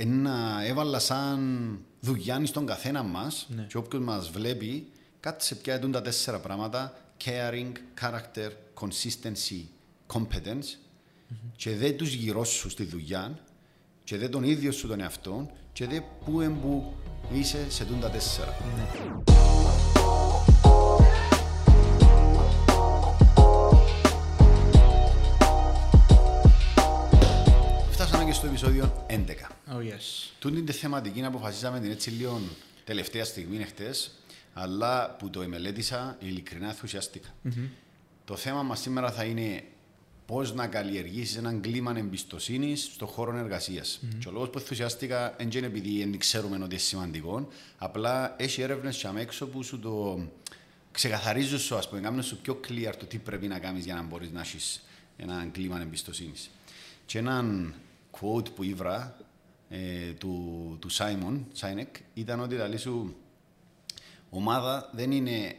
ένα, 0.00 0.60
έβαλα 0.64 0.98
σαν 0.98 1.78
δουλειά 2.00 2.46
στον 2.46 2.66
καθένα 2.66 3.02
μας 3.02 3.46
Ναι. 3.56 3.62
και 3.62 3.76
όποιος 3.76 4.02
μας 4.04 4.30
βλέπει, 4.30 4.86
κάτσε 5.20 5.54
πια 5.54 5.74
εντούν 5.74 5.92
τα 5.92 6.02
τέσσερα 6.02 6.38
πράγματα. 6.38 6.92
Caring, 7.24 7.72
character, 8.00 8.50
consistency, 8.80 9.62
competence. 10.12 10.76
Και 11.56 11.76
δε 11.76 11.90
τους 11.90 12.12
γύρω 12.12 12.44
σου 12.44 12.70
στη 12.70 12.84
δουλειά, 12.84 13.38
και 14.04 14.16
δε 14.16 14.28
τον 14.28 14.44
ίδιο 14.44 14.72
σου 14.72 14.88
τον 14.88 15.00
εαυτό, 15.00 15.50
και 15.72 15.86
δε 15.86 16.00
πού 16.24 16.40
εμπού 16.40 16.92
είσαι 17.32 17.70
σε 17.70 17.84
τούν 17.84 18.00
τα 18.00 18.10
τέσσερα. 18.10 18.52
Φτάσαμε 18.52 19.47
και 28.28 28.34
στο 28.34 28.46
επεισόδιο 28.46 29.06
11. 29.08 29.14
Oh, 29.14 29.78
yes. 29.78 30.30
Τούτη 30.38 30.62
τη 30.62 30.72
θεματική 30.72 31.24
αποφασίσαμε 31.24 31.80
την 31.80 31.90
έτσι 31.90 32.10
λίγο 32.10 32.40
τελευταία 32.84 33.24
στιγμή 33.24 33.64
χτες, 33.64 34.10
αλλά 34.52 35.16
που 35.18 35.30
το 35.30 35.48
μελέτησα 35.48 36.16
ειλικρινά 36.20 36.68
ενθουσιαστήκα. 36.68 37.28
Το 38.24 38.36
θέμα 38.36 38.62
μας 38.62 38.80
σήμερα 38.80 39.12
θα 39.12 39.24
είναι 39.24 39.64
πώς 40.26 40.54
να 40.54 40.66
καλλιεργήσεις 40.66 41.36
έναν 41.36 41.60
κλίμα 41.60 41.94
εμπιστοσύνης 41.96 42.90
στον 42.94 43.08
χώρο 43.08 43.36
εργασίας. 43.36 44.00
Και 44.18 44.28
ο 44.28 44.30
λόγος 44.30 44.50
που 44.50 44.58
ενθουσιάστηκα 44.58 45.34
δεν 45.38 45.50
είναι 45.50 45.66
επειδή 45.66 45.98
δεν 45.98 46.18
ξέρουμε 46.18 46.56
ότι 46.56 46.64
είναι 46.64 46.78
σημαντικό, 46.78 47.48
απλά 47.78 48.34
έχει 48.38 48.62
έρευνες 48.62 48.96
και 48.96 49.06
αμέξω 49.06 49.46
που 49.46 49.62
σου 49.62 49.78
το 49.78 50.26
ξεκαθαρίζουν 50.90 51.58
σου, 51.58 51.76
ας 51.76 51.88
πούμε, 51.88 52.00
κάνουν 52.00 52.22
σου 52.22 52.40
πιο 52.40 52.60
clear 52.68 52.92
το 52.98 53.04
τι 53.04 53.18
πρέπει 53.18 53.46
να 53.46 53.58
κάνεις 53.58 53.84
για 53.84 53.94
να 53.94 54.02
μπορείς 54.02 54.30
να 54.30 54.40
έχεις 54.40 54.82
έναν 55.16 55.50
κλίμα 55.50 55.80
εμπιστοσύνης. 55.80 56.50
Και 57.06 57.18
έναν 57.18 57.74
quote 58.20 58.54
που 58.54 58.62
ήβρα 58.62 59.16
ε, 59.68 60.12
του, 60.12 60.76
του 60.80 60.88
Σάιμον, 60.88 61.46
Σάινεκ, 61.52 61.96
ήταν 62.14 62.40
ότι 62.40 62.56
λέει 62.56 62.76
σου 62.76 63.16
ομάδα 64.30 64.90
δεν 64.92 65.12
είναι 65.12 65.56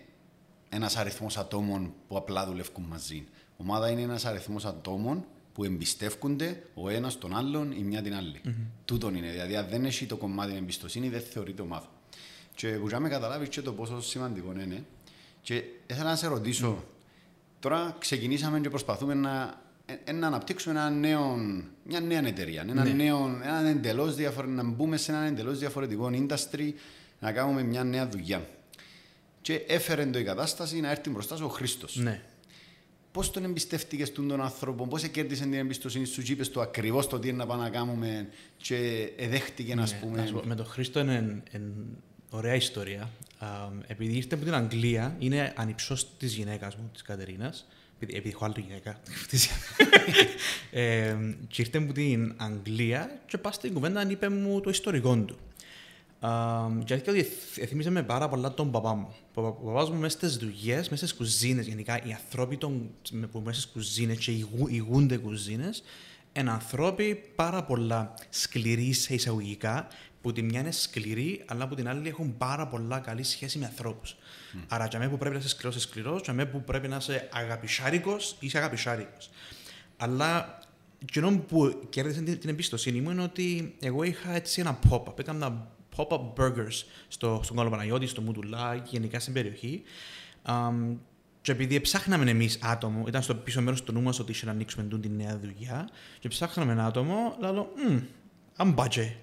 ένας 0.69 0.97
αριθμός 0.97 1.38
ατόμων 1.38 1.93
που 2.07 2.17
απλά 2.17 2.45
δουλεύουν 2.45 2.83
μαζί. 2.83 3.27
Ομάδα 3.57 3.89
είναι 3.89 4.01
ένας 4.01 4.25
αριθμός 4.25 4.66
ατόμων 4.66 5.25
που 5.53 5.63
εμπιστεύονται 5.63 6.63
ο 6.73 6.89
ένας 6.89 7.17
τον 7.17 7.35
άλλον 7.35 7.71
ή 7.71 7.83
μια 7.83 8.01
την 8.01 8.16
άλλη. 8.16 8.41
Τούτον 8.85 9.16
είναι. 9.16 9.29
Δηλαδή, 9.29 9.55
αν 9.55 9.67
δεν 9.69 9.85
έχει 9.85 10.05
το 10.05 10.17
κομμάτι 10.17 10.55
εμπιστοσύνη, 10.55 11.09
δεν 11.09 11.21
θεωρείται 11.21 11.61
ομάδα. 11.61 11.89
Και 12.55 12.67
που 12.67 12.88
για 12.88 12.99
με 12.99 13.09
καταλάβεις 13.09 13.49
και 13.49 13.61
το 13.61 13.73
πόσο 13.73 14.01
σημαντικό 14.01 14.51
είναι. 14.51 14.85
Και 15.41 15.63
ήθελα 15.88 16.09
να 16.09 16.16
σε 16.16 16.27
ρωτήσω, 16.27 16.83
τώρα 17.59 17.95
ξεκινήσαμε 17.99 18.59
και 18.59 18.69
προσπαθούμε 18.69 19.13
να, 19.13 19.41
ε, 19.41 19.53
να 20.13 20.27
αναπτύξουμε 20.27 20.79
ένα 20.79 20.89
νέο, 20.89 21.35
μια 21.83 21.99
νέα 21.99 22.27
εταιρεία, 22.27 22.65
ένα 22.69 22.83
Ναι. 22.83 22.89
νέο, 22.89 23.39
έναν 23.43 23.65
εντελώς 23.65 24.15
διαφορετικό, 24.15 24.61
να 24.63 24.69
μπούμε 24.69 24.97
σε 24.97 25.11
έναν 25.11 25.23
εντελώς 25.25 25.59
διαφορετικό 25.59 26.09
industry, 26.13 26.71
να 27.19 27.31
κάνουμε 27.31 27.63
μια 27.63 27.83
νέα 27.83 28.07
δουλειά. 28.09 28.47
Και 29.41 29.53
έφερε 29.67 30.05
το 30.05 30.19
η 30.19 30.23
κατάσταση 30.23 30.79
να 30.79 30.91
έρθει 30.91 31.09
μπροστά 31.09 31.35
σου 31.35 31.45
ο 31.45 31.49
Χρήστος. 31.49 31.95
Ναι. 31.95 32.21
Πώς 33.11 33.31
τον 33.31 33.43
εμπιστεύτηκες 33.43 34.11
τον 34.11 34.41
άνθρωπο, 34.41 34.87
πώς 34.87 35.07
κέρδισε 35.07 35.43
την 35.43 35.53
εμπιστοσύνη 35.53 36.05
σου, 36.05 36.21
είπες 36.27 36.49
του 36.49 36.61
ακριβώς 36.61 37.07
το 37.07 37.19
τι 37.19 37.27
είναι 37.27 37.37
να 37.37 37.45
πάμε 37.45 37.63
να 37.63 37.69
κάνουμε 37.69 38.29
και 38.57 39.09
εδέχτηκε, 39.17 39.75
να 39.75 39.81
Ναι, 39.81 39.97
πούμε. 40.01 40.17
να 40.21 40.25
σου 40.25 40.33
πω, 40.33 40.41
με 40.45 40.55
τον 40.55 40.65
Χρήστο 40.65 40.99
είναι, 40.99 41.43
είναι 41.55 41.71
ωραία 42.29 42.55
ιστορία. 42.55 43.09
Α, 43.39 43.47
επειδή 43.87 44.15
ήρθε 44.15 44.35
από 44.35 44.43
την 44.43 44.53
Αγγλία, 44.53 45.15
είναι 45.19 45.53
ανυψός 45.57 46.17
της 46.17 46.33
γυναίκας 46.33 46.75
μου, 46.75 46.89
της 46.93 47.01
Κατερίνας. 47.01 47.67
Επειδή, 48.02 48.17
επειδή 48.17 48.33
έχω 48.36 48.45
άλλη 48.45 48.66
γυναίκα. 48.67 49.00
ε, 50.72 51.16
και 51.47 51.61
ήρθε 51.61 51.78
από 51.78 51.94
την 51.94 52.33
Αγγλία 52.38 53.19
και 53.28 53.38
πας 53.38 53.56
στην 53.56 53.73
κουβέντα 53.73 54.09
είπε 54.09 54.30
μου 54.30 54.59
το 54.61 54.69
ιστορικό 54.69 55.16
του. 55.17 55.38
Α, 56.28 56.30
και 56.86 56.94
αλήθεια 56.94 57.11
ότι 57.11 57.19
εθ- 57.19 57.58
εθίμησε 57.58 57.89
με 57.89 58.03
πάρα 58.03 58.30
πολλά 58.30 58.53
τον 58.53 58.72
παπά 58.72 58.94
μου. 58.94 59.08
Ο 59.33 59.41
παπα- 59.41 59.50
ο 59.64 59.66
παπάς 59.66 59.89
μου 59.89 60.00
μέσα 60.00 60.17
στις 60.17 60.36
δουλειές, 60.38 60.89
μέσα 60.89 61.08
στις 61.08 61.17
κουζίνες, 61.17 61.67
γενικά 61.67 62.03
οι 62.06 62.11
ανθρώποι 62.14 62.57
των, 62.57 62.90
με- 63.12 63.28
που 63.28 63.40
μέσα 63.46 63.59
στις 63.62 63.72
κουζίνες 63.73 64.18
και 64.18 64.31
ηγού- 64.31 64.69
ηγούνται 64.72 65.18
κουζίνες, 65.18 65.84
είναι 66.34 66.52
ανθρώποι 66.52 67.23
πάρα 67.35 67.63
πολλά 67.63 68.13
σκληροί 68.29 68.94
σε 68.94 69.13
εισαγωγικά, 69.13 69.88
που 70.22 70.31
τη 70.31 70.41
μια 70.41 70.59
είναι 70.59 70.72
σκληροί, 70.72 71.44
αλλά 71.47 71.68
που 71.68 71.75
την 71.75 71.88
άλλη 71.90 72.07
έχουν 72.07 72.38
πάρα 72.38 72.68
πολλά 72.68 73.00
καλή 73.00 73.23
σχέση 73.23 73.57
με 73.57 73.66
ανθρώπους. 74.53 74.75
Άρα, 74.75 74.85
για 74.85 74.99
μένα 74.99 75.11
που 75.11 75.17
πρέπει 75.17 75.35
να 75.35 75.39
είσαι 75.39 75.49
σκληρός, 75.49 75.75
είσαι 75.75 75.87
σκληρός, 75.87 76.21
για 76.21 76.33
μένα 76.33 76.49
που 76.49 76.63
πρέπει 76.63 76.87
να 76.87 76.95
είσαι 76.95 77.29
αγαπησάρικος, 77.33 78.35
είσαι 78.39 78.57
αγαπησάρικος. 78.57 79.29
Αλλά 79.97 80.59
εκείνο 81.01 81.39
που 81.39 81.85
κέρδισε 81.89 82.21
την, 82.21 82.39
την 82.39 82.49
εμπιστοσύνη 82.49 83.01
μου 83.01 83.09
είναι 83.09 83.23
ότι 83.23 83.75
εγώ 83.81 84.03
είχα 84.03 84.35
έτσι 84.35 84.61
ένα 84.61 84.79
pop-up. 84.89 85.19
Έκανα 85.19 85.67
pop-up 85.95 86.33
burgers 86.37 86.83
στο, 87.07 87.39
στον 87.43 87.57
Καλοπαναγιώτη, 87.57 88.07
στο 88.07 88.21
Μουτουλά, 88.21 88.75
γενικά 88.75 89.19
στην 89.19 89.33
περιοχή. 89.33 89.81
Αμ, 90.41 90.97
και 91.41 91.51
επειδή 91.51 91.81
ψάχναμε 91.81 92.31
εμείς 92.31 92.59
άτομο, 92.61 93.03
ήταν 93.07 93.21
στο 93.21 93.35
πίσω 93.35 93.61
μέρος 93.61 93.83
του 93.83 93.91
νου 93.91 94.01
μας 94.01 94.19
ότι 94.19 94.31
είχε 94.31 94.45
να 94.45 94.51
ανοίξουμε 94.51 94.83
τούτη 94.83 95.07
τη 95.07 95.16
νέα 95.16 95.39
δουλειά, 95.39 95.89
και 96.19 96.27
ψάχναμε 96.27 96.71
ένα 96.71 96.85
άτομο, 96.85 97.37
λέω, 97.39 97.73
«Μμ, 97.89 97.99
I'm 98.57 98.75
budget. 98.75 99.13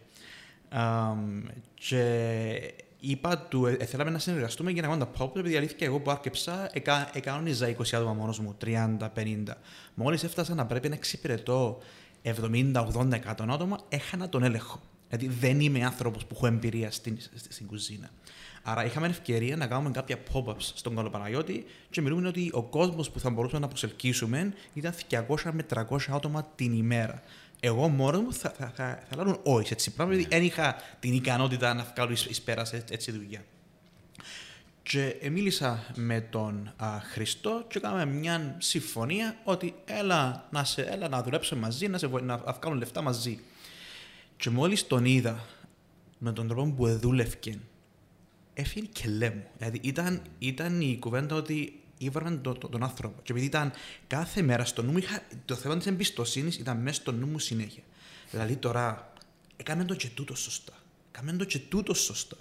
Αμ, 0.68 1.42
και 1.74 2.74
είπα 3.00 3.38
του, 3.38 3.66
ε, 3.66 3.84
θέλαμε 3.84 4.10
να 4.10 4.18
συνεργαστούμε 4.18 4.70
για 4.70 4.82
να 4.82 4.88
κάνουμε 4.88 5.06
τα 5.14 5.24
pop 5.24 5.36
επειδή 5.36 5.56
αλήθεια 5.56 5.86
εγώ 5.86 5.98
που 6.00 6.10
άρκεψα 6.10 6.68
εκα, 6.72 7.10
εκανόνιζα 7.12 7.68
20 7.68 7.96
άτομα 7.96 8.12
μόνος 8.12 8.38
μου, 8.38 8.56
30-50. 8.64 9.56
Μόλις 9.94 10.24
έφτασα 10.24 10.54
να 10.54 10.66
πρέπει 10.66 10.88
να 10.88 10.94
εξυπηρετώ 10.94 11.78
70-80-100 12.22 13.48
άτομα, 13.48 13.78
έχανα 13.88 14.28
τον 14.28 14.42
έλεγχο. 14.42 14.80
Δηλαδή 15.08 15.36
δεν 15.40 15.60
είμαι 15.60 15.84
άνθρωπος 15.84 16.26
που 16.26 16.34
έχω 16.36 16.46
εμπειρία 16.46 16.90
στην, 16.90 17.18
στη- 17.36 17.52
στην 17.52 17.66
κουζίνα. 17.66 18.10
Άρα 18.62 18.84
είχαμε 18.84 19.06
ευκαιρία 19.06 19.56
να 19.56 19.66
κάνουμε 19.66 19.90
κάποια 19.90 20.16
pop-ups 20.32 20.54
στον 20.58 20.94
Καλοπαναγιώτη 20.96 21.64
και 21.90 22.00
μιλούμε 22.00 22.28
ότι 22.28 22.50
ο 22.52 22.62
κόσμος 22.62 23.10
που 23.10 23.20
θα 23.20 23.30
μπορούσαμε 23.30 23.60
να 23.60 23.68
προσελκύσουμε 23.68 24.52
ήταν 24.74 24.92
200 25.10 25.50
με 25.52 25.62
300 25.74 25.84
άτομα 26.10 26.48
την 26.54 26.72
ημέρα. 26.72 27.22
Εγώ 27.60 27.88
μόνος 27.88 28.20
μου 28.20 28.32
θα, 28.32 28.50
θα, 28.50 28.72
θα, 28.74 29.02
θα 29.08 29.16
λάβουν 29.16 29.40
όχι 29.42 29.72
έτσι 29.72 29.90
πράγμα, 29.94 30.14
γιατί 30.14 30.28
δεν 30.28 30.42
είχα 30.42 30.76
την 31.00 31.12
ικανότητα 31.14 31.74
να 31.74 31.92
βγάλω 31.94 32.12
εις, 32.12 32.24
εις 32.24 32.42
πέρας 32.42 32.72
έτσι, 32.72 32.94
έτσι 32.94 33.10
δουλειά. 33.10 33.44
Και 34.82 35.16
ε, 35.20 35.28
μίλησα 35.28 35.86
με 35.94 36.20
τον 36.20 36.74
α, 36.76 37.00
Χριστό 37.12 37.64
και 37.68 37.80
κάναμε 37.80 38.04
μια 38.04 38.56
συμφωνία 38.58 39.36
ότι 39.44 39.74
έλα 39.84 40.48
να, 40.50 40.64
σε, 40.64 40.82
έλα 40.82 41.08
να 41.08 41.22
δουλέψουμε 41.22 41.60
μαζί, 41.60 41.88
να, 41.88 41.98
σε, 41.98 42.06
βοη- 42.06 42.24
να 42.24 42.36
βγάλουν 42.36 42.78
λεφτά 42.78 43.02
μαζί. 43.02 43.38
Και 44.36 44.50
μόλις 44.50 44.86
τον 44.86 45.04
είδα 45.04 45.44
με 46.18 46.32
τον 46.32 46.48
τρόπο 46.48 46.70
που 46.70 46.86
δούλευκε, 46.98 47.58
έφυγε 48.54 48.86
και 48.92 49.08
μου. 49.08 49.44
Δηλαδή 49.58 49.80
ήταν, 49.82 50.22
ήταν 50.38 50.80
η 50.80 50.96
κουβέντα 50.98 51.34
ότι 51.36 51.80
ήβραν 51.98 52.42
το, 52.42 52.52
το- 52.52 52.68
τον 52.68 52.82
άνθρωπο. 52.82 53.20
Και 53.22 53.32
επειδή 53.32 53.46
ήταν 53.46 53.72
κάθε 54.06 54.42
μέρα 54.42 54.64
στο 54.64 54.82
νου 54.82 54.90
μου, 54.92 54.98
είχα, 54.98 55.22
το 55.44 55.54
θέμα 55.54 55.76
της 55.76 55.86
εμπιστοσύνης 55.86 56.56
ήταν 56.56 56.76
μέσα 56.76 57.00
στο 57.00 57.12
νου 57.12 57.26
μου 57.26 57.38
συνέχεια. 57.38 57.82
Δηλαδή 58.30 58.56
τώρα, 58.56 59.12
έκαμε 59.56 59.84
το 59.84 59.94
και 59.94 60.08
τούτο 60.08 60.36
σωστά. 60.36 60.72
Έκαμε 61.12 61.32
το 61.32 61.44
και 61.44 61.58
τούτο 61.58 61.94
σωστά. 61.94 62.36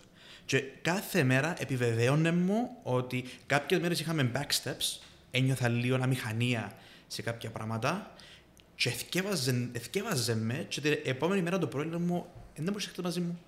Και 0.46 0.60
κάθε 0.82 1.24
μέρα 1.24 1.54
επιβεβαίωνε 1.62 2.32
μου 2.32 2.70
ότι 2.84 3.26
κάποιες 3.46 3.80
μέρες 3.80 4.00
είχαμε 4.00 4.32
backsteps, 4.36 5.00
ένιωθα 5.32 5.68
λίγο 5.68 5.98
αμηχανία 6.02 6.74
σε 7.08 7.22
κάποια 7.22 7.50
πράγματα 7.50 8.12
και 8.76 8.90
εθκεύαζε, 8.90 9.70
εθκεύαζε 9.72 10.36
με 10.36 10.66
και 10.70 10.82
την 10.82 10.98
επόμενη 11.04 11.42
μέρα 11.42 11.58
το 11.60 11.68
πρωί 11.68 11.86
λέω 11.86 12.00
μου, 12.00 12.26
δεν 12.56 12.64
μπορείς 12.64 12.84
να 12.86 12.90
έρθεις 12.90 13.04
μαζί 13.04 13.20
μου. 13.20 13.40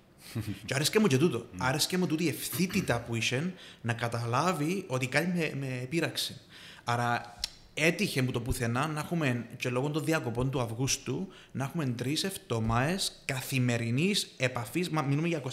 Και 0.66 0.74
άρεσκε 0.74 0.98
μου 0.98 1.06
και 1.06 1.18
τούτο. 1.18 1.46
Άρεσκε 1.56 1.98
μου 1.98 2.06
τούτη 2.06 2.24
η 2.24 2.28
ευθύτητα 2.28 3.00
που 3.00 3.14
είχε 3.14 3.54
να 3.80 3.92
καταλάβει 3.92 4.84
ότι 4.86 5.06
κάτι 5.06 5.26
με, 5.26 5.66
με 5.66 5.86
πείραξε. 5.88 6.40
Άρα 6.84 7.38
έτυχε 7.74 8.22
μου 8.22 8.30
το 8.30 8.40
πουθενά 8.40 8.86
να 8.86 9.00
έχουμε 9.00 9.46
και 9.56 9.68
λόγω 9.68 9.90
των 9.90 10.04
διακοπών 10.04 10.50
του 10.50 10.60
Αυγούστου 10.60 11.28
να 11.52 11.64
έχουμε 11.64 11.86
τρεις 11.86 12.24
εβδομάδες 12.24 13.22
καθημερινής 13.24 14.34
επαφής. 14.36 14.90
Μα 14.90 15.02
μιλούμε 15.02 15.28
για 15.28 15.42
24, 15.42 15.46
24 15.46 15.48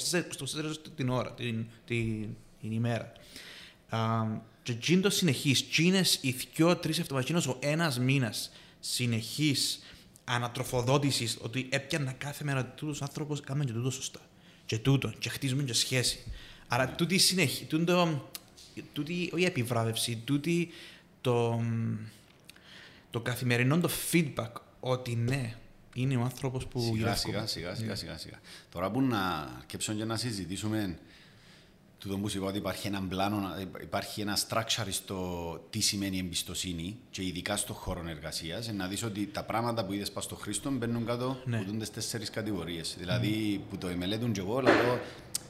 ώρες 0.57 0.81
την 0.95 1.09
ώρα, 1.09 1.33
την, 1.33 1.65
την, 1.85 2.27
την 2.61 2.71
ημέρα. 2.71 3.11
Α, 3.89 3.99
και 4.63 4.71
εκείνο 4.71 5.01
το 5.01 5.09
συνεχής, 5.09 5.61
εκείνες 5.61 6.19
οι 6.21 6.35
δυο, 6.55 6.75
τρεις 6.75 6.99
εβδομάδες, 6.99 7.29
εκείνος 7.29 7.47
ο 7.47 7.57
ένας 7.59 7.99
μήνας 7.99 8.51
συνεχής 8.79 9.79
ανατροφοδότησης, 10.23 11.37
ότι 11.41 11.67
έπιανα 11.69 12.11
κάθε 12.11 12.43
μέρα 12.43 12.65
τούτος 12.65 13.01
άνθρωπος, 13.01 13.41
κάνουμε 13.41 13.65
και 13.65 13.71
τούτος 13.71 13.93
σωστά. 13.93 14.19
Και 14.65 14.77
τούτο, 14.77 15.13
και 15.19 15.29
χτίζουμε 15.29 15.63
και 15.63 15.73
σχέση. 15.73 16.19
Άρα 16.67 16.89
τούτη 16.89 17.15
η 17.15 17.17
συνέχεια, 17.17 17.65
τούτο, 17.65 18.29
τούτη, 18.93 19.29
όχι 19.33 19.43
η 19.43 19.45
επιβράβευση, 19.45 20.21
τούτη 20.25 20.69
το, 21.21 21.63
το 23.09 23.19
καθημερινό 23.19 23.79
το 23.79 23.89
feedback, 24.11 24.51
ότι 24.79 25.15
ναι, 25.15 25.55
είναι 25.93 26.17
ο 26.17 26.21
άνθρωπος 26.21 26.67
που 26.67 26.79
Σιγά 26.79 26.93
γυρεύω. 26.95 27.15
σιγά, 27.15 27.47
σιγά, 27.47 27.75
σιγά, 27.75 27.95
σιγά, 27.95 28.17
σιγά. 28.17 28.39
Τώρα 28.71 28.91
που 28.91 29.01
να 29.01 29.53
αρκέψω 29.57 29.93
και 29.93 30.05
να 30.05 30.17
συζητήσουμε 30.17 30.99
τούτο 32.05 32.17
που 32.17 32.29
σου 32.29 32.37
είπα 32.37 32.47
ότι 32.47 32.57
υπάρχει 32.57 32.87
ένα 32.87 33.01
πλάνο, 33.09 33.37
υπάρχει 33.81 34.21
ένα 34.21 34.37
structure 34.47 34.87
στο 34.89 35.59
τι 35.69 35.79
σημαίνει 35.79 36.17
εμπιστοσύνη 36.17 36.97
και 37.09 37.23
ειδικά 37.23 37.57
στον 37.57 37.75
χώρο 37.75 38.03
εργασίας, 38.07 38.71
να 38.73 38.87
δεις 38.87 39.03
ότι 39.03 39.25
τα 39.25 39.43
πράγματα 39.43 39.85
που 39.85 39.93
είδες 39.93 40.11
πας 40.11 40.23
στο 40.23 40.35
Χρήστο 40.35 40.71
μπαίνουν 40.71 41.05
κάτω 41.05 41.37
Ναι. 41.45 41.57
από 41.57 41.71
τι 41.71 41.89
τέσσερις 41.89 42.29
κατηγορίες. 42.29 42.95
Δηλαδή, 42.97 43.63
που 43.69 43.77
το 43.77 43.87
μελέτουν 43.97 44.31
και 44.31 44.39
εγώ, 44.39 44.61
λέω, 44.61 44.99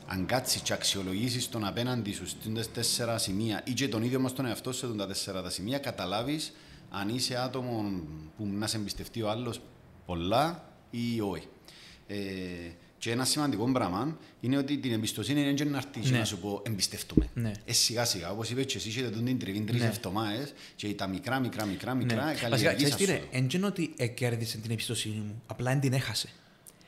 αν 0.08 0.26
κάτσεις 0.26 0.62
και 0.62 0.74
αξιολογήσεις 0.74 1.50
τον 1.50 1.66
απέναντι 1.66 2.14
σου 2.14 2.28
στι 2.28 2.68
τέσσερα 2.74 3.18
σημεία 3.18 3.62
ή 3.66 3.74
και 3.74 3.88
τον 3.88 4.04
ίδιο 4.04 4.20
μας 4.20 4.34
τον 4.34 4.46
εαυτό 4.46 4.72
σου 4.72 4.88
σε 4.88 4.94
τα 4.96 5.08
τέσσερα 5.08 5.42
τα 5.42 5.50
σημεία, 5.50 5.78
καταλάβεις 5.78 6.54
αν 6.90 7.10
είσαι 7.10 7.38
άτομο 7.38 8.02
που 8.38 8.46
να 8.46 8.68
σε 8.68 8.78
εμπιστευτεί 8.78 9.22
ο 9.22 9.30
άλλος 9.30 9.62
πολλά 10.06 10.74
ή 10.90 11.22
όχι. 11.22 11.48
Ε, 12.08 12.16
και 13.06 13.12
ένα 13.12 13.26
σημαντικό 13.26 13.72
πράγμα 13.72 14.18
είναι 14.42 14.58
ότι 14.58 14.78
την 14.78 14.92
εμπιστοσύνη 14.94 15.42
είναι 15.42 15.54
και 15.54 15.64
να 15.64 15.78
έρθει 15.78 16.00
και 16.00 16.10
Ναι. 16.10 16.18
να 16.18 16.26
σου 16.26 16.38
πω 16.38 16.62
εμπιστευτούμε. 16.66 17.30
Ναι. 17.34 17.52
Ε, 17.66 17.74
σιγά 17.74 18.06
σιγά, 18.06 18.32
όπως 18.32 18.50
είπες 18.50 18.66
και 18.66 18.78
εσύ 18.78 18.90
είχατε 18.90 19.10
τον 19.10 19.26
την 19.26 19.40
τριβή 19.40 19.60
τρεις 19.62 19.82
Ναι. 19.82 19.88
εβδομάδες 19.88 20.54
και 20.76 20.94
τα 20.94 21.08
μικρά, 21.08 21.40
μικρά, 21.40 21.66
μικρά, 21.66 21.94
μικρά 21.94 22.16
Ναι. 22.16 22.22
Βασικά, 22.32 22.50
καλλιεργήσαν 22.50 22.76
ξέρεις 22.96 22.96
τι 22.96 23.04
είναι, 23.12 23.22
σου. 23.22 23.28
δεν 23.32 23.50
είναι 23.60 23.66
ότι 23.66 23.94
εκέρδισε 23.98 24.58
την 24.58 24.72
εμπιστοσύνη 24.72 25.16
μου, 25.16 25.42
απλά 25.48 25.72
δεν 25.72 25.80
την 25.80 25.94
έχασε. 25.94 26.30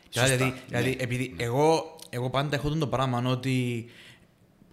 Σωστά, 0.09 0.35
Δηλαδή, 0.35 0.43
ναι. 0.43 0.79
δηλαδή 0.79 0.97
επειδή 0.99 1.33
εγώ, 1.37 1.95
εγώ 2.09 2.29
πάντα 2.29 2.55
έχω 2.55 2.69
τον 2.69 2.79
το 2.79 2.87
πράγμα 2.87 3.21
ότι 3.29 3.85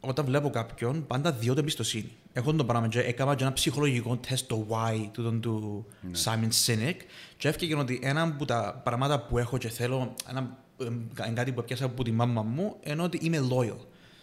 όταν 0.01 0.25
βλέπω 0.25 0.51
κάποιον, 0.51 1.07
πάντα 1.07 1.33
διώ 1.33 1.55
εμπιστοσύνη. 1.59 2.11
Έχω 2.33 2.47
τον 2.47 2.57
το 2.57 2.65
πράγμα 2.65 2.89
και 2.89 3.01
έκανα 3.01 3.35
και 3.35 3.43
ένα 3.45 3.53
ψυχολογικό 3.53 4.17
τεστ 4.17 4.47
το 4.49 4.67
why 4.71 5.09
του, 5.13 5.23
του, 5.23 5.41
του 5.41 5.87
Ναι. 6.01 6.19
Simon 6.25 6.49
Sinek 6.67 6.97
και 7.37 7.49
έφυγε 7.49 7.75
ότι 7.77 7.99
ένα 8.03 8.23
από 8.23 8.45
τα 8.45 8.81
πράγματα 8.85 9.21
που 9.21 9.39
έχω 9.39 9.59
και 9.59 9.69
θέλω, 9.69 10.15
ένα, 10.31 10.41
ε, 10.41 10.45
κα- 10.45 10.64
κάτι 11.35 11.53
που 11.53 11.61
έπιασα 11.61 11.85
από 11.85 12.05
τη 12.05 12.13
μάμα 12.13 12.43
μου, 12.43 12.77
είναι 12.85 13.03
ότι 13.03 13.19
είμαι 13.23 13.49
loyal. 13.51 13.79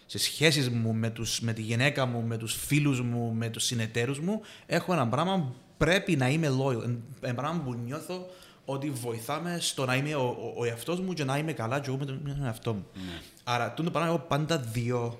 Σε 0.06 0.18
σχέσεις 0.18 0.70
μου 0.70 0.92
με, 0.92 1.10
τους, 1.10 1.40
με 1.40 1.52
τη 1.52 1.62
γυναίκα 1.62 2.06
μου, 2.06 2.22
με 2.22 2.36
τους 2.36 2.54
φίλους 2.54 3.00
μου, 3.00 3.32
με 3.32 3.48
τους 3.48 3.64
συνεταίρους 3.64 4.20
μου, 4.20 4.40
έχω 4.66 4.92
ένα 4.92 5.08
πράγμα 5.08 5.38
που 5.38 5.54
πρέπει 5.76 6.16
να 6.16 6.28
είμαι 6.28 6.48
loyal. 6.48 6.84
Είναι 6.84 6.98
ένα 7.20 7.34
πράγμα 7.34 7.62
που 7.62 7.74
νιώθω 7.74 8.26
ότι 8.64 8.90
βοηθάμε 8.90 9.58
στο 9.60 9.84
να 9.84 9.96
είμαι 9.96 10.14
ο, 10.14 10.22
ο, 10.22 10.54
ο 10.56 10.64
εαυτός 10.64 11.00
μου 11.00 11.12
και 11.12 11.24
να 11.24 11.38
είμαι 11.38 11.52
καλά 11.52 11.80
και 11.80 11.88
εγώ 11.88 11.98
με 11.98 12.04
τον, 12.04 12.20
με 12.22 12.32
τον 12.32 12.44
εαυτό 12.44 12.72
μου. 12.72 12.86
Ναι. 12.94 13.20
Άρα, 13.44 13.72
τούτο 13.72 13.90
πράγμα 13.90 14.08
εγώ 14.08 14.18
πάντα 14.18 14.58
διώ, 14.58 15.18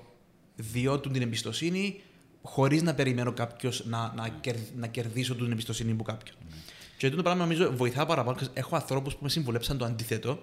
διώ 0.55 0.99
του 0.99 1.09
την 1.09 1.21
εμπιστοσύνη 1.21 2.01
χωρίς 2.41 2.81
να 2.81 2.93
περιμένω 2.93 3.33
κάποιος 3.33 3.85
να, 3.85 4.13
να, 4.15 4.29
κερ, 4.29 4.55
να 4.75 4.87
κερδίσω 4.87 5.35
την 5.35 5.51
εμπιστοσύνη 5.51 5.91
από 5.91 6.03
κάποιον. 6.03 6.35
Και 6.97 7.09
τούτο 7.09 7.21
πράγμα 7.21 7.41
νομίζω 7.41 7.71
βοηθά 7.75 8.05
παραπάνω. 8.05 8.37
γιατί 8.39 8.59
Έχω 8.59 8.75
ανθρώπους 8.75 9.13
που 9.13 9.19
με 9.23 9.29
συμβουλέψαν 9.29 9.77
το 9.77 9.85
αντίθετο. 9.85 10.39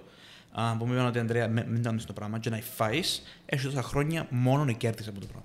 Α, 0.53 0.77
που 0.77 0.87
μου 0.87 0.93
είπαν 0.93 1.07
ότι 1.07 1.19
Αντρέα, 1.19 1.49
με- 1.49 1.67
μην 1.67 1.83
κάνεις 1.83 2.05
το 2.05 2.13
πράγμα. 2.13 2.39
Και 2.39 2.51
να 2.51 2.57
φάει, 2.57 2.99
έχεις 3.47 3.65
τόσα 3.65 3.83
χρόνια 3.83 4.27
μόνο 4.31 4.73
κέρδισε 4.73 5.11
από 5.11 5.21
το 5.21 5.27
πράγμα. 5.27 5.45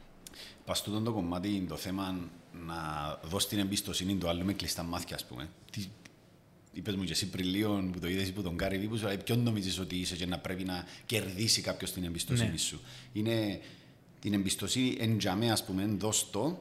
Πας 0.65 0.83
τούτον 0.83 1.03
το 1.03 1.11
κομμάτι, 1.11 1.65
το 1.69 1.75
θέμα 1.75 2.15
να 2.65 2.75
δώσεις 3.23 3.49
την 3.49 3.59
εμπιστοσύνη 3.59 4.15
του 4.15 4.29
άλλου 4.29 4.45
με 4.45 4.53
κλειστά 4.53 4.83
μάτια, 4.83 5.15
ας 5.15 5.25
πούμε. 5.25 5.49
Τι, 5.71 5.85
είπες 6.73 6.95
μου 6.95 7.03
και 7.03 7.11
εσύ 7.11 7.29
πριν 7.29 7.45
λίγο 7.47 7.89
που 7.93 7.99
το 7.99 8.07
είδες 8.07 8.31
που 8.33 8.41
τον 8.41 8.57
Κάρι 8.57 8.77
Βίπους, 8.77 9.03
αλλά 9.03 9.17
ποιον 9.17 9.39
νομίζεις 9.39 9.79
ότι 9.79 9.95
είσαι 9.95 10.15
και 10.15 10.25
να 10.25 10.39
πρέπει 10.39 10.63
να 10.63 10.83
κερδίσει 11.05 11.61
κάποιος 11.61 11.91
την 11.91 12.03
εμπιστοσύνη 12.03 12.49
Ναι. 12.51 12.57
σου. 12.57 12.79
Είναι 13.13 13.59
την 14.19 14.33
εμπιστοσύνη 14.33 14.95
εν 14.99 15.17
τζαμέ, 15.17 15.51
ας 15.51 15.65
πούμε, 15.65 15.85
δώσ' 15.85 16.29
το 16.31 16.59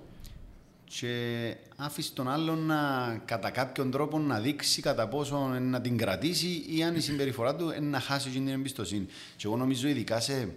και 1.00 1.56
άφησε 1.76 2.12
τον 2.12 2.28
άλλον 2.28 2.58
να 2.66 2.76
κατά 3.24 3.50
κάποιον 3.50 3.90
τρόπο 3.90 4.18
να 4.18 4.40
δείξει 4.40 4.82
κατά 4.82 5.08
πόσο 5.08 5.38
να 5.48 5.80
την 5.80 5.96
κρατήσει 5.96 6.64
ή 6.68 6.82
αν 6.82 6.94
η 6.94 7.00
συμπεριφορά 7.00 7.54
του 7.56 7.64
είναι 7.64 7.88
να 7.88 8.00
χάσει 8.00 8.28
την 8.28 8.48
εμπιστοσύνη. 8.48 9.06
Και 9.36 9.46
εγώ 9.46 9.56
νομίζω 9.56 9.88
ειδικά 9.88 10.20
σε, 10.20 10.56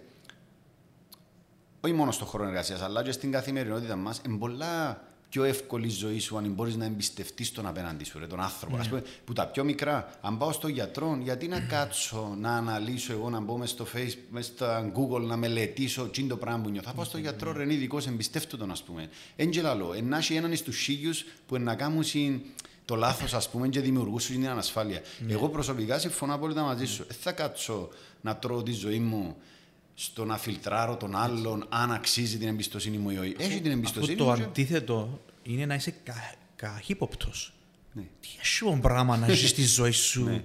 όχι 1.81 1.93
μόνο 1.93 2.11
στον 2.11 2.27
χώρο 2.27 2.43
εργασίας, 2.43 2.81
αλλά 2.81 3.03
και 3.03 3.11
στην 3.11 3.31
καθημερινότητα 3.31 3.95
μας, 3.95 4.21
είναι 4.25 4.37
πολλά 4.37 5.01
πιο 5.29 5.43
εύκολη 5.43 5.85
η 5.87 5.89
ζωή 5.89 6.19
σου 6.19 6.37
αν 6.37 6.51
μπορείς 6.51 6.75
να 6.75 6.85
εμπιστευτείς 6.85 7.51
τον 7.51 7.65
απέναντι 7.67 8.03
σου, 8.03 8.19
ρε, 8.19 8.27
τον 8.27 8.39
άνθρωπο. 8.41 8.75
Ναι. 8.75 8.81
Ας 8.81 8.87
πούμε, 8.87 9.03
που 9.25 9.33
τα 9.33 9.45
πιο 9.47 9.63
μικρά, 9.63 10.17
αν 10.21 10.37
πάω 10.37 10.51
στον 10.51 10.69
γιατρό, 10.69 11.19
γιατί 11.23 11.47
να 11.47 11.59
κάτσω 11.73 12.35
να 12.39 12.55
αναλύσω 12.55 13.13
εγώ, 13.13 13.29
να 13.29 13.39
μπω 13.39 13.57
μέσα 13.57 13.73
στο 13.73 13.85
Facebook, 13.93 14.25
μέσα 14.29 14.51
στο 14.55 14.91
Google, 14.95 15.21
να 15.21 15.35
μελετήσω 15.37 16.03
τι 16.03 16.19
είναι 16.21 16.29
το 16.29 16.37
πράγμα 16.37 16.61
που 16.63 16.69
νιώθω. 16.69 16.87
Θα 16.89 16.93
πάω 16.95 17.05
στον 17.05 17.19
γιατρό, 17.21 17.51
ρε, 17.51 17.63
είναι 17.63 17.73
ειδικός, 17.73 18.07
εμπιστεύτω 18.07 18.57
τον, 18.57 18.71
ας 18.71 18.83
πούμε. 18.83 19.09
Έντζε 19.35 19.61
λαλό, 19.61 19.95
να 20.03 20.17
έχει 20.17 20.33
έναν 20.35 20.55
στου 20.55 20.71
χίλιους 20.71 21.25
που 21.47 21.57
να 21.57 21.75
κάνουν 21.75 22.03
συν- 22.03 22.41
το 22.85 22.95
λάθος, 22.95 23.33
ας 23.33 23.49
πούμε, 23.49 23.67
και 23.67 23.79
δημιουργούσουν 23.79 24.35
την 24.35 24.47
ανασφάλεια. 24.49 25.01
Ναι. 25.19 25.33
Εγώ 25.33 25.49
προσωπικά 25.49 25.99
συμφωνώ 25.99 26.33
απόλυτα 26.33 26.61
μαζί 26.61 26.85
σου. 26.85 27.05
Δεν 27.07 27.17
θα 27.21 27.31
κάτσω 27.31 27.89
να 28.21 28.35
τρώω 28.35 28.63
τη 28.63 28.71
ζωή 28.71 28.99
μου 28.99 29.35
στο 29.99 30.25
να 30.25 30.37
φιλτράρω 30.37 30.97
τον 30.97 31.15
άλλον 31.15 31.65
αν 31.69 31.91
αξίζει 31.91 32.37
την 32.37 32.47
εμπιστοσύνη 32.47 32.97
μου 32.97 33.09
ή 33.09 33.17
όχι. 33.17 33.35
Έχει 33.37 33.47
την 33.47 33.57
Αυτό 33.57 33.69
εμπιστοσύνη 33.71 34.15
το 34.17 34.25
μου 34.25 34.35
και- 34.35 34.43
αντίθετο 34.43 35.21
είναι 35.43 35.65
να 35.65 35.75
είσαι 35.75 35.91
κα, 36.03 36.33
καχύποπτος. 36.55 37.53
Ναι. 37.93 38.01
Τι 38.01 38.27
έχει 38.39 38.79
πράγμα 38.81 39.17
να 39.17 39.29
ζεις 39.33 39.53
τη 39.53 39.63
ζωή 39.65 39.91
σου, 40.09 40.43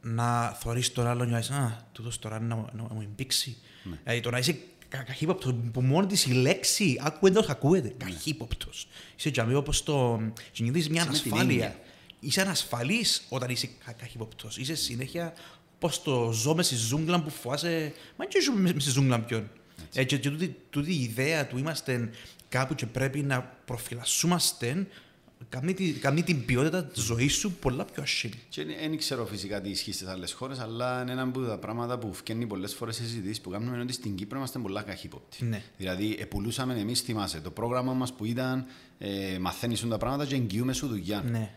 να 0.00 0.48
θωρείς 0.48 0.92
τον 0.92 1.06
άλλον 1.06 1.26
και 1.26 1.32
να 1.32 1.38
είσαι, 1.38 1.52
Α, 1.52 1.86
τούτος 1.92 2.18
τώρα 2.18 2.40
να, 2.40 2.54
να, 2.54 2.64
να 2.72 2.94
μου 2.94 3.00
εμπίξει. 3.00 3.56
Δηλαδή 4.02 4.20
το 4.20 4.30
να 4.30 4.38
είσαι 4.38 4.58
κα, 4.88 5.02
καχύποπτος, 5.02 5.54
που 5.72 5.80
μόνη 5.82 6.06
της 6.06 6.26
η 6.26 6.32
λέξη 6.32 7.00
ακούεται 7.04 7.38
όσο 7.38 7.52
ακούεται. 7.52 7.94
Καχύποπτος. 7.98 8.88
Είσαι 9.16 9.30
τζαμί 9.30 9.54
όπως 9.54 9.82
το... 9.82 10.20
και 10.52 10.62
νιώθεις 10.62 10.88
μια 10.88 11.02
Είσαι 11.02 11.10
με 11.10 11.18
την 11.18 11.32
ανασφάλεια. 11.32 11.64
έννοια. 11.64 11.80
Είσαι 12.20 12.40
ανασφαλής 12.40 13.22
όταν 13.28 13.50
είσαι 13.50 13.68
κα, 13.84 13.92
καχύποπτος. 13.92 14.56
Είσαι 14.58 14.74
συνέχεια 14.74 15.32
πως 15.80 16.02
το 16.02 16.30
ζω 16.32 16.54
μες 16.54 16.66
στη 16.66 16.74
ζούγκλα 16.76 17.22
που 17.22 17.30
φοβάσαι... 17.30 17.92
Μα 18.16 18.24
και 18.26 18.40
ζούμε 18.40 18.60
μες 18.60 18.82
στη 18.82 18.90
ζούγκλα 18.90 19.20
ποιον. 19.20 19.50
Ε, 19.94 20.04
και, 20.04 20.18
και 20.18 20.30
τούτη, 20.30 20.56
τούτη 20.70 20.92
η 20.92 21.02
ιδέα 21.02 21.46
του 21.46 21.58
είμαστε 21.58 22.10
κάπου 22.48 22.74
και 22.74 22.86
πρέπει 22.86 23.22
να 23.22 23.42
προφυλασσούμαστε 23.64 24.86
κάνει, 25.48 25.74
τη- 25.74 25.92
κάνει 25.92 26.22
την 26.22 26.44
ποιότητα 26.44 26.84
της 26.84 27.02
ζωής 27.02 27.34
σου 27.34 27.52
πολλά 27.52 27.84
πιο 27.84 28.02
ασχήμη. 28.02 28.34
Και 28.48 28.64
δεν 28.64 28.96
ξέρω 28.98 29.26
φυσικά 29.26 29.60
τι 29.60 29.68
ισχύει 29.68 29.92
στις 29.92 30.06
άλλες 30.06 30.32
χώρες, 30.32 30.58
αλλά 30.58 31.02
είναι 31.02 31.12
ένα 31.12 31.22
από 31.22 31.40
τα 31.40 31.58
πράγματα 31.58 31.98
που 31.98 32.12
φκένει 32.14 32.46
πολλές 32.46 32.74
φορές 32.74 32.96
σε 32.96 33.02
συζητήσεις 33.02 33.40
που 33.40 33.50
κάνουμε 33.50 33.72
είναι 33.72 33.82
ότι 33.82 33.92
στην 33.92 34.14
Κύπρο 34.14 34.36
είμαστε 34.38 34.58
πολλά 34.58 34.82
καχύποπτοι. 34.82 35.44
Ναι. 35.44 35.62
Δηλαδή, 35.76 36.16
επουλούσαμε 36.20 36.74
εμείς, 36.78 37.00
θυμάσαι, 37.00 37.40
το 37.40 37.50
πρόγραμμα 37.50 37.92
μας 37.92 38.12
που 38.12 38.24
ήταν 38.24 38.66
ε, 38.98 39.38
μαθαίνεις 39.40 39.78
σου 39.78 39.88
τα 39.88 39.98
πράγματα 39.98 40.26
και 40.26 40.34
εγγυούμε 40.34 40.72
σου 40.72 40.86
δουλειά. 40.86 41.22
Ναι. 41.30 41.50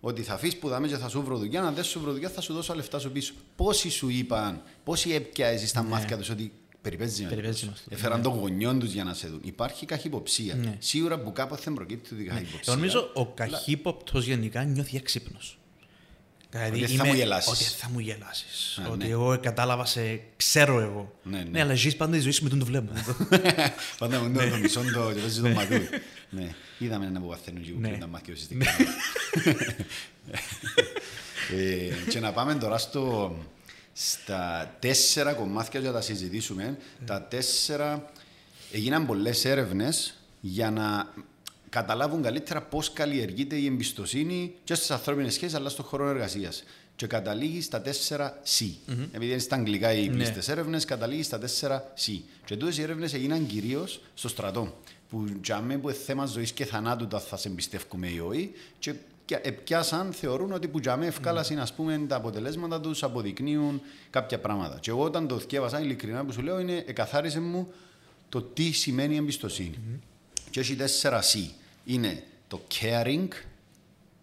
Ότι 0.00 0.22
θα 0.22 0.34
αφήσεις 0.34 0.58
που 0.58 0.68
δάμε 0.68 0.88
και 0.88 0.96
θα 0.96 1.08
σου 1.08 1.22
βρω 1.22 1.36
δουλειά, 1.36 1.62
αν 1.62 1.74
δεν 1.74 1.84
σου 1.84 2.00
βρω 2.00 2.12
δουλειά 2.12 2.28
θα 2.28 2.40
σου 2.40 2.52
δώσω 2.52 2.74
λεφτά 2.74 2.98
σου 2.98 3.12
πίσω. 3.12 3.34
Πόσοι 3.56 3.90
σου 3.90 4.08
είπαν, 4.08 4.62
πόσοι 4.84 5.12
έπιαζες 5.12 5.68
στα 5.68 5.82
μάτια 5.82 6.16
τους 6.18 6.28
ότι 6.28 6.52
περιπέζεις 6.82 7.18
με 7.18 7.24
Ναι. 7.24 7.30
Περιπέζεις 7.30 7.60
τους. 7.60 7.68
μας 7.68 7.82
το, 7.82 7.90
Έφεραν 7.90 8.22
τον 8.22 8.32
γονιόν 8.32 8.78
τους 8.78 8.92
για 8.92 9.04
να 9.04 9.14
σε 9.14 9.28
δουν. 9.28 9.40
Υπάρχει 9.44 9.86
καχυποψία. 9.86 10.54
Ναι. 10.54 10.76
Σίγουρα 10.78 11.20
που 11.20 11.32
κάποτε 11.32 11.70
προκύπτει 11.70 12.14
ότι 12.14 12.24
καχυποψία. 12.24 12.60
Εγώ 12.66 12.74
νομίζω 12.74 13.10
ο 13.14 13.26
καχύποπτος 13.26 14.24
γενικά 14.24 14.64
νιώθει 14.64 14.96
έξυπνος. 14.96 15.58
Δηλαδή 16.50 16.82
Ότι 16.82 16.96
θα 16.96 17.04
μου 17.06 17.14
γελάσεις. 17.14 17.50
Ότι 17.50 17.64
θα 17.64 17.88
μου 17.90 17.98
γελάσεις. 17.98 18.80
Α, 18.82 18.88
ότι 18.90 19.04
ναι. 19.04 19.10
εγώ 19.10 19.38
κατάλαβα 19.38 19.84
σε 19.84 20.20
ξέρω 20.36 20.80
εγώ. 20.80 21.12
Ναι, 21.22 21.42
ναι. 21.50 21.60
αλλά 21.60 21.74
ζεις 21.74 21.96
πάντα 21.96 22.12
τη 22.12 22.20
ζωή 22.20 22.32
σου 22.32 22.42
με 22.42 22.48
τον 22.48 22.58
το 22.58 22.64
βλέπω. 22.64 22.92
Πάντα 23.98 24.20
με 24.20 24.48
το 24.50 24.56
μισό 24.56 24.80
το 24.94 25.12
και 25.14 25.20
παίζει 25.20 25.40
το 25.40 25.48
μαδούι. 25.48 25.88
Ναι, 26.30 26.54
είδαμε 26.78 27.06
ένα 27.06 27.20
που 27.20 27.26
παθαίνουν 27.26 27.62
και 27.62 27.70
που 27.70 27.80
Ναι. 27.80 27.88
πριν 27.88 28.00
τα 28.00 28.06
μάτια 28.06 28.36
στην 28.36 28.62
Ε, 31.56 32.10
Και 32.10 32.20
να 32.20 32.32
πάμε 32.32 32.54
τώρα 32.54 32.78
στο, 32.78 33.36
στα 33.92 34.74
τέσσερα 34.78 35.32
κομμάτια 35.32 35.80
για 35.80 35.88
να 35.88 35.94
τα 35.94 36.02
συζητήσουμε. 36.02 36.78
Τα 37.06 37.22
τέσσερα 37.22 38.10
έγιναν 38.72 39.06
πολλές 39.06 39.44
έρευνες 39.44 40.14
για 40.40 40.70
να 40.70 41.12
καταλάβουν 41.70 42.22
καλύτερα 42.22 42.62
πώς 42.62 42.92
καλλιεργείται 42.92 43.56
η 43.56 43.66
εμπιστοσύνη 43.66 44.54
και 44.64 44.74
στις 44.74 44.90
ανθρώπινες 44.90 45.34
σχέσεις 45.34 45.56
αλλά 45.56 45.68
στον 45.68 45.84
χώρο 45.84 46.08
εργασίας. 46.08 46.64
Και 46.96 47.06
καταλήγει 47.06 47.60
στα 47.60 47.80
τέσσερα 47.80 48.40
C. 48.58 48.64
Επειδή 49.12 49.30
είναι 49.30 49.38
στα 49.38 49.56
αγγλικά 49.56 49.92
οι 49.92 50.08
Ναι. 50.08 50.14
πλήστε 50.14 50.52
έρευνες, 50.52 50.84
καταλήγει 50.84 51.22
στα 51.22 51.38
τέσσερα 51.38 51.92
C. 52.06 52.18
Και 52.44 52.56
τούτες 52.56 52.78
οι 52.78 52.82
έρευνες 52.82 53.14
έγιναν 53.14 53.46
κυρίως 53.46 54.00
στο 54.14 54.28
στρατό. 54.28 54.74
Που 55.10 55.24
τζάμε 55.42 55.78
που 55.78 55.88
είναι 55.88 55.98
θέμα 55.98 56.26
ζωής 56.26 56.52
και 56.52 56.64
θανάτου 56.64 57.06
το 57.06 57.16
αν 57.16 57.22
θα 57.22 57.36
σε 57.36 57.48
εμπιστεύουμε 57.48 58.08
ή 58.08 58.18
όχι. 58.18 58.52
Και 58.78 58.94
πια- 59.26 59.40
ε, 59.42 59.50
πιάσαν, 59.50 60.12
θεωρούν 60.12 60.52
ότι 60.52 60.68
που 60.68 60.80
τζάμε 60.80 61.06
ευκάλασαν 61.06 61.58
ας 61.58 61.72
πούμε, 61.72 61.98
τα 62.08 62.16
αποτελέσματα 62.16 62.80
τους, 62.80 63.02
αποδεικνύουν 63.02 63.80
κάποια 64.10 64.38
πράγματα. 64.38 64.78
Και 64.80 64.90
εγώ 64.90 65.02
όταν 65.02 65.28
το 65.28 65.38
θυκεύασα, 65.38 65.80
ειλικρινά 65.80 66.24
που 66.24 66.32
σου 66.32 66.42
λέω, 66.42 66.60
είναι 66.60 66.84
εκαθάρισε 66.86 67.40
μου 67.40 67.72
το 68.28 68.42
τι 68.42 68.72
σημαίνει 68.72 69.16
εμπιστοσύνη. 69.16 69.78
Και 70.50 70.60
έχει 70.60 70.74
τέσσερα 70.76 71.20
C. 71.22 71.38
Είναι 71.84 72.22
το 72.48 72.62
caring, 72.80 73.28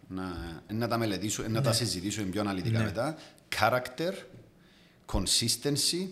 να, 0.07 0.23
να 0.73 0.87
τα 0.87 0.97
μελετήσω, 0.97 1.43
να 1.47 1.61
τα 1.61 1.73
συζητήσω 1.73 2.23
πιο 2.23 2.41
αναλυτικά 2.41 2.77
Ναι. 2.79 2.83
μετά. 2.85 3.17
Character, 3.59 4.13
consistency 5.13 6.07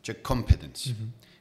και 0.00 0.14
competence. 0.28 0.92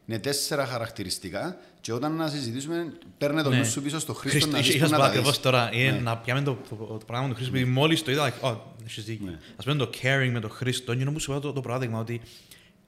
Είναι 0.05 0.19
τέσσερα 0.19 0.65
χαρακτηριστικά 0.65 1.57
και 1.81 1.93
όταν 1.93 2.15
να 2.15 2.27
συζητήσουμε, 2.27 2.93
παίρνε 3.17 3.41
το 3.41 3.49
Ναι. 3.49 3.57
νου 3.57 3.65
σου 3.65 3.81
πίσω 3.81 3.99
στο 3.99 4.13
Χρήστο 4.13 4.39
Χρήστο, 4.39 4.51
να 4.51 4.57
δεις 4.63 4.69
είχα 4.75 4.79
που 4.79 4.85
σου 4.85 4.91
να 4.91 4.97
πω 4.97 5.03
τα 5.03 5.09
ακριβώς 5.09 5.31
δεις. 5.31 5.39
τώρα, 5.39 5.69
είναι 5.73 5.91
Ναι. 5.91 5.99
να 5.99 6.17
πιάμε 6.17 6.41
το, 6.41 6.57
το, 6.69 6.75
το 6.75 7.05
πράγμα 7.05 7.27
του 7.27 7.35
Χρήστο, 7.35 7.55
επειδή 7.55 7.71
μόλις 7.71 8.03
το 8.03 8.11
είδα, 8.11 8.29
like, 8.33 8.49
«Ω, 8.51 8.73
έχεις 8.85 9.03
δίκιο». 9.03 9.25
Ναι. 9.25 9.39
Ας 9.55 9.65
πούμε 9.65 9.75
το 9.77 9.89
caring 10.01 10.29
με 10.31 10.39
τον 10.39 10.49
Χρήστο, 10.49 10.91
είναι 10.93 11.05
όμως 11.09 11.21
σου 11.23 11.31
είπα 11.31 11.39
το, 11.39 11.53
το 11.53 11.61
παράδειγμα 11.61 11.99
ότι 11.99 12.21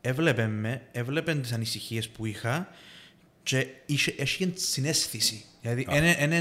έβλεπε 0.01 0.48
με, 0.48 0.81
έβλεπε 0.91 1.36
τις 1.36 1.51
ανησυχίες 1.51 2.10
που 2.10 2.25
είχα 2.25 2.67
και 3.44 3.68
είχε, 3.86 4.16
έχει 4.18 4.54
συνέστηση. 4.56 5.44
Δηλαδή, 5.62 5.88
δεν 6.14 6.32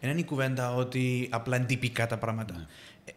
είναι 0.00 0.20
η 0.20 0.24
κουβέντα 0.24 0.74
ότι 0.74 1.28
απλά 1.30 1.56
είναι 1.56 1.66
τυπικά 1.66 2.06
τα 2.06 2.18
πράγματα. 2.18 2.54
Ναι. 2.54 2.66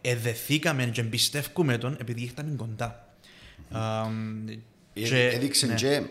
Εδεθήκαμε 0.00 0.86
και 0.86 1.00
εμπιστεύκουμε 1.00 1.78
τον 1.78 1.96
επειδή 2.00 2.22
ήρθαμε 2.22 2.56
κοντά. 2.56 3.16
Ε, 4.94 5.34
έδειξε 5.34 5.66
ναι. 5.66 5.74
και 5.74 6.02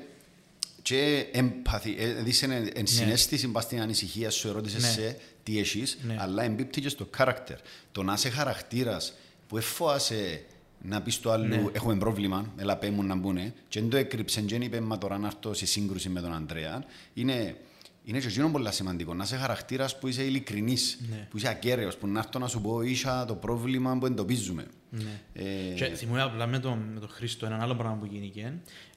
και 0.83 1.27
έμπαθη, 1.31 1.95
έδειξε 1.97 2.71
ενσυναίσθηση 2.73 3.47
ναι. 3.47 3.61
στην 3.61 3.81
ανησυχία 3.81 4.29
σου, 4.29 4.47
ερώτησες 4.47 4.81
ναι. 4.81 4.89
σε 4.89 5.17
τι 5.43 5.59
έχεις, 5.59 5.97
ναι. 6.01 6.15
αλλά 6.19 6.43
εμπίπτει 6.43 6.81
και 6.81 6.89
στο 6.89 7.09
character. 7.17 7.57
Το 7.91 8.03
να 8.03 8.13
είσαι 8.13 8.29
χαρακτήρας 8.29 9.13
που 9.47 9.57
εφόασε 9.57 10.43
να 10.83 11.01
πεις 11.01 11.13
στο 11.13 11.31
άλλο 11.31 11.45
ναι. 11.45 11.65
έχουμε 11.71 11.95
πρόβλημα, 11.95 12.53
έλα 12.57 12.77
πέ 12.77 12.89
μου 12.89 13.03
να 13.03 13.15
μπουν 13.15 13.37
και 13.67 13.79
δεν 13.79 13.89
το 13.89 13.97
έκρυψε 13.97 14.41
και 14.41 14.53
δεν 14.53 14.61
είπε 14.61 14.79
μα 14.79 14.97
τώρα 14.97 15.17
να 15.17 15.27
έρθω 15.27 15.53
σε 15.53 15.65
σύγκρουση 15.65 16.09
με 16.09 16.21
τον 16.21 16.33
Αντρέα, 16.33 16.83
είναι 17.13 17.57
είναι 18.05 18.19
και 18.19 18.27
εκείνο 18.27 18.51
πολύ 18.51 18.71
σημαντικό. 18.71 19.13
Να 19.13 19.23
είσαι 19.23 19.35
χαρακτήρας 19.35 19.99
που 19.99 20.07
είσαι 20.07 20.23
ειλικρινής, 20.23 20.99
ναι. 21.09 21.27
που 21.29 21.37
είσαι 21.37 21.49
ακέραιος, 21.49 21.97
που 21.97 22.07
να 22.07 22.19
έρθω 22.19 22.39
να 22.39 22.47
σου 22.47 22.61
πω 22.61 22.81
ίσα 22.81 23.25
το 23.25 23.35
πρόβλημα 23.35 23.97
που 23.97 24.05
εντοπίζουμε. 24.05 24.67
Ναι. 24.89 25.21
Ε... 25.33 25.73
Και 25.75 25.85
θυμούμαι 25.85 26.21
απλά 26.21 26.47
με 26.47 26.59
τον, 26.59 26.79
με 26.93 26.99
τον 26.99 27.09
Χρήστο 27.09 27.45
ένα 27.45 27.61
άλλο 27.61 27.75
πράγμα 27.75 27.97
που 27.97 28.05
γίνηκε. 28.05 28.39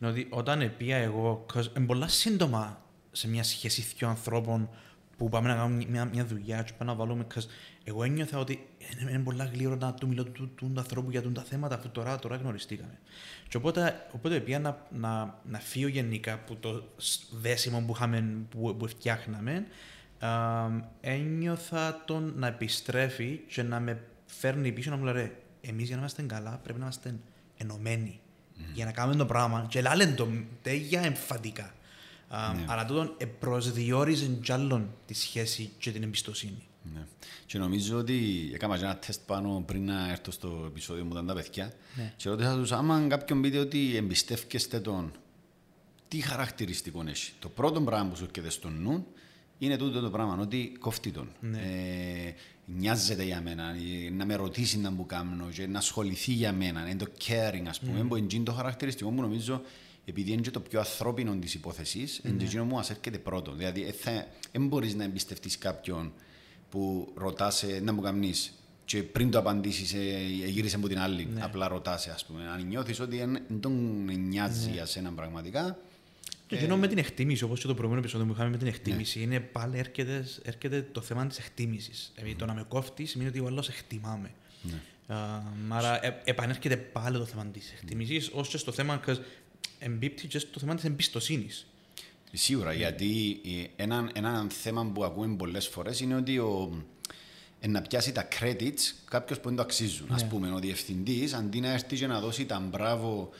Είναι 0.01 0.11
ότι 0.11 0.27
όταν 0.31 0.73
πήγα 0.77 0.97
εγώ, 0.97 1.47
είναι 1.77 1.87
πολλά 1.87 2.09
σύντομα 2.09 2.83
σε 3.13 3.29
μια 3.29 3.43
σχέση 3.43 3.87
δύο 3.97 4.09
ανθρώπων 4.09 4.69
που 5.17 5.29
πάμε 5.29 5.49
να 5.49 5.55
κάνουμε 5.55 5.85
μια, 5.89 6.05
μια 6.05 6.27
δουλειά 6.27 6.63
και 6.63 6.73
πάμε 6.79 6.91
να 6.91 6.97
βάλουμε. 6.97 7.27
Εγώ 7.85 8.03
ένιωθα 8.03 8.39
ότι 8.39 8.67
είναι, 9.01 9.11
είναι 9.11 9.23
πολλά 9.23 9.45
γλύωρο 9.45 9.77
να 9.77 9.95
του 9.95 10.09
μιλώ 10.09 10.25
του, 10.25 10.33
του, 10.33 10.55
του 10.55 10.73
ανθρώπου 10.77 11.11
για 11.11 11.33
τα 11.33 11.43
θέματα 11.43 11.75
αφού 11.75 11.89
τώρα, 11.89 12.19
τώρα 12.19 12.37
γνωριστήκαμε. 12.37 12.99
Και 13.49 13.57
οπότε, 13.57 14.07
οπότε 14.13 14.41
πήγα 14.41 14.59
να, 14.59 14.87
να, 14.91 15.41
να 15.45 15.59
φύγω 15.59 15.89
γενικά 15.89 16.33
από 16.33 16.57
το 16.57 16.85
δέσιμο 17.41 17.81
που, 17.81 17.93
είχαμε, 17.95 18.25
που, 18.51 18.77
που 18.79 18.89
φτιάχναμε. 18.89 19.67
Α, 20.19 20.31
ένιωθα 21.01 22.03
τον 22.05 22.33
να 22.37 22.47
επιστρέφει 22.47 23.41
και 23.49 23.63
να 23.63 23.81
με 23.81 24.03
φέρνει 24.27 24.73
πίσω 24.73 24.91
να 24.91 24.97
μου 24.97 25.05
λέει 25.05 25.33
εμείς 25.61 25.87
για 25.87 25.95
να 25.95 26.01
είμαστε 26.01 26.23
καλά 26.23 26.61
πρέπει 26.63 26.79
να 26.79 26.85
είμαστε 26.85 27.15
ενωμένοι 27.57 28.21
mm. 28.21 28.61
για 28.75 28.85
να 28.85 28.93
κάνουμε 28.93 29.17
το 29.17 29.27
πράγμα 29.27 29.67
και 29.69 29.81
λένε 29.81 30.15
το 30.15 30.29
τέτοια 30.63 31.01
εμφαντικά. 31.01 31.75
Ναι. 32.31 32.65
Αλλά 32.67 32.85
τούτο 32.85 33.17
προσδιορίζει 33.39 34.27
κι 34.27 34.53
άλλον 34.53 34.91
τη 35.07 35.15
σχέση 35.15 35.73
και 35.79 35.91
την 35.91 36.03
εμπιστοσύνη. 36.03 36.67
Ναι. 36.95 37.07
Και 37.47 37.59
νομίζω 37.59 37.99
ότι 37.99 38.51
έκανα 38.55 38.77
ένα 38.77 38.97
τεστ 38.97 39.21
πάνω 39.27 39.63
πριν 39.67 39.85
να 39.85 40.11
έρθω 40.11 40.31
στο 40.31 40.65
επεισόδιο 40.67 41.05
μου 41.05 41.11
ήταν 41.13 41.27
τα 41.27 41.35
παιδιά 41.35 41.73
ναι. 41.97 42.13
και 42.17 42.29
ρώτησα 42.29 42.57
τους 42.57 42.73
άμα 42.73 43.07
κάποιον 43.09 43.41
πείτε 43.41 43.59
ότι 43.59 43.97
εμπιστεύκεστε 43.97 44.81
τον 44.81 45.13
τι 46.09 46.21
χαρακτηριστικό 46.21 47.05
έχει. 47.09 47.33
Το 47.39 47.49
πρώτο 47.49 47.81
πράγμα 47.81 48.11
που 48.11 48.17
σου 48.17 48.25
έρχεται 48.25 48.51
στο 48.51 48.69
νου 48.69 49.07
είναι 49.59 49.77
τούτο 49.77 50.01
το 50.01 50.11
πράγμα, 50.11 50.39
ότι 50.41 50.73
κόφτει 50.79 51.11
τον. 51.11 51.29
Ναι. 51.41 51.59
Ε, 51.59 52.35
νοιάζεται 52.67 53.23
για 53.23 53.41
μένα, 53.41 53.75
να 54.13 54.25
με 54.25 54.35
ρωτήσει 54.35 54.79
να 54.79 54.91
μου 54.91 55.07
κάνω 55.07 55.49
και 55.53 55.67
να 55.67 55.79
ασχοληθεί 55.79 56.33
για 56.33 56.53
μένα, 56.53 56.89
είναι 56.89 56.97
το 56.97 57.13
caring 57.27 57.65
ας 57.69 57.81
πούμε, 57.81 58.07
mm. 58.11 58.33
είναι 58.33 58.45
το 58.45 58.53
χαρακτηριστικό 58.53 59.11
μου 59.11 59.21
νομίζω 59.21 59.63
επειδή 60.05 60.33
είναι 60.33 60.51
το 60.51 60.61
πιο 60.61 60.79
ανθρώπινο 60.79 61.35
της 61.37 61.55
υπόθεσης, 61.55 62.21
mm. 62.23 62.29
είναι 62.29 62.45
το 62.45 62.65
μου 62.65 62.79
ας 62.79 62.91
έρχεται 62.91 63.19
πρώτο. 63.19 63.53
Δηλαδή, 63.53 63.95
δεν 64.53 64.67
μπορείς 64.67 64.95
να 64.95 65.05
εμπιστευτείς 65.05 65.59
κάποιον 65.59 66.13
που 66.71 67.13
ρωτάς 67.15 67.65
να 67.83 67.93
μου 67.93 68.01
κάνει 68.01 68.33
και 68.87 69.03
πριν 69.03 69.31
το 69.31 69.39
απαντήσεις, 69.39 69.95
ε, 69.95 70.47
γύρισε 70.47 70.77
από 70.77 70.89
την 70.89 70.99
άλλη. 70.99 71.29
Ναι. 71.35 71.43
Απλά 71.43 71.69
ρωτάς, 71.69 72.07
ας 72.07 72.25
πούμε. 72.25 72.49
Αν 72.49 72.67
νιώθεις 72.67 73.01
ότι 73.01 73.17
δεν 73.17 73.61
τον 73.61 74.05
νοιάζει 74.29 74.67
ναι. 74.67 74.73
για 74.73 74.87
σένα 74.87 75.13
πραγματικά. 75.13 75.79
Και 76.47 76.57
ε... 76.57 76.77
με 76.77 76.89
την 76.89 76.99
εκτίμηση, 76.99 77.45
όπως 77.45 77.61
και 77.61 77.67
το 77.67 77.75
προηγούμενο 77.75 78.01
επεισόδιο 78.01 78.27
που 78.27 78.33
είχαμε 78.33 78.51
με 78.51 78.57
την 78.57 78.67
εκτίμηση, 78.67 79.19
ναι. 79.19 79.25
είναι 79.25 79.41
πάλι 79.41 79.79
έρχεται, 79.79 80.25
έρχεται 80.43 80.89
το 80.93 81.01
θέμα 81.01 81.27
της 81.27 81.39
εκτίμησης. 81.39 82.13
Δηλαδή, 82.15 82.33
mm. 82.33 82.39
το 82.39 82.47
να 82.47 82.55
με 82.55 82.65
κόφτει 82.69 83.05
σημαίνει 83.05 83.31
ότι 83.31 83.41
ο 83.41 83.47
άλλος 83.47 83.69
εκτιμάμε. 83.69 84.31
Ναι. 84.63 84.81
Uh, 85.09 85.13
άρα 85.69 86.07
ε, 86.07 86.21
επανέρχεται 86.25 86.77
πάλι 86.77 87.19
το 87.19 87.25
θέμα 87.25 87.47
της 87.47 87.73
εκτίμησης, 87.73 88.29
mm. 88.29 88.39
ως 88.39 88.49
και 88.49 88.57
στο 88.57 88.73
θέμα, 88.73 89.01
εμπίπτει 89.79 90.27
και 90.27 90.39
στο 90.39 90.61
θέμα 90.61 90.75
της 90.75 90.85
εμπιστοσύνης. 90.85 91.67
Σίγουρα, 92.33 92.73
mm. 92.73 92.77
γιατί 92.77 93.41
ένα, 93.77 94.11
ένα 94.15 94.47
θέμα 94.49 94.85
που 94.95 95.05
ακούμε 95.05 95.37
πολλές 95.37 95.69
φορές 95.69 96.01
είναι 96.01 96.15
ότι 96.15 96.39
ο, 96.39 96.85
ε, 97.61 97.69
να 97.69 97.83
πιάσει 97.83 98.13
τα 98.13 98.29
credits 98.41 98.95
κάποιος 99.11 99.41
που 99.41 99.49
δεν 99.49 99.57
το 99.57 99.63
αξίζουν. 99.63 100.13
Α 100.13 100.17
ναι. 100.17 100.29
πούμε, 100.29 100.53
ο 100.53 100.59
διευθυντής 100.59 101.33
αντί 101.33 101.61
να 101.61 101.73
έρθει 101.73 101.97
και 101.97 102.07
να 102.07 102.21
δώσει 102.21 102.47
τα 102.47 102.61
μπράβο 102.61 103.31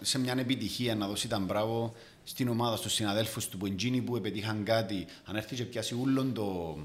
σε 0.00 0.18
μια 0.18 0.34
επιτυχία, 0.38 0.94
να 0.94 1.06
δώσει 1.06 1.28
τα 1.28 1.38
μπράβο 1.38 1.94
στην 2.24 2.48
ομάδα, 2.48 2.76
στους 2.76 2.92
συναδέλφους 2.92 3.48
του 3.48 3.58
που 3.58 3.66
εντζήνει 3.66 4.00
που 4.00 4.16
επετύχαν 4.16 4.64
κάτι, 4.64 5.06
αν 5.24 5.36
έρθει 5.36 5.54
και 5.54 5.64
πιάσει 5.64 5.96
όλον 6.02 6.32
το, 6.32 6.76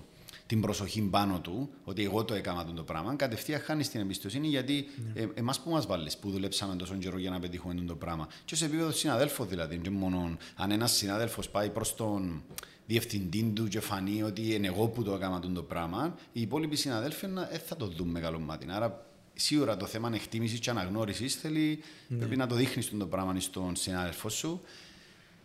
την 0.52 0.62
προσοχή 0.62 1.02
πάνω 1.02 1.40
του, 1.40 1.70
ότι 1.84 2.04
εγώ 2.04 2.24
το 2.24 2.34
έκανα 2.34 2.66
το 2.66 2.84
πράγμα, 2.84 3.16
κατευθείαν 3.16 3.62
χάνεις 3.62 3.90
την 3.90 4.00
εμπιστοσύνη 4.00 4.48
γιατί 4.48 4.88
ναι. 5.14 5.22
ε, 5.22 5.28
εμάς 5.34 5.60
που 5.60 5.70
μας 5.70 5.86
βάλεις, 5.86 6.18
που 6.18 6.30
δουλέψαμε 6.30 6.76
τόσο 6.76 6.96
καιρό 6.96 7.18
για 7.18 7.30
να 7.30 7.40
πετύχουμε 7.40 7.74
το 7.74 7.96
πράγμα. 7.96 8.28
Και 8.46 8.56
σε 8.56 8.66
επίπεδο 8.66 8.92
συναδέλφου 8.92 9.46
δηλαδή, 9.46 9.78
και 9.78 9.90
μόνο 9.90 10.38
αν 10.56 10.72
ένας 10.72 10.92
συνάδελφος 10.92 11.50
πάει 11.50 11.70
προς 11.70 11.96
τον 11.96 12.44
διευθυντή 12.86 13.52
του 13.56 13.68
και 13.68 13.80
φανεί 13.80 14.24
ότι 14.24 14.54
είναι 14.56 14.68
εγώ 14.68 14.88
που 14.88 15.04
το 15.04 15.14
έκανα 15.14 15.40
το 15.40 15.64
πράγμα, 15.64 16.16
οι 16.34 16.42
υπόλοιποι 16.42 16.76
συναδέλφοι 16.76 17.26
ε, 17.52 17.58
θα 17.58 17.76
το 17.76 17.86
δουν 17.88 18.08
μεγάλο 18.08 18.40
μάτι. 18.40 18.66
Άρα 18.70 19.06
σίγουρα 19.34 19.78
το 19.78 19.86
θέμα 19.86 20.12
εκτίμησης 20.14 20.60
και 20.60 20.70
αναγνώρισης 20.70 21.36
θέλει 21.36 21.80
ναι. 22.08 22.18
πρέπει 22.18 22.36
να 22.36 22.48
το 22.48 22.56
δείχνεις 22.56 22.90
το 22.98 23.06
πράγμα 23.06 23.40
στον 23.40 23.76
συνάδελφό 23.76 24.30
σου. 24.30 24.62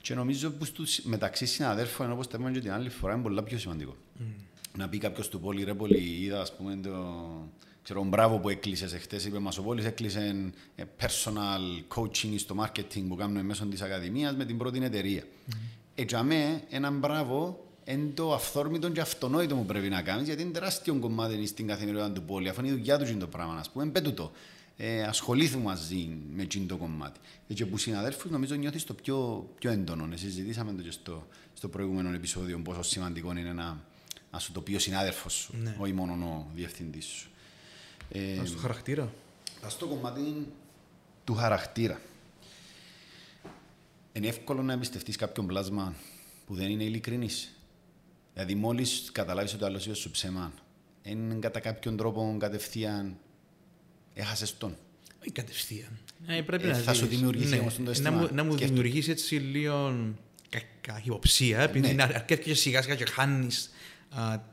Και 0.00 0.14
νομίζω 0.14 0.52
ότι 0.58 0.82
μεταξύ 1.02 1.46
συναδέλφων, 1.46 2.12
όπως 2.12 2.26
τα 2.28 2.36
είπαμε 2.38 2.52
και 2.52 2.60
την 2.60 2.72
άλλη 2.72 2.88
φορά, 2.88 3.14
είναι 3.14 3.22
πολύ 3.22 3.42
πιο 3.42 3.58
σημαντικό. 3.58 3.96
Mm 4.20 4.46
να 4.76 4.88
πει 4.88 4.98
κάποιος 4.98 5.28
του 5.28 5.40
Πόλη, 5.40 5.64
ρε 5.64 5.74
Πόλη, 5.74 6.18
είδα 6.20 6.40
ας 6.40 6.56
πούμε 6.56 6.78
το... 6.82 6.90
Ξέρω, 7.82 8.04
μπράβο 8.04 8.38
που 8.38 8.48
έκλεισε 8.48 8.84
εχθές. 8.84 9.24
Είπε 9.24 9.38
μα 9.38 9.50
ο 9.58 9.62
Πόλης 9.62 9.84
έκλεισε 9.84 10.52
ε, 10.74 10.82
personal 11.00 11.94
coaching 11.94 12.34
στο 12.36 12.54
marketing 12.58 13.04
που 13.08 13.16
κάνουμε 13.16 13.42
μέσω 13.42 13.66
της 13.66 13.82
Ακαδημίας 13.82 14.36
με 14.36 14.44
την 14.44 14.58
πρώτη 14.58 14.84
εταιρεία. 14.84 15.22
Mm. 15.22 15.52
Έτσι, 15.94 16.16
αμέ, 16.16 16.62
ένα 16.70 16.90
μπράβο 16.90 17.66
είναι 17.84 18.10
το 18.14 18.34
αυθόρμητο 18.34 18.90
και 18.90 19.00
αυτονόητο 19.00 19.54
που 19.54 19.64
πρέπει 19.64 19.88
να 19.88 20.02
κάνεις, 20.02 20.26
γιατί 20.26 20.42
είναι 20.42 20.50
τεράστιο 20.50 20.94
κομμάτι 20.94 21.46
στην 21.46 21.66
καθημερινότητα 21.66 22.12
του 22.20 22.22
Πόλη. 22.22 22.48
Αφού 22.48 22.60
είναι 22.60 22.68
η 22.68 22.72
δουλειά 22.72 22.98
του 22.98 23.16
το 23.16 23.26
πράγμα, 23.26 23.54
ας 23.54 23.70
πούμε, 23.70 23.86
πέτου 23.86 24.14
το. 24.14 24.32
Ε, 24.76 25.02
ασχολήθου 25.02 25.60
μαζί 25.60 26.18
με 26.34 26.42
εκείνο 26.42 26.66
το 26.66 26.76
κομμάτι. 26.76 27.20
Και 27.54 27.66
που 27.66 27.78
συναδέλφους 27.78 28.30
νομίζω 28.30 28.54
νιώθεις 28.54 28.84
το 28.84 28.94
πιο, 28.94 29.48
πιο 29.58 29.70
έντονο. 29.70 30.08
Συζητήσαμε 30.14 30.72
το 30.72 30.82
και 30.82 30.90
στο, 30.90 31.26
στο 31.54 31.68
προηγούμενο 31.68 32.14
επεισόδιο 32.14 32.58
πόσο 32.58 32.82
σημαντικό 32.82 33.30
είναι 33.30 33.52
να 33.52 33.84
να 34.36 34.42
σου 34.42 34.52
το 34.52 34.60
πει 34.60 34.74
ο 34.74 34.78
συνάδελφος 34.78 35.32
σου, 35.32 35.54
ναι. 35.62 35.76
όχι 35.78 35.92
μόνο 35.92 36.12
ο 36.26 36.46
διευθυντής 36.54 37.04
σου. 37.04 37.28
Ε, 38.10 38.44
στο 38.44 38.58
χαρακτήρα. 38.58 39.02
Α 39.60 39.68
το 39.78 39.86
κομμάτι 39.86 40.46
του 41.24 41.34
χαρακτήρα. 41.34 42.00
Είναι 44.12 44.26
εύκολο 44.26 44.62
να 44.62 44.72
εμπιστευτείς 44.72 45.16
κάποιον 45.16 45.46
πλάσμα 45.46 45.94
που 46.46 46.54
δεν 46.54 46.70
είναι 46.70 46.84
ειλικρινής. 46.84 47.50
Δηλαδή, 48.34 48.54
μόλις 48.54 49.10
καταλάβεις 49.12 49.54
ότι 49.54 49.62
ο 49.62 49.66
άλλος 49.66 49.88
σου 49.92 50.10
ψέμα, 50.10 50.52
είναι 51.02 51.34
κατά 51.34 51.60
κάποιον 51.60 51.96
τρόπο 51.96 52.36
κατευθείαν 52.38 53.16
έχασες 54.14 54.58
τον. 54.58 54.76
Όχι 55.20 55.30
κατευθείαν. 55.30 55.98
Ε, 56.26 56.40
πρέπει 56.40 56.68
ε, 56.68 56.70
να 56.70 56.78
θα 56.78 56.94
σου 56.94 57.06
δημιουργήσει 57.06 57.54
ναι. 57.54 57.58
όμως 57.60 57.76
το 57.84 57.90
αίσθημα. 57.90 58.10
Να 58.10 58.16
μου, 58.16 58.28
να 58.32 58.44
μου 58.44 58.56
δημιουργήσει 58.56 59.10
έτσι 59.10 59.34
λίγο 59.34 59.94
καχυποψία, 60.80 61.60
επειδή 61.60 61.92
ναι. 61.92 62.02
αρκετά 62.02 62.54
σιγά 62.54 62.82
σιγά 62.82 62.94
και 62.94 63.04
χάνεις 63.04 63.70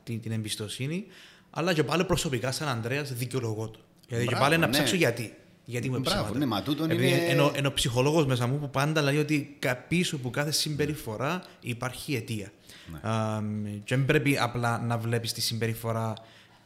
την, 0.04 0.20
την 0.20 0.32
εμπιστοσύνη, 0.32 1.06
αλλά 1.50 1.72
και 1.72 1.84
πάλι 1.84 2.04
προσωπικά 2.04 2.52
σαν 2.52 2.68
Ανδρέας 2.68 3.12
δικαιολογώ 3.12 3.68
το. 3.68 3.78
Γιατί 4.08 4.26
και 4.26 4.36
πάλι 4.36 4.58
να 4.58 4.66
ναι. 4.66 4.72
ψάξω 4.72 4.96
γιατί. 4.96 5.34
Γιατί 5.64 5.90
μου 5.90 5.98
Μπράβο, 5.98 6.34
ναι, 6.34 6.46
μα 6.46 6.62
τούτο 6.62 6.84
είναι... 6.84 7.08
Ενώ, 7.28 7.52
ενώ 7.54 7.72
ψυχολόγος 7.72 8.26
μέσα 8.26 8.46
μου 8.46 8.58
που 8.58 8.70
πάντα 8.70 9.02
λέει 9.02 9.18
ότι 9.18 9.58
πίσω 9.88 10.16
από 10.16 10.30
κάθε 10.30 10.50
συμπεριφορά 10.50 11.42
υπάρχει 11.60 12.14
αιτία. 12.14 12.52
Ναι. 12.92 13.10
Α, 13.10 13.42
και 13.84 13.96
δεν 13.96 14.04
πρέπει 14.04 14.38
απλά 14.38 14.78
να 14.78 14.98
βλέπεις 14.98 15.32
τη 15.32 15.40
συμπεριφορά 15.40 16.14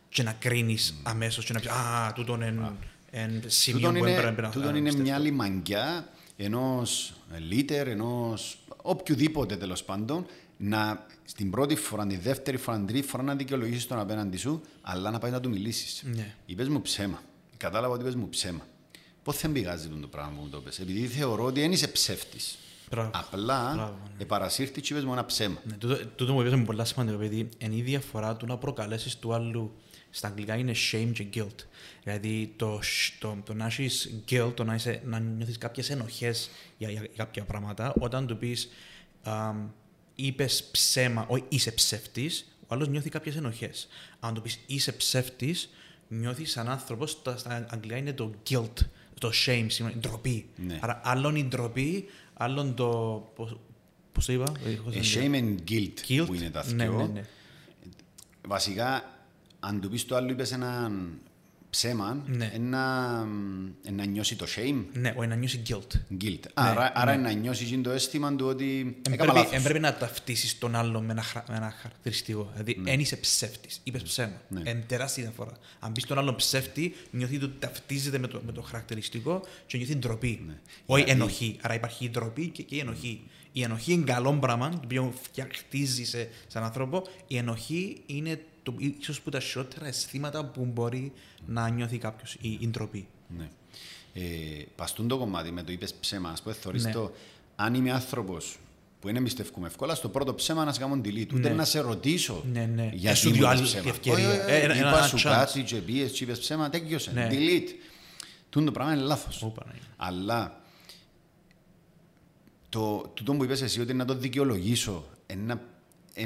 και 0.09 0.23
να 0.23 0.33
κρίνεις 0.33 0.95
mm. 0.95 1.01
αμέσως 1.03 1.45
και 1.45 1.53
να 1.53 1.61
πεις 1.61 1.69
Α, 1.69 2.13
τούτο 2.15 2.35
είναι 2.35 2.47
ένα 3.11 3.43
σημείο 3.47 3.93
που 3.93 4.01
πρέπει 4.01 4.43
να 4.43 4.51
Τούτο 4.51 4.77
είναι 4.77 4.93
μια 4.93 5.19
λιμαγκιά 5.19 6.09
ενός 6.37 7.15
λίτερ, 7.49 7.89
ενός 7.89 8.59
οποιοδήποτε 8.83 9.57
τέλος 9.57 9.85
πάντων, 9.85 10.27
να 10.59 11.07
στην 11.25 11.51
πρώτη 11.51 11.75
φορά, 11.77 12.07
τη 12.07 12.17
δεύτερη 12.17 12.57
φορά, 12.57 12.77
την 12.77 12.87
τρίτη 12.87 13.07
φορά 13.07 13.23
να 13.23 13.35
δικαιολογήσεις 13.35 13.87
τον 13.87 13.99
απέναντι 13.99 14.37
σου, 14.37 14.61
αλλά 14.83 15.11
να 15.11 15.19
πάει 15.19 15.31
να 15.31 15.41
του 15.41 15.49
μιλήσεις. 15.49 16.03
Ναι. 16.15 16.35
Είπες 16.47 16.69
μου 16.69 16.83
ψέμα. 16.83 17.23
Κατάλαβα 17.57 17.95
ότι 17.95 18.03
είπες 18.03 18.15
μου 18.15 18.29
ψέμα. 18.29 18.67
Πώς 19.23 19.41
δεν 19.41 19.53
πηγάζει 19.53 19.89
το 19.89 20.07
πράγμα 20.07 20.33
που 20.37 20.43
μου 20.43 20.49
το 20.49 20.61
πες. 20.61 20.79
Επειδή 20.79 21.07
θεωρώ 21.07 21.45
ότι 21.45 21.61
δεν 21.61 21.73
είσαι 21.73 21.89
ψεύτης. 21.89 22.59
Απλά 23.11 23.75
ναι. 23.75 23.91
επαρασύρθη 24.19 24.81
και 24.81 24.93
είπες 24.93 25.05
μου 25.05 25.13
ένα 25.13 25.25
ψέμα. 25.25 25.61
Ναι, 25.65 25.75
τούτο, 25.75 26.07
τούτο 26.07 26.33
μου 26.33 26.41
είπες 26.41 26.63
πολύ 26.65 26.87
σημαντικό, 26.87 27.17
επειδή 27.17 27.49
είναι 27.59 27.75
η 27.77 27.83
διαφορά 27.83 28.37
του 28.37 28.47
να 28.47 28.57
προκαλέσεις 28.57 29.17
του 29.17 29.35
άλλου 29.35 29.77
στα 30.11 30.29
αγγλικά 30.29 30.57
είναι 30.57 30.73
shame 30.93 31.11
και 31.13 31.27
guilt. 31.35 31.65
Δηλαδή 32.03 32.53
το, 32.57 32.81
το, 33.19 33.39
το 33.45 33.55
να 33.55 33.67
έχεις 33.67 34.23
guilt, 34.31 34.53
το 34.55 34.65
να, 34.65 34.75
είσαι, 34.75 35.03
να 35.05 35.19
νιώθεις 35.19 35.59
κάποιες 35.59 35.91
ενοχές 35.91 36.51
για, 36.79 36.91
για, 36.91 37.09
κάποια 37.17 37.45
πράγματα, 37.45 37.95
όταν 37.99 38.27
του 38.27 38.37
πεις 38.37 38.69
είπες 40.21 40.65
ψέμα, 40.71 41.25
όχι 41.29 41.45
είσαι 41.49 41.73
ψεύτης, 41.73 42.53
ο 42.63 42.67
άλλος 42.75 42.89
νιώθει 42.89 43.11
κάποιες 43.11 43.37
ενοχές. 43.37 43.89
Αν 44.21 44.35
το 44.35 44.41
πεις 44.41 44.59
είσαι 44.67 44.93
ψεύτης, 44.93 45.71
νιώθει 46.09 46.45
σαν 46.45 46.69
άνθρωπος, 46.69 47.11
στα, 47.11 47.37
στα 47.37 47.67
αγγλικά 47.71 47.97
είναι 47.97 48.13
το 48.13 48.31
guilt, 48.51 48.73
το 49.21 49.29
shame, 49.29 49.67
συγγνώμη, 49.69 49.93
η 49.97 49.99
ντροπή. 49.99 50.47
Ναι. 50.57 50.79
Άρα, 50.83 51.01
άλλον 51.05 51.37
η 51.37 51.45
ντροπή, 51.45 52.05
άλλον 52.35 52.75
το. 52.75 52.87
Πώς 54.13 54.27
το 54.27 54.33
είπα, 54.33 54.53
Ε, 54.93 55.01
shame 55.15 55.35
and 55.35 55.55
guilt, 55.71 55.93
Guilt. 56.09 56.27
που 56.27 56.35
είναι 56.35 56.51
τα 56.51 56.65
Ναι, 56.73 56.85
δυο. 56.89 56.97
ναι, 56.97 57.07
ναι. 57.07 57.25
Βασικά, 58.49 59.19
αν 59.61 59.81
του 59.81 59.89
πεις 59.91 60.05
το 60.07 60.17
άλλο 60.17 60.31
είπες 60.31 60.53
ένα 60.53 60.93
ψέμα, 61.71 62.23
Ναι. 62.27 62.51
ένα, 62.55 63.25
να 63.93 64.05
νιώσει 64.05 64.37
το 64.37 64.47
shame, 64.57 64.85
Ναι, 64.93 65.15
ο 65.17 65.25
να 65.27 65.35
νιώσει 65.35 65.63
guilt. 65.69 66.23
guilt. 66.25 66.41
άρα, 66.55 66.93
άρα 66.95 67.17
να 67.17 67.33
νιώσεις 67.33 67.71
και 67.71 67.77
το 67.77 67.91
αίσθημα 67.91 68.37
του 68.37 68.47
ότι 68.47 68.81
Εν 69.07 69.13
έκανα 69.13 69.33
πρέπει, 69.33 69.39
λάθος. 69.39 69.53
εν 69.53 69.63
πρέπει 69.63 69.79
να 69.81 69.95
ταυτίσει 69.95 70.59
τον 70.59 70.75
άλλον 70.75 71.05
με 71.05 71.13
ένα, 71.13 71.23
χρα- 71.23 71.45
με 71.49 71.57
ένα 71.57 71.75
χαρακτηριστικό. 71.81 72.49
Δηλαδή, 72.53 72.77
Ναι. 72.83 72.91
δεν 72.91 73.01
είσαι 73.01 73.17
ψεύτης, 73.17 73.81
είπες 73.85 74.03
ψέμα. 74.03 74.41
Ναι. 74.49 74.61
Είναι 74.71 74.85
τεράστια 74.87 75.23
διαφορά. 75.23 75.53
Αν 75.79 75.93
πει 75.93 76.01
τον 76.03 76.19
άλλον 76.19 76.37
ψεύτη, 76.37 76.95
νιώθεις 77.11 77.43
ότι 77.43 77.55
ταυτίζεται 77.59 78.19
με 78.19 78.27
το, 78.27 78.43
με 78.47 78.53
το 78.53 78.63
χαρακτηριστικό 78.63 79.41
και 79.67 79.77
νιώθεις 79.77 79.97
ντροπή. 79.97 80.47
Όχι 80.87 81.03
Γιατί- 81.05 81.11
ενοχή. 81.21 81.57
Άρα 81.63 81.75
υπάρχει 81.75 82.05
η 82.05 82.11
ντροπή 82.11 82.49
και, 82.49 82.63
και 82.63 82.75
η 82.77 82.79
ενοχή. 82.79 83.21
Η 83.53 83.63
ενοχή 83.63 83.93
είναι 83.93 84.05
καλό 84.13 84.33
πράγμα, 84.33 84.69
το 84.71 84.81
οποίο 84.85 85.13
φτιαχτίζει 85.23 86.05
σε, 86.05 86.29
σαν 86.47 86.63
άνθρωπο. 86.63 87.03
Η 87.27 87.37
ενοχή 87.37 88.03
είναι 88.07 88.41
το, 88.73 88.75
ίσως 89.01 89.21
που 89.21 89.31
τα 89.31 89.41
χειρότερα 89.41 89.87
αισθήματα 89.87 90.45
που 90.45 90.65
μπορεί 90.65 91.13
να 91.47 91.69
νιώθει 91.69 91.99
κάποιος, 91.99 92.37
η, 92.41 92.59
η 92.61 92.69
ντροπή. 92.69 93.07
Ναι. 93.39 93.49
Ε, 94.15 94.65
παστούν 94.77 95.09
το 95.09 95.19
κομμάτι 95.19 95.51
με 95.51 95.63
το 95.63 95.73
είπες 95.73 95.95
ψέμα, 95.95 96.29
ας 96.31 96.43
πούμε, 96.43 96.55
θωρείς 96.55 96.85
Ναι. 96.85 96.93
το, 96.93 97.13
αν 97.57 97.75
είμαι 97.75 97.93
άνθρωπος 97.93 98.59
που 99.01 99.07
δεν 99.07 99.17
εμπιστεύκουμε 99.17 99.67
εύκολα, 99.67 99.95
στο 99.95 100.09
πρώτο 100.09 100.35
ψέμα 100.35 100.65
να 100.65 100.73
σε 100.73 100.81
κάνω 100.81 101.01
delete. 101.05 101.33
Ούτε 101.35 101.49
Ναι. 101.49 101.55
να 101.55 101.65
σε 101.65 101.81
ρωτήσω 101.81 102.45
Ναι, 102.53 102.65
ναι. 102.75 102.83
γιατί 102.93 103.07
Έσου 103.09 103.29
μου 103.29 103.35
δυο 103.35 103.47
είπες 103.47 103.59
άλλη 103.59 103.67
ψέμα. 103.67 103.89
ευκαιρία. 103.89 104.29
Όχι, 104.29 104.39
όχι, 104.39 104.51
Ε, 104.51 104.59
ένα- 104.63 104.77
είπα 104.77 104.89
ένα 104.99 105.07
σου 105.07 105.17
chance. 105.17 105.23
κάτι 105.23 105.63
και 105.63 105.77
πήγες 105.77 106.11
και 106.13 106.25
είπες 106.25 106.39
ψέμα, 106.39 106.69
τέλειωσε. 106.71 107.13
Ναι. 107.13 107.29
Delete. 107.31 107.69
Τούν 108.51 108.65
το 108.65 108.73
πράγμα 108.73 108.93
είναι 108.93 109.03
λάθος. 109.03 109.43
Ω, 109.43 109.47
Παναγία. 109.49 109.83
Αλλά 109.97 110.61
το, 112.69 113.11
τούτο 113.15 113.33
που 113.35 113.45
είπες 113.45 113.63
εσύ 113.63 113.81
ότι 113.81 113.95
να 113.95 114.05
το 114.05 114.15
δικαιολογήσω, 114.15 115.05
ένα, 115.27 115.53
εν 115.53 115.61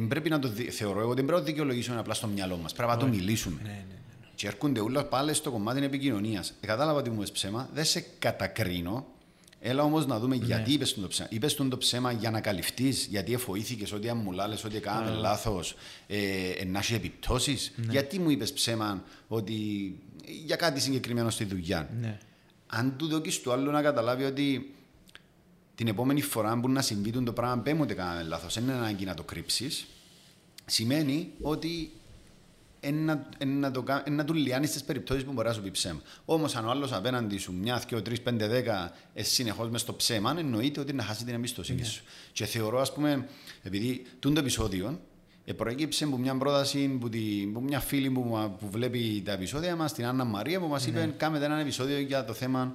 πρέπει 0.00 0.28
να 0.28 0.38
το 0.38 0.48
δι... 0.48 0.70
θεωρώ 0.70 1.00
εγώ 1.00 1.08
ότι 1.08 1.16
δεν 1.16 1.24
πρέπει 1.24 1.40
να 1.40 1.46
το 1.46 1.52
δικαιολογήσουμε 1.52 1.98
απλά 1.98 2.14
στο 2.14 2.26
μυαλό 2.26 2.56
μας. 2.56 2.72
Πρέπει 2.72 2.90
να 2.90 2.96
το 2.96 3.06
μιλήσουμε. 3.06 3.60
Ναι, 3.62 3.68
ναι, 3.68 3.84
ναι. 3.88 4.26
Και 4.34 4.46
έρχονται 4.46 4.80
όλα 4.80 5.04
πάλι 5.04 5.34
στο 5.34 5.50
κομμάτι 5.50 5.84
επικοινωνίας. 5.84 6.52
Κατάλαβα 6.60 6.98
ότι 6.98 7.10
μου 7.10 7.16
είπες 7.16 7.32
ψέμα, 7.32 7.68
δεν 7.72 7.84
σε 7.84 8.04
κατακρίνω. 8.18 9.06
Έλα 9.64 9.82
όμως 9.82 10.06
να 10.06 10.18
δούμε 10.18 10.36
γιατί 10.36 10.72
είπες 10.72 10.94
το 10.94 11.08
ψέμα. 11.08 11.28
Είπες 11.30 11.54
το 11.54 11.78
ψέμα 11.78 12.12
για 12.12 12.30
να 12.30 12.40
καλυφθείς, 12.40 13.06
γιατί 13.10 13.32
εφοήθηκες 13.32 13.92
ότι 13.92 14.08
αν 14.08 14.16
μου 14.16 14.32
λάλες 14.32 14.64
ότι 14.64 14.80
κάναμε 14.80 15.10
λάθος, 15.10 15.74
ε, 16.06 16.18
ε, 16.58 16.64
να 16.64 16.78
έχει 16.78 16.94
επιπτώσεις. 16.94 17.72
Γιατί 17.90 18.18
μου 18.18 18.30
είπες 18.30 18.52
ψέμα 18.52 19.04
ότι 19.28 19.54
για 20.44 20.56
κάτι 20.56 20.80
συγκεκριμένο 20.80 21.30
στη 21.30 21.44
δουλειά. 21.44 21.88
ναι. 22.00 22.18
Αν 22.74 22.94
του 22.96 23.06
δώσει 23.06 23.42
του 23.42 23.52
άλλου 23.52 23.70
να 23.70 23.82
καταλάβει 23.82 24.24
ότι 24.24 24.74
την 25.82 25.90
επόμενη 25.90 26.20
φορά 26.22 26.60
που 26.60 26.68
να 26.68 26.82
συμβεί 26.82 27.10
το 27.10 27.32
πράγμα, 27.32 27.62
πέ 27.62 27.74
μου 27.74 27.80
ότι 27.82 27.94
κάναμε 27.94 28.22
λάθος, 28.22 28.54
δεν 28.54 28.62
είναι 28.62 28.72
ανάγκη 28.72 29.04
να 29.04 29.14
το 29.14 29.22
κρύψεις, 29.22 29.86
σημαίνει 30.66 31.30
ότι 31.40 31.90
ένα, 32.80 33.28
ένα, 33.38 33.70
το, 33.70 33.82
κα- 33.82 34.02
ένα 34.06 34.24
του 34.24 34.34
λιάνεις 34.34 34.70
στι 34.70 34.80
περιπτώσεις 34.86 35.24
που 35.24 35.32
μπορεί 35.32 35.48
να 35.48 35.54
σου 35.54 35.62
πει 35.62 35.70
ψέμα. 35.70 36.00
Όμως, 36.24 36.56
αν 36.56 36.66
ο 36.66 36.70
άλλος 36.70 36.92
απέναντι 36.92 37.38
σου, 37.38 37.52
μια, 37.52 37.82
δύο, 37.88 38.02
τρεις, 38.02 38.20
πέντε, 38.20 38.46
δέκα, 38.48 38.92
εσύ 39.14 39.34
συνεχώς 39.34 39.70
μες 39.70 39.80
στο 39.80 39.94
ψέμα, 39.94 40.34
εννοείται 40.38 40.80
ότι 40.80 40.92
να 40.92 41.02
χάσει 41.02 41.24
την 41.24 41.34
εμπιστοσύνη 41.34 41.84
σου. 41.84 42.02
Και 42.32 42.44
θεωρώ, 42.44 42.80
ας 42.80 42.92
πούμε, 42.92 43.28
επειδή 43.62 44.02
τούτο 44.18 44.40
επεισόδιο 44.40 45.00
ε, 45.44 45.52
προέκυψε 45.52 46.04
από 46.04 46.16
μια 46.18 46.34
πρόταση 46.36 46.88
που, 46.88 47.08
τη, 47.08 47.18
που 47.52 47.60
μια 47.60 47.80
φίλη 47.80 48.10
που, 48.10 48.20
μα- 48.22 48.48
που 48.48 48.70
βλέπει 48.70 49.22
τα 49.24 49.32
επεισόδια 49.32 49.76
μας, 49.76 49.92
την 49.92 50.04
Άννα 50.04 50.24
Μαρία, 50.24 50.60
που 50.60 50.66
μας 50.66 50.86
είπε: 50.86 51.14
Κάμε 51.16 51.38
ένα 51.44 51.58
επεισόδιο 51.58 51.98
για 51.98 52.24
το 52.24 52.32
θέμα 52.32 52.74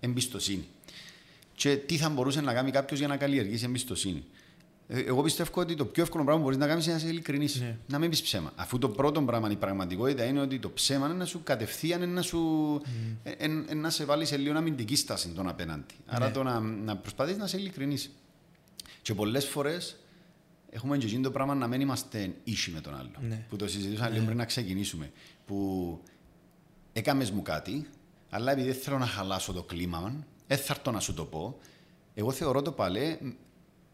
εμπιστοσύνη. 0.00 0.64
Και 1.60 1.76
τι 1.76 1.96
θα 1.96 2.08
μπορούσε 2.08 2.40
να 2.40 2.52
κάνει 2.54 2.70
κάποιος 2.70 2.98
για 2.98 3.08
να 3.08 3.16
καλλιεργήσει 3.16 3.64
εμπιστοσύνη. 3.64 4.24
Ε, 4.88 5.00
Εγώ 5.00 5.22
πιστεύω 5.22 5.60
ότι 5.60 5.74
το 5.74 5.84
πιο 5.84 6.02
εύκολο 6.02 6.24
πράγμα 6.24 6.40
που 6.42 6.46
μπορείς 6.48 6.64
να 6.64 6.66
κάνεις 6.70 6.84
είναι 6.84 6.94
να 6.94 7.00
είσαι 7.00 7.10
ειλικρινή. 7.10 7.48
Ναι. 7.58 7.76
Να 7.86 7.98
μην 7.98 8.10
πεις 8.10 8.22
ψέμα. 8.22 8.52
Αφού 8.56 8.78
το 8.78 8.88
πρώτο 8.88 9.22
πράγμα, 9.22 9.50
η 9.50 9.56
πραγματικότητα 9.56 10.24
είναι 10.24 10.40
ότι 10.40 10.58
το 10.58 10.70
ψέμα 10.70 11.06
είναι 11.06 11.14
να 11.16 11.24
σου 11.24 11.42
κατευθείαν 11.42 12.02
είναι 12.02 12.12
να, 12.12 12.22
σου, 12.22 12.40
ε, 13.22 13.30
ε, 13.30 13.44
ε, 13.68 13.74
να 13.74 13.90
σε 13.90 14.04
βάλει 14.04 14.24
σε 14.24 14.36
λίγο 14.36 14.56
αμυντική 14.58 14.96
στάση 14.96 15.28
τον 15.28 15.48
απέναντι. 15.48 15.94
Άρα 16.06 16.26
Ναι. 16.26 16.32
το 16.32 16.42
να, 16.42 16.60
να 16.60 16.96
προσπαθείς 16.96 17.36
να 17.36 17.44
είσαι 17.44 17.56
ειλικρινή. 17.56 17.96
Και 19.02 19.14
πολλές 19.14 19.44
φορές 19.46 19.96
έχουμε 20.70 20.98
και 20.98 21.06
εκείνο 21.06 21.22
το 21.22 21.30
πράγμα 21.30 21.54
να 21.54 21.66
μην 21.66 21.80
είμαστε 21.80 22.34
ίσοι 22.44 22.70
με 22.70 22.80
τον 22.80 22.94
άλλο. 22.96 23.10
Ναι. 23.28 23.44
Που 23.48 23.56
το 23.56 23.68
συζητούσαμε 23.68 24.10
λίγο 24.10 24.24
πριν 24.24 24.36
να 24.36 24.44
ξεκινήσουμε. 24.44 25.10
Που 25.46 25.98
έκαμες 26.92 27.30
μου 27.30 27.42
κάτι, 27.42 27.86
αλλά 28.30 28.52
επειδή 28.52 28.70
δεν 28.70 28.80
θέλω 28.80 28.98
να 28.98 29.06
χαλάσω 29.06 29.52
το 29.52 29.62
κλίμα, 29.62 30.00
δεν 30.00 30.24
θα 30.56 30.74
έρθω 30.76 30.90
να 30.90 31.00
σου 31.00 31.14
το 31.14 31.24
πω. 31.24 31.58
Εγώ 32.14 32.32
θεωρώ 32.32 32.62
το 32.62 32.72
παλέ 32.72 33.18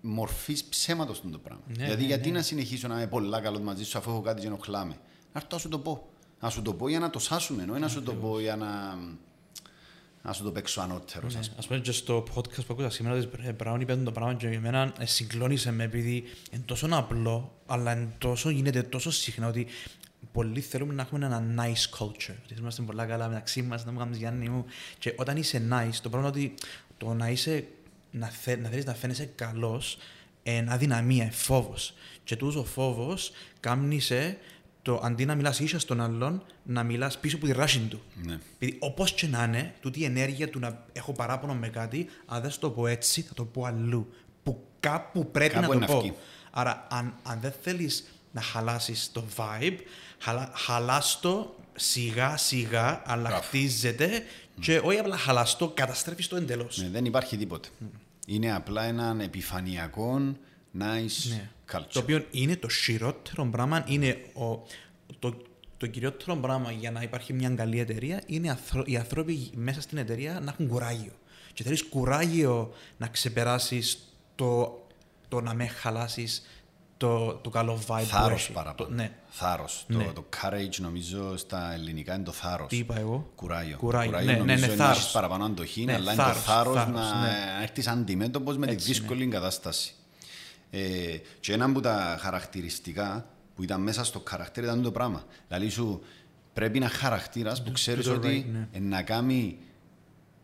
μορφής 0.01 0.64
ψέματος 0.64 1.23
το 1.33 1.38
πράγμα. 1.38 1.62
Ναι, 1.66 1.75
δηλαδή, 1.75 2.01
ναι, 2.01 2.07
γιατί 2.07 2.31
ναι. 2.31 2.37
να 2.37 2.42
συνεχίσω 2.42 2.88
να 2.88 2.95
είμαι 2.95 3.07
πολλά 3.07 3.40
καλό 3.40 3.61
μαζί 3.61 3.85
σου 3.85 3.99
αφού 3.99 4.11
έχω 4.11 4.21
κάτι 4.21 4.40
και 4.40 4.47
ενοχλάμε. 4.47 4.99
Να 5.33 5.40
έρθω 5.40 5.49
να 5.53 5.59
σου 5.59 5.69
το 5.69 5.79
πω. 5.79 6.09
Να 6.40 6.51
σου 6.51 6.62
το 6.62 6.75
πω 6.75 6.88
για 6.88 6.99
να 6.99 7.11
το 7.11 7.19
σάσουμε, 7.19 7.66
όχι 7.71 7.81
να 7.81 7.88
σου 7.88 8.03
το 8.03 8.14
πω 8.14 8.40
για 8.40 8.57
να, 8.57 8.99
να 10.23 10.33
σου 10.33 10.42
το 10.42 10.53
παίξω 10.53 10.81
ανώτερο. 10.81 11.27
Ναι. 11.33 11.38
ας 11.38 11.49
πούμε. 11.49 11.59
Ας 11.59 11.66
πούμε 11.66 11.81
και 11.81 11.92
στο 11.92 12.25
podcast 12.35 12.66
που 12.66 12.73
ακούσα 12.73 12.90
σήμερα 12.90 13.16
της 13.16 13.29
Brown 13.59 13.77
είπε 13.81 13.97
το 13.97 14.12
πράγμα 14.12 14.35
και 14.35 14.49
για 14.49 14.61
μένα 14.61 14.92
ε, 14.99 15.07
συγκλώνησε 15.07 15.73
με 15.73 15.85
επειδή 15.85 16.25
είναι 16.51 16.62
τόσο 16.64 16.88
απλό 16.90 17.53
αλλά 17.66 17.92
είναι 17.92 18.14
τόσο, 18.19 18.51
γίνεται 18.51 18.83
τόσο 18.83 19.11
συχνά 19.11 19.49
ότι 19.49 19.66
πολλοί 20.33 20.61
θέλουμε 20.61 20.95
να 20.95 21.03
έχουμε 21.03 21.27
ένα 21.27 21.43
nice 21.57 21.99
culture. 21.99 22.35
Ότι 22.45 22.55
είμαστε 22.59 22.83
πολλά 22.83 23.07
καλά 23.07 23.29
μεταξύ 23.29 23.62
μας, 23.62 23.85
να 23.85 23.93
μου 23.93 23.99
κάνεις 23.99 24.19
Γιάννη 24.19 24.49
μου. 24.49 24.65
Και 24.99 25.15
όταν 25.17 25.37
είσαι 25.37 25.69
nice, 25.71 25.95
το 26.03 26.09
πρόβλημα 26.09 26.39
είναι 26.39 26.47
ότι 26.49 26.55
το 26.97 27.15
να 27.15 27.29
είσαι, 27.31 27.67
να, 28.11 28.27
θε, 28.27 28.57
να 28.57 28.69
θέλεις 28.69 28.85
να 28.85 28.95
φαίνεσαι 28.95 29.25
καλός, 29.25 29.99
είναι 30.43 30.67
αδυναμία, 30.73 31.23
είναι 31.23 31.33
φόβος. 31.33 31.95
Και 32.25 32.37
τούτος 32.37 32.57
ο 32.57 32.65
φόβος 32.65 33.31
κάνει 33.61 34.01
σε 34.01 34.39
το 34.83 35.01
αντί 35.05 35.25
να 35.25 35.35
μιλάς 35.35 35.61
ίσα 35.61 35.79
στον 35.79 36.01
άλλον, 36.01 36.43
να 36.62 36.83
μιλάς 36.83 37.19
πίσω 37.19 37.37
από 37.37 37.47
τη 37.47 37.53
ράση 37.53 37.79
του. 37.79 38.03
Ναι. 38.25 38.39
Επειδή 38.59 38.77
όπως 38.81 39.12
και 39.12 39.27
να 39.27 39.45
είναι, 39.45 39.75
τούτη 39.81 40.01
η 40.01 40.05
ενέργεια 40.05 40.49
του 40.49 40.59
να 40.59 40.85
έχω 40.93 41.12
παράπονο 41.12 41.55
με 41.55 41.69
κάτι, 41.69 42.09
αν 42.27 42.43
δεν 42.43 42.51
σου 42.51 42.59
το 42.59 42.71
πω 42.71 42.87
έτσι, 42.87 43.23
θα 43.23 43.35
το 43.35 43.45
πω 43.45 43.65
αλλού. 43.65 44.12
Που 44.43 44.67
κάπου 44.81 45.31
πρέπει 45.31 45.55
Κάπου 45.55 45.62
να 45.62 45.69
το 45.69 45.75
είναι 45.75 45.87
πω. 45.87 45.97
αυκή. 45.97 46.12
Άρα, 46.51 46.87
αν, 46.91 47.15
αν 47.23 47.41
δεν 47.41 47.53
θέλεις 47.62 48.05
να 48.33 48.41
χαλάσεις 48.41 49.12
το 49.12 49.25
vibe, 49.37 49.77
χαλά, 50.18 50.50
χαλάς 50.55 51.18
το 51.20 51.55
σιγά 51.74 52.37
σιγά, 52.37 53.02
αλλά 53.07 53.29
Μπράβο. 53.29 53.42
χτίζεται 53.42 54.22
και 54.61 54.81
όχι 54.85 54.98
απλά 54.98 55.16
χαλάς 55.16 55.57
το, 55.57 55.68
καταστρέφεις 55.68 56.29
το 56.29 56.37
εντελώς. 56.37 56.79
Ναι, 56.79 56.88
δεν 56.88 57.05
υπάρχει 57.05 57.37
τίποτε. 57.37 57.68
Είναι 58.26 58.55
απλά 58.55 58.83
έναν 58.85 59.20
επιφανειακό 59.20 60.16
nice 60.79 61.29
Ναι. 61.29 61.50
culture. 61.72 61.87
Το 61.92 61.98
οποίο 61.98 62.24
είναι 62.31 62.57
το 62.57 62.68
χειρότερο 62.68 63.46
πράγμα, 63.46 63.85
είναι 63.88 64.16
ο, 64.35 64.66
το, 65.18 65.37
το 65.76 65.87
κυριότερο 65.87 66.37
πράγμα 66.37 66.72
για 66.72 66.90
να 66.90 67.02
υπάρχει 67.02 67.33
μια 67.33 67.48
καλή 67.50 67.81
εταιρεία 67.81 68.22
είναι 68.26 68.50
αθρο- 68.50 68.88
οι 68.88 68.96
άνθρωποι 68.96 69.50
μέσα 69.55 69.81
στην 69.81 69.98
εταιρεία 69.98 70.40
να 70.40 70.50
έχουν 70.50 70.68
κουράγιο. 70.68 71.12
Και 71.52 71.62
θέλεις 71.62 71.85
κουράγιο 71.85 72.72
να 72.96 73.07
ξεπεράσεις 73.07 73.98
το, 74.35 74.81
το 75.29 75.40
να 75.40 75.55
με 75.55 75.66
χαλάσεις 75.66 76.46
το, 76.97 77.35
το 77.35 77.51
καλό 77.51 77.79
vibe 77.87 77.99
που 78.01 78.05
Θάρρος 78.07 78.43
έχει. 78.43 78.53
παραπάνω. 78.53 78.89
Το, 78.89 78.95
ναι. 78.95 79.11
Θάρρος. 79.29 79.85
Ναι. 79.89 80.05
Το, 80.05 80.13
το 80.13 80.25
courage 80.43 80.79
νομίζω 80.81 81.37
στα 81.37 81.73
ελληνικά 81.73 82.15
είναι 82.15 82.25
το 82.25 82.33
θάρρος. 82.33 82.69
Τι 82.69 82.77
είπα 82.77 82.99
εγώ; 82.99 83.31
Κουράγιο. 83.35 83.77
Κουράγιο. 83.77 84.11
Κουράγιο 84.11 84.33
Ναι, 84.33 84.33
ναι, 84.33 84.39
νομίζω 84.39 84.61
ναι, 84.61 84.67
είναι 84.67 84.77
να 84.77 84.85
θάρρος. 84.85 84.99
έχεις 85.03 85.13
παραπάνω 85.13 85.45
αντοχής, 85.45 85.85
Ναι, 85.85 85.93
αλλά 85.95 86.13
θάρρος, 86.15 86.35
είναι 86.37 86.45
το 86.45 86.51
θάρρος, 86.51 86.75
θάρρος, 86.75 86.95
να, 86.95 87.21
ναι. 87.21 87.29
να 87.29 87.63
έρθεις 87.63 87.87
αντιμέτωπος 87.87 88.57
με 88.57 88.67
τη 88.67 88.73
Έτσι, 88.73 88.87
δύσκολη 88.87 89.27
κατάσταση. 89.27 89.95
Ε, 90.71 90.81
και 91.41 91.53
ένα 91.53 91.65
από 91.65 91.81
τα 91.81 92.17
χαρακτηριστικά 92.21 93.27
που 93.55 93.63
ήταν 93.63 93.81
μέσα 93.81 94.05
στο 94.05 94.23
χαρακτήρα 94.29 94.67
ήταν 94.67 94.83
το 94.83 94.91
πράγμα. 94.91 95.25
Δηλαδή 95.49 95.69
σου 95.69 96.03
πρέπει 96.53 96.79
να 96.79 96.89
χαρακτήρας 96.89 97.63
που 97.63 97.73
ξέρεις 97.73 98.05
το 98.05 98.13
ότι 98.13 98.45
right, 98.49 98.53
ναι. 98.53 98.69
ε, 98.73 98.79
να 98.79 99.03
κάνει 99.03 99.59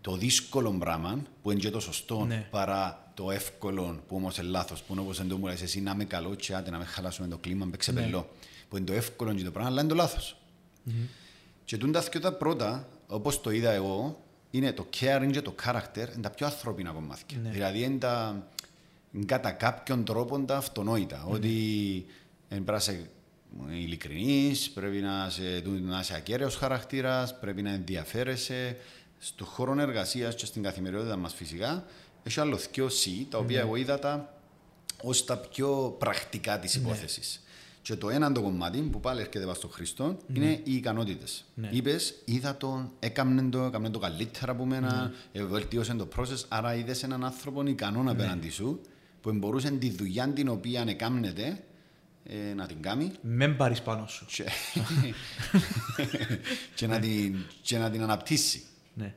το 0.01 0.17
δύσκολο 0.17 0.71
πράγμα 0.71 1.23
που 1.43 1.51
είναι 1.51 1.61
και 1.61 1.71
το 1.71 1.81
σωστό 1.81 2.25
Ναι. 2.25 2.47
παρά 2.51 3.12
το 3.15 3.31
εύκολο 3.31 4.03
που 4.09 4.17
όμως 4.17 4.39
είναι 4.39 4.47
λάθος 4.49 4.83
που 4.83 4.93
είναι 4.93 5.03
όπως 5.03 5.21
εντό 5.21 5.37
μου 5.37 5.47
λες 5.47 5.63
εσύ 5.63 5.81
να 5.81 5.91
είμαι 5.91 6.05
καλό 6.05 6.35
και 6.35 6.55
άντε 6.55 6.71
να 6.71 6.79
με 6.79 6.85
χαλάσουμε 6.85 7.29
το 7.29 7.39
κλίμα 7.39 7.65
με 7.65 7.77
ξεπελώ 7.77 8.19
Ναι. 8.19 8.25
που 8.69 8.77
είναι 8.77 8.87
το 8.87 8.93
εύκολο 8.93 9.35
και 9.35 9.45
το 9.45 9.51
πράγμα 9.51 9.71
αλλά 9.71 9.81
είναι 9.81 9.89
το 9.89 9.95
λάθος 9.95 10.37
και 11.65 11.77
τούν 11.77 11.93
τα 11.93 12.01
δυο 12.01 12.21
τα 12.21 12.33
πρώτα 12.33 12.89
όπως 13.07 13.41
το 13.41 13.51
είδα 13.51 13.71
εγώ 13.71 14.21
είναι 14.51 14.73
το 14.73 14.87
caring 15.01 15.29
και 15.33 15.43
το 15.43 15.55
character 15.65 15.97
είναι 16.13 16.23
τα 16.23 16.31
πιο 16.31 16.47
ανθρώπινα 16.47 16.91
κομμάτια 16.91 17.39
Ναι. 17.43 17.51
δηλαδή 17.51 17.83
είναι 17.83 17.99
τα 17.99 18.47
είναι 19.13 19.25
κατά 19.25 19.51
κάποιον 19.51 20.05
τρόπο 20.05 20.39
τα 20.41 20.57
αυτονόητα 20.57 21.25
ότι 21.29 22.07
ε, 22.49 22.55
πρέπει 22.55 22.71
να 22.71 22.77
είσαι 22.77 23.11
ειλικρινής, 23.71 24.71
πρέπει 24.71 24.97
να 25.01 25.27
είσαι, 25.29 25.63
να 25.83 26.01
είσαι 26.01 26.15
ακέραιος 26.15 26.57
χαρακτήρας, 26.57 27.39
πρέπει 27.39 27.63
να 27.63 27.71
ενδιαφέρεσαι 27.71 28.77
στον 29.19 29.47
χώρο 29.47 29.81
εργασίας 29.81 30.35
και 30.35 30.47
στην 30.47 30.63
καθημερινότητα 30.63 31.17
μας 31.17 31.35
φυσικά. 31.35 31.85
Έχει 32.23 32.41
άλλο 32.41 32.59
δυο 32.73 32.87
C, 32.87 33.27
τα 33.29 33.39
οποία 33.39 33.61
εγώ 33.61 33.77
είδα 33.77 33.99
τα 33.99 34.35
ως 35.03 35.25
τα 35.25 35.37
πιο 35.37 35.97
πρακτικά 35.99 36.59
της 36.59 36.75
υπόθεσης. 36.75 37.43
Και 37.83 37.97
το 37.97 38.11
ένα 38.11 38.33
το 38.33 38.43
κομμάτι 38.43 38.81
που 38.81 39.01
πάλι 39.01 39.21
έρχεται 39.21 39.41
πάνω 39.41 39.55
στον 39.55 39.71
Χριστό 39.71 40.17
είναι 40.35 40.61
οι 40.65 40.75
ικανότητες. 40.75 41.45
Ναι. 41.55 41.69
Είπες, 41.73 42.15
είδα 42.25 42.57
τον, 42.57 42.91
έκαμνε 42.99 43.51
το, 43.51 43.63
έκαμνε 43.63 43.91
το 43.91 43.99
καλύτερα 43.99 44.53
από 44.53 44.65
μένα, 44.65 45.13
ε, 45.33 45.45
βελτίωσε 45.45 45.95
το 45.95 46.09
process. 46.17 46.45
Άρα 46.49 46.75
είδες 46.75 47.03
έναν 47.03 47.25
άνθρωπο 47.25 47.67
ικανό 47.67 48.11
απέναντι 48.11 48.51
σου 48.51 48.81
που 49.21 49.33
μπορούσε 49.33 49.71
τη 49.71 49.91
δουλειά 49.91 50.29
την 50.29 50.49
οποία 50.49 50.85
έκαμνεται 50.89 51.65
ε, 52.25 52.55
να 52.55 52.67
την 52.67 52.83
κάνει 52.83 53.13
Μεν 53.21 53.57
πάρεις 53.57 53.83
πάνω 53.83 54.07
σου. 54.07 54.27
και, 54.27 54.45
και, 56.75 56.87
να 56.87 56.99
την, 56.99 57.37
και 57.63 57.79
να 57.79 57.91
την 57.91 58.03
αναπτύσσει. 58.03 58.63
Ναι. 58.95 59.15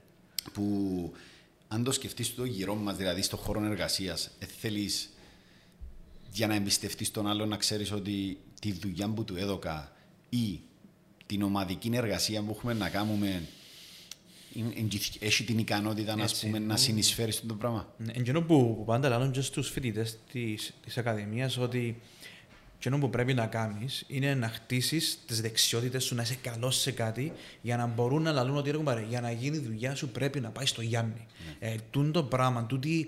Που 0.53 1.13
αν 1.67 1.83
το 1.83 1.91
σκεφτείς 1.91 2.27
στο 2.27 2.45
γύρω 2.45 2.75
μας, 2.75 2.95
δηλαδή 2.97 3.21
στον 3.21 3.39
χώρο 3.39 3.63
εργασίας, 3.65 4.29
ε, 4.39 4.45
θέλεις 4.45 5.09
για 6.31 6.47
να 6.47 6.55
εμπιστευτείς 6.55 7.11
τον 7.11 7.27
άλλον 7.27 7.49
να 7.49 7.57
ξέρεις 7.57 7.91
ότι 7.91 8.37
τη 8.61 8.71
δουλειά 8.71 9.07
που 9.09 9.23
του 9.23 9.35
έδωκα 9.37 9.95
ή 10.29 10.59
την 11.25 11.41
ομαδική 11.43 11.89
εργασία 11.93 12.41
που 12.41 12.51
έχουμε 12.51 12.73
να 12.73 12.89
κάνουμε 12.89 13.47
είναι- 14.53 14.73
είναι- 14.75 14.89
έχει 15.19 15.43
την 15.43 15.57
ικανότητα 15.57 16.15
να, 16.15 16.23
ας 16.23 16.31
Έτσι. 16.31 16.45
πούμε, 16.45 16.59
να 16.59 16.77
συνεισφέρεις 16.77 17.35
στο 17.35 17.53
πράγμα. 17.53 17.93
Ναι, 17.97 18.11
Εκείνο 18.15 18.41
που, 18.41 18.75
που 18.77 18.83
πάντα 18.85 19.09
λένε 19.17 19.31
και 19.31 19.41
στους 19.41 19.69
φοιτητές 19.69 20.17
της, 20.31 20.73
της 20.85 20.97
Ακαδημίας 20.97 21.57
ότι 21.57 22.01
εκείνο 22.87 23.01
που 23.01 23.09
πρέπει 23.09 23.33
να 23.33 23.45
κάνεις 23.47 24.03
είναι 24.07 24.33
να 24.35 24.47
χτίσεις 24.49 25.19
τις 25.25 25.41
δεξιότητες 25.41 26.03
σου, 26.03 26.15
να 26.15 26.21
είσαι 26.21 26.35
καλός 26.41 26.75
σε 26.79 26.91
κάτι 26.91 27.31
για 27.61 27.77
να 27.77 27.85
μπορούν 27.85 28.21
να 28.21 28.31
λαλούν 28.31 28.57
ότι 28.57 28.71
«Ρε 28.71 28.77
κουμπάρε, 28.77 29.05
για 29.09 29.21
να 29.21 29.31
γίνει 29.31 29.57
η 29.57 29.59
δουλειά 29.59 29.95
σου 29.95 30.09
πρέπει 30.09 30.39
να 30.39 30.49
πάει 30.49 30.65
στο 30.65 30.81
Γιάννη. 30.81 31.25
Ε, 31.59 31.75
τούν 31.91 32.11
το 32.11 32.23
πράγμα, 32.23 32.65
τούτη 32.65 33.07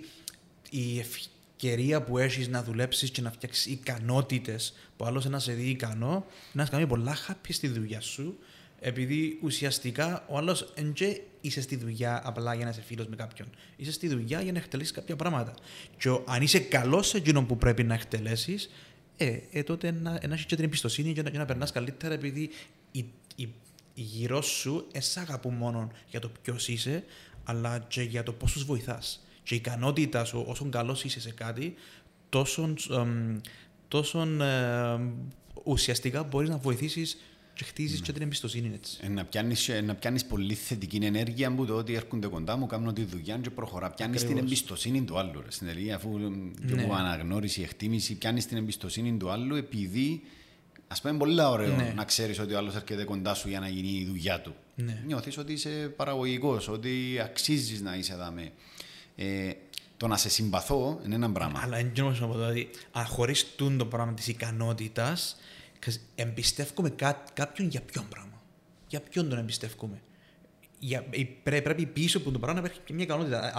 η 0.69 0.99
ευκαιρία 0.99 2.01
που 2.03 2.17
έχεις 2.17 2.47
να 2.47 2.63
δουλέψεις 2.63 3.09
και 3.11 3.21
να 3.21 3.31
φτιάξεις 3.31 3.65
ικανότητες 3.65 4.73
που 4.97 5.05
άλλος 5.05 5.25
να 5.25 5.39
σε 5.39 5.53
δει 5.53 5.69
ικανό, 5.69 6.25
να 6.51 6.65
σε 6.65 6.71
κάνει 6.71 6.87
πολλά 6.87 7.15
happy 7.27 7.49
στη 7.49 7.67
δουλειά 7.67 8.01
σου 8.01 8.37
επειδή 8.79 9.39
ουσιαστικά 9.41 10.25
ο 10.29 10.37
άλλος 10.37 10.73
δεν 10.75 10.93
είσαι 11.41 11.61
στη 11.61 11.75
δουλειά 11.75 12.21
απλά 12.25 12.53
για 12.53 12.63
να 12.65 12.71
είσαι 12.71 12.81
φίλος 12.81 13.07
με 13.07 13.15
κάποιον. 13.15 13.47
Είσαι 13.75 13.91
στη 13.91 14.07
δουλειά 14.07 14.41
για 14.41 14.51
να 14.51 14.57
εκτελέσεις 14.57 14.91
κάποια 14.91 15.15
πράγματα. 15.15 15.53
Και 15.97 16.09
ο- 16.09 16.23
αν 16.27 16.41
είσαι 16.41 16.59
καλός 16.59 17.07
σε 17.07 17.17
εκείνο 17.17 17.43
που 17.43 17.57
πρέπει 17.57 17.83
να 17.83 17.93
εκτελέσεις, 17.93 18.69
ε, 19.17 19.39
ε, 19.51 19.63
τότε 19.63 19.91
να, 19.91 20.11
να 20.11 20.33
έχεις 20.33 20.45
και 20.45 20.55
την 20.55 20.63
εμπιστοσύνη 20.63 21.13
και 21.13 21.21
να, 21.21 21.29
και 21.29 21.37
να 21.37 21.45
περνάς 21.45 21.71
καλύτερα 21.71 22.13
επειδή 22.13 22.49
οι, 22.91 23.05
οι, 23.35 23.49
οι 23.93 24.01
γύρω 24.01 24.41
σου 24.41 24.87
δεν 24.91 25.01
σε 25.01 25.19
αγαπούν 25.19 25.53
μόνο 25.53 25.91
για 26.09 26.19
το 26.19 26.31
ποιος 26.41 26.67
είσαι, 26.67 27.03
αλλά 27.43 27.79
και 27.87 28.01
για 28.01 28.23
το 28.23 28.33
πώ 28.33 28.45
του 28.45 28.65
βοηθάς. 28.65 29.25
Και 29.43 29.53
η 29.53 29.57
ικανότητα 29.57 30.25
σου, 30.25 30.45
όσο 30.47 30.69
καλός 30.69 31.03
είσαι 31.03 31.19
σε 31.19 31.31
κάτι, 31.31 31.75
τόσο, 32.29 32.73
εμ, 32.91 33.39
τόσο 33.87 34.21
εμ, 34.21 35.11
ουσιαστικά 35.63 36.23
μπορείς 36.23 36.49
να 36.49 36.57
βοηθήσεις 36.57 37.17
και 37.57 37.63
χτίζεις 37.63 38.01
και 38.01 38.11
την 38.11 38.21
εμπιστοσύνη 38.21 38.71
έτσι. 38.73 38.97
Ε, 39.01 39.07
να 39.09 39.25
πιάνεις, 39.25 39.69
ε, 39.69 39.81
να 39.81 39.95
πιάνεις 39.95 40.25
πολύ 40.25 40.53
θετική 40.53 40.95
ενέργεια 40.95 41.51
που 41.55 41.65
το 41.65 41.73
ότι 41.73 41.93
έρχονται 41.93 42.27
κοντά 42.27 42.57
μου, 42.57 42.65
κάνουν 42.65 42.93
τη 42.93 43.03
δουλειά 43.03 43.37
και 43.37 43.49
προχωρά. 43.49 43.89
Πιάνεις 43.89 44.19
την 44.19 44.29
Ακριβώς. 44.29 44.47
εμπιστοσύνη 44.51 45.01
του 45.03 45.17
άλλου. 45.19 45.41
Ρε. 45.41 45.51
Στην 45.51 45.67
τελεία, 45.67 45.95
αφού 45.95 46.17
ναι. 46.17 46.75
Ναι. 46.75 46.83
από 46.83 46.93
αναγνώριση, 46.93 47.61
εκτίμηση, 47.61 48.15
πιάνεις 48.15 48.45
την 48.45 48.57
εμπιστοσύνη 48.57 49.17
του 49.17 49.29
άλλου 49.29 49.55
επειδή 49.55 50.21
ας 50.87 51.01
πούμε 51.01 51.17
πολύ 51.17 51.41
ωραίο 51.41 51.75
Ναι. 51.75 51.93
να 51.95 52.03
ξέρεις 52.03 52.39
ότι 52.39 52.53
ο 52.53 52.57
άλλος 52.57 52.75
έρχεται 52.75 53.03
κοντά 53.03 53.33
σου 53.33 53.49
για 53.49 53.59
να 53.59 53.67
γίνει 53.67 53.87
η 53.87 54.05
δουλειά 54.05 54.41
του. 54.41 54.55
Ναι. 54.75 55.03
Νιώθεις 55.05 55.37
ότι 55.37 55.53
είσαι 55.53 55.93
παραγωγικός, 55.95 56.67
ότι 56.67 57.19
αξίζεις 57.23 57.81
να 57.81 57.95
είσαι 57.95 58.13
εδώ. 58.13 58.33
Ε, 59.15 59.51
το 59.97 60.07
να 60.07 60.17
σε 60.17 60.29
συμπαθώ 60.29 60.99
είναι 61.05 61.15
ένα 61.15 61.31
πράγμα. 61.31 61.59
Αλλά 61.63 61.75
δεν 61.75 61.93
ξέρω 61.93 62.09
να 62.19 62.27
πω 62.27 62.33
δηλαδή, 62.33 62.69
αν 62.91 63.05
χωρίς 63.05 63.45
τούν 63.55 63.77
το 63.77 63.85
πράγμα 63.85 64.13
της 64.13 64.27
ικανότητας, 64.27 65.37
ξέρεις, 65.79 66.01
εμπιστεύομαι 66.15 66.89
κά, 66.89 67.23
κάποιον 67.33 67.67
για 67.67 67.81
ποιον 67.81 68.07
πράγμα. 68.07 68.41
Για 68.87 69.01
ποιον 69.01 69.29
τον 69.29 69.37
εμπιστεύομαι. 69.37 70.01
Για, 70.79 71.05
ε, 71.09 71.23
πρέ, 71.43 71.61
πρέπει 71.61 71.85
πίσω 71.85 72.17
από 72.17 72.31
το 72.31 72.39
πράγμα 72.39 72.61
να 72.61 72.65
υπάρχει 72.65 72.83
και 72.85 72.93
μια 72.93 73.03
ικανότητα. 73.03 73.53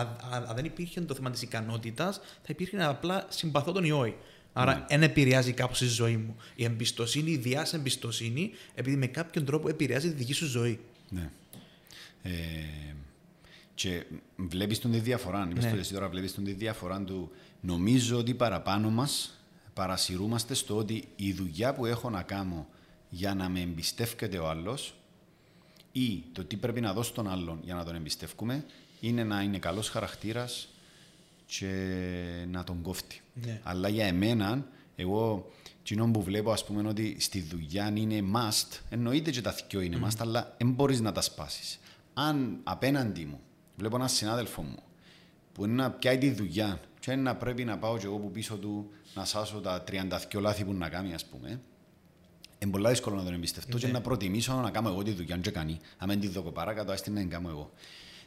Αν 0.48 0.54
δεν 0.54 0.64
υπήρχε 0.64 1.00
το 1.00 1.14
θέμα 1.14 1.30
της 1.30 1.42
ικανότητας, 1.42 2.16
θα 2.18 2.46
υπήρχε 2.46 2.84
απλά 2.84 3.26
συμπαθώ 3.28 3.72
τον 3.72 3.84
ή 3.84 3.90
όχι. 3.90 4.16
Άρα 4.52 4.86
δεν 4.88 5.02
επηρεάζει 5.02 5.52
κάπως 5.52 5.78
τη 5.78 5.86
ζωή 5.86 6.16
μου. 6.16 6.36
Η 6.54 6.64
εμπιστοσύνη, 6.64 7.30
η 7.30 7.36
διάς 7.36 7.72
εμπιστοσύνη, 7.72 8.50
επειδή 8.74 8.96
με 8.96 9.06
κάποιον 9.06 9.44
τρόπο 9.44 9.68
επηρεάζει 9.68 10.08
τη 10.08 10.14
δική 10.14 10.32
σου 10.32 10.46
ζωή. 10.46 10.80
Ναι. 11.08 11.30
Ε, 12.22 12.30
και 13.74 14.04
βλέπεις 14.36 14.78
τον 14.78 14.90
τη 14.90 14.98
διαφορά, 14.98 15.48
είπες 15.50 15.64
Ναι. 15.64 15.70
το 15.70 15.76
εσύ 15.76 15.92
τώρα, 15.92 16.08
βλέπεις 16.08 16.34
τον 16.34 16.44
τη 16.44 16.52
διαφορά 16.52 17.02
του 17.02 17.30
νομίζω 17.60 18.18
ότι 18.18 18.34
παραπάνω 18.34 18.90
μας 18.90 19.37
παρασυρούμαστε 19.78 20.54
στο 20.54 20.76
ότι 20.76 21.08
η 21.16 21.32
δουλειά 21.32 21.74
που 21.74 21.86
έχω 21.86 22.10
να 22.10 22.22
κάνω 22.22 22.66
για 23.08 23.34
να 23.34 23.48
με 23.48 23.60
εμπιστεύεται 23.60 24.38
ο 24.38 24.48
άλλος 24.48 24.94
ή 25.92 26.22
το 26.32 26.44
τι 26.44 26.56
πρέπει 26.56 26.80
να 26.80 26.92
δώσω 26.92 27.10
στον 27.10 27.28
άλλον 27.28 27.60
για 27.62 27.74
να 27.74 27.84
τον 27.84 27.94
εμπιστεύουμε 27.94 28.64
είναι 29.00 29.24
να 29.24 29.42
είναι 29.42 29.58
καλός 29.58 29.88
χαρακτήρας 29.88 30.68
και 31.46 31.70
να 32.50 32.64
τον 32.64 32.82
κόφτει. 32.82 33.20
Ναι. 33.44 33.60
Αλλά 33.62 33.88
για 33.88 34.06
εμένα, 34.06 34.66
εγώ 34.96 35.52
κοινό 35.82 36.10
που 36.10 36.22
βλέπω 36.22 36.52
ας 36.52 36.64
πούμε 36.64 36.88
ότι 36.88 37.16
στη 37.20 37.40
δουλειά 37.40 37.92
είναι 37.94 38.24
must, 38.34 38.78
εννοείται 38.90 39.30
και 39.30 39.40
τα 39.40 39.54
δυο 39.68 39.80
είναι 39.80 40.00
must, 40.04 40.16
αλλά 40.18 40.54
δεν 40.58 40.70
μπορείς 40.70 41.00
να 41.00 41.12
τα 41.12 41.20
σπάσεις. 41.20 41.78
Αν 42.14 42.60
απέναντι 42.64 43.24
μου 43.24 43.40
βλέπω 43.76 43.96
έναν 43.96 44.08
συνάδελφο 44.08 44.62
μου 44.62 44.82
που 45.52 45.64
είναι 45.64 45.74
να 45.74 45.90
πιάει 45.90 46.18
τη 46.18 46.30
δουλειά 46.30 46.80
και 47.00 47.12
είναι 47.12 47.22
να 47.22 47.36
πρέπει 47.36 47.64
να 47.64 47.78
πάω 47.78 47.98
και 47.98 48.06
εγώ 48.06 48.16
που 48.16 48.30
πίσω 48.30 48.56
του 48.56 48.90
να 49.14 49.24
σάσω 49.24 49.60
τα 49.60 49.84
32 49.90 50.40
λάθη 50.40 50.64
που 50.64 50.72
να 50.72 50.88
κάνει 50.88 51.14
ας 51.14 51.24
πούμε, 51.24 51.60
είναι 52.58 52.70
πολύ 52.70 52.88
δύσκολο 52.88 53.16
να 53.16 53.24
τον 53.24 53.34
εμπιστευτώ 53.34 53.78
και 53.78 53.86
να 53.86 54.00
προτιμήσω 54.00 54.54
να 54.54 54.70
κάνω 54.70 54.88
εγώ 54.88 55.02
τη 55.02 55.10
δουλειά 55.10 55.36
και 55.36 55.50
κάνει. 55.50 55.78
Αν 55.98 56.08
δεν 56.08 56.20
τη 56.20 56.28
δω 56.28 56.42
παράκατο, 56.42 56.92
ας 56.92 57.02
την 57.02 57.12
να 57.12 57.20
την 57.20 57.30
κάνω 57.30 57.48
εγώ. 57.48 57.70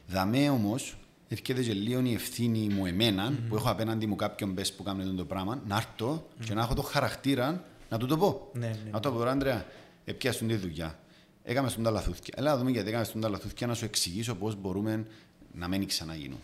Δαμέ 0.06 0.50
όμως, 0.50 0.96
έρχεται 1.28 1.62
και 1.62 1.72
λίγο 1.72 2.00
η 2.00 2.12
ευθύνη 2.12 2.68
μου 2.68 2.86
εμένα, 2.86 3.32
που 3.48 3.56
έχω 3.56 3.70
απέναντι 3.70 4.06
μου 4.06 4.16
κάποιον 4.16 4.54
πες 4.54 4.72
που 4.72 4.82
κάνει 4.82 5.14
το 5.14 5.24
πράγμα, 5.24 5.62
να 5.66 5.76
έρθω 5.76 6.26
και 6.44 6.54
να 6.54 6.62
έχω 6.62 6.74
το 6.74 6.82
χαρακτήρα 6.82 7.64
να 7.88 7.98
του 7.98 8.06
το 8.06 8.16
πω. 8.16 8.48
Ναι, 8.52 8.66
ναι, 8.66 8.90
Να 8.90 9.00
το 9.00 9.10
πω 9.10 9.18
τώρα, 9.18 9.30
Άντρεα, 9.30 9.66
έπιασουν 10.04 10.48
τη 10.48 10.54
δουλειά. 10.54 10.98
Έκαμες 11.44 11.72
στον 11.72 11.84
τα 11.84 11.90
λαθούθια. 11.90 12.34
Έλα 12.36 12.50
να 12.50 12.58
δούμε 12.58 12.70
γιατί 12.70 12.88
έκαμες 12.88 13.06
στον 13.06 13.20
τα 13.20 13.28
λαθούθια 13.28 13.66
να 13.66 13.74
σου 13.74 13.84
εξηγήσω 13.84 14.34
πώς 14.34 14.56
μπορούμε 14.56 15.06
να 15.52 15.68
μην 15.68 15.86
ξαναγίνουν. 15.86 16.40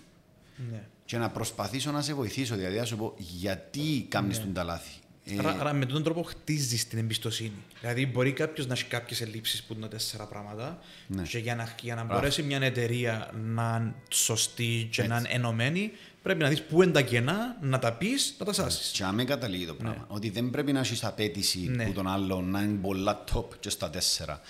Ναι. 0.71 0.89
Και 1.09 1.19
να 1.19 1.31
προσπαθήσω 1.31 1.91
να 1.91 2.03
σε 2.03 2.15
βοηθήσω, 2.15 2.57
δηλαδή 2.57 2.77
να 2.77 2.85
σου 2.85 2.97
πω 2.97 3.15
γιατί 3.19 4.07
κάνεις 4.09 4.39
Ναι. 4.39 4.45
τον 4.45 4.53
τα 4.53 4.63
λάθη. 4.65 4.91
Ε, 5.25 5.39
Άρα, 5.39 5.57
άρα 5.61 5.73
με 5.73 5.87
τον 5.87 6.03
τρόπο 6.03 6.23
χτίζεις 6.23 6.89
την 6.89 6.99
εμπιστοσύνη. 6.99 7.53
Δηλαδή, 7.81 8.07
μπορεί 8.07 8.33
κάποιος 8.33 8.67
να 8.67 8.73
έχει 8.73 8.85
κάποιες 8.85 9.21
ελλείψεις 9.21 9.63
που 9.63 9.75
είναι 9.75 9.87
τέσσερα 9.87 10.25
πράγματα 10.27 10.79
Ναι. 11.07 11.23
και 11.23 11.39
για 11.39 11.55
να, 11.55 11.75
για 11.83 11.95
να 11.95 12.05
μπορέσει 12.05 12.43
μια 12.43 12.59
εταιρεία 12.63 13.31
να 13.45 13.77
είναι 13.81 13.95
σωστή 14.11 14.89
και 14.93 15.03
να 15.03 15.19
είναι 15.19 15.29
ενωμένη, 15.31 15.91
πρέπει 16.23 16.43
να 16.43 16.49
δεις 16.49 16.63
πού 16.63 16.83
είναι 16.83 16.93
τα 16.93 17.03
κενά, 17.03 17.57
να 17.61 17.79
τα 17.79 17.93
πεις, 17.93 18.35
να 18.39 18.45
τα 18.45 18.53
σάσεις. 18.53 18.91
Και 18.91 19.05
άμα 19.05 19.25
καταλήγει 19.25 19.67
το 19.67 19.75
πράγμα. 19.75 20.05
Ότι 20.09 20.31
δεν 20.31 20.51
πρέπει 20.51 20.73
να 20.73 20.81
έχεις 20.81 21.05
απέτηση 21.05 21.59
Ναι. 21.59 21.85
που 21.85 21.93
τον 21.93 22.07
άλλον 22.09 22.51
να 22.51 22.61
είναι 22.63 22.79
πολλά 22.79 23.25
top 23.35 23.45
και 23.61 23.71
στα 23.71 23.91
τέσσερα. 23.91 24.41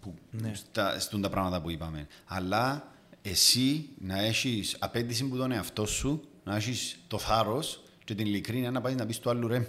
Που, 0.00 0.14
Ναι. 0.30 0.52
στα, 0.54 1.00
στον 1.00 1.20
τα 1.20 1.28
πράγματα 1.28 1.60
που 1.60 1.70
είπαμε. 1.70 2.06
Αλλά 2.26 2.88
εσύ 3.22 3.88
να 3.98 4.24
έχεις 4.24 4.76
απέτηση 4.78 5.24
που 5.24 5.36
τον 5.36 5.52
εαυτό 5.52 5.86
σου, 5.86 6.22
να 6.44 6.56
έχεις 6.56 6.96
το 7.08 7.18
θάρρος 7.18 7.82
και 8.04 8.14
την 8.14 8.26
ειλικρίνεια 8.26 8.70
να 8.70 8.80
πάει 8.80 8.94
να 8.94 9.06
πεις 9.06 9.18
του 9.18 9.30
άλλου 9.30 9.48
ρε. 9.48 9.68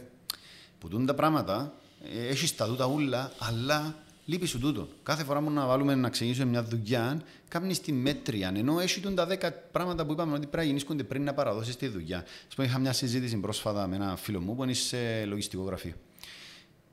Που 0.79 0.87
τούν 0.87 1.05
τα 1.05 1.13
πράγματα, 1.13 1.73
έχεις 2.29 2.55
τα 2.55 2.65
τούτα 2.65 2.85
ούλα, 2.85 3.31
αλλά 3.37 3.95
λείπει 4.25 4.45
σου 4.45 4.59
τούτο. 4.59 4.87
Κάθε 5.03 5.23
φορά 5.23 5.41
που 5.41 5.51
να 5.51 5.65
βάλουμε 5.65 5.95
να 5.95 6.09
ξεκινήσουμε 6.09 6.49
μια 6.49 6.63
δουλειά, 6.63 7.21
κάνει 7.47 7.77
τη 7.77 7.91
μέτρια. 7.91 8.51
Ενώ 8.55 8.79
έχει 8.79 8.99
τούν 8.99 9.15
τα 9.15 9.25
δέκα 9.25 9.51
πράγματα 9.51 10.05
που 10.05 10.11
είπαμε 10.11 10.33
ότι 10.33 10.47
πρέπει 10.47 10.67
να 10.67 10.77
γίνονται 10.77 11.03
πριν 11.03 11.23
να 11.23 11.33
παραδώσεις 11.33 11.75
τη 11.75 11.87
δουλειά. 11.87 12.17
Α 12.17 12.55
πούμε, 12.55 12.67
είχα 12.67 12.79
μια 12.79 12.93
συζήτηση 12.93 13.37
πρόσφατα 13.37 13.87
με 13.87 13.95
ένα 13.95 14.15
φίλο 14.15 14.39
μου 14.39 14.55
που 14.55 14.63
είναι 14.63 14.73
σε 14.73 15.25
λογιστικό 15.25 15.63
γραφείο. 15.63 15.93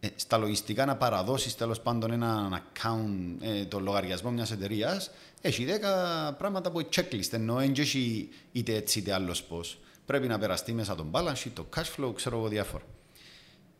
Ε, 0.00 0.08
στα 0.16 0.36
λογιστικά 0.36 0.84
να 0.84 0.96
παραδώσεις 0.96 1.56
τέλος 1.56 1.80
πάντων 1.80 2.12
έναν 2.12 2.62
account, 2.62 3.36
ε, 3.40 3.64
το 3.64 3.80
λογαριασμό 3.80 4.30
μιας 4.30 4.50
εταιρείας, 4.50 5.10
έχει 5.40 5.64
10 5.64 6.34
πράγματα 6.38 6.70
που 6.70 6.88
checklist. 6.94 7.32
Ενώ 7.32 7.54
δεν 7.54 7.72
έχει 7.76 8.28
είτε 8.52 8.74
έτσι 8.74 8.98
είτε 8.98 9.12
άλλος 9.12 9.42
πώς. 9.42 9.78
Πρέπει 10.06 10.26
να 10.26 10.38
περαστεί 10.38 10.72
μέσα 10.72 10.94
τον 10.94 11.10
balance 11.12 11.34
sheet, 11.44 11.50
το 11.54 11.66
cash 11.76 12.04
flow, 12.04 12.14
ξέρω 12.14 12.38
εγώ 12.38 12.48
διάφορα. 12.48 12.84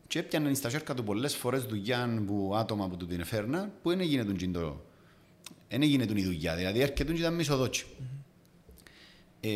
Και 0.07 0.19
έπιαναν 0.19 0.55
στα 0.55 0.71
χέρια 0.71 0.95
του 0.95 1.05
πολλές 1.05 1.37
φορές 1.37 1.63
δουλειά 1.63 2.23
που 2.27 2.53
άτομα 2.57 2.89
που 2.89 2.97
του 2.97 3.07
την 3.07 3.21
εφέρναν 3.21 3.73
που 3.83 3.89
δεν 3.89 4.01
έγινε 4.01 4.25
τον 4.25 4.53
το. 4.53 4.81
Δεν 5.69 5.83
έγινε 5.83 6.07
τον 6.07 6.17
η 6.17 6.23
δουλειά. 6.23 6.55
Δηλαδή 6.55 6.81
έρχεται 6.81 7.05
και 7.05 7.13
ήταν 7.13 7.35
μισοδότσι. 7.35 7.87
Ε, 9.40 9.48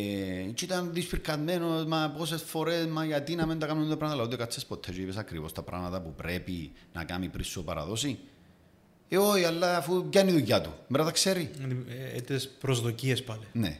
και 0.53 0.65
ήταν 0.65 0.93
δυσπυρκασμένο, 0.93 1.85
μα 1.87 2.13
πόσες 2.17 2.41
φορές, 2.41 2.85
μα 2.85 3.05
γιατί 3.05 3.35
να 3.35 3.45
μην 3.45 3.59
τα 3.59 3.67
κάνουμε 3.67 3.89
τα 3.89 3.97
πράγματα. 3.97 4.21
Αλλά 4.21 4.29
ούτε 4.31 4.43
κάτσες 4.43 4.65
ποτέ, 4.65 4.91
και 4.91 5.01
είπες 5.01 5.17
ακριβώς 5.17 5.53
τα 5.53 5.61
πράγματα 5.61 6.01
που 6.01 6.13
πρέπει 6.13 6.71
να 6.93 7.03
κάνει 7.03 7.27
πριν 7.27 7.43
σου 7.43 7.63
παραδώσει. 7.63 8.19
Ε, 9.09 9.17
όχι, 9.17 9.43
αλλά 9.43 9.77
αφού 9.77 10.09
πιάνει 10.09 10.31
η 10.31 10.33
δουλειά 10.33 10.61
του, 10.61 10.69
πρέπει 10.69 10.97
να 10.99 11.05
τα 11.05 11.11
ξέρει. 11.11 11.51
Ε, 12.15 12.21
τις 12.21 12.49
προσδοκίες 12.49 13.23
πάλι. 13.23 13.43
Ναι. 13.51 13.79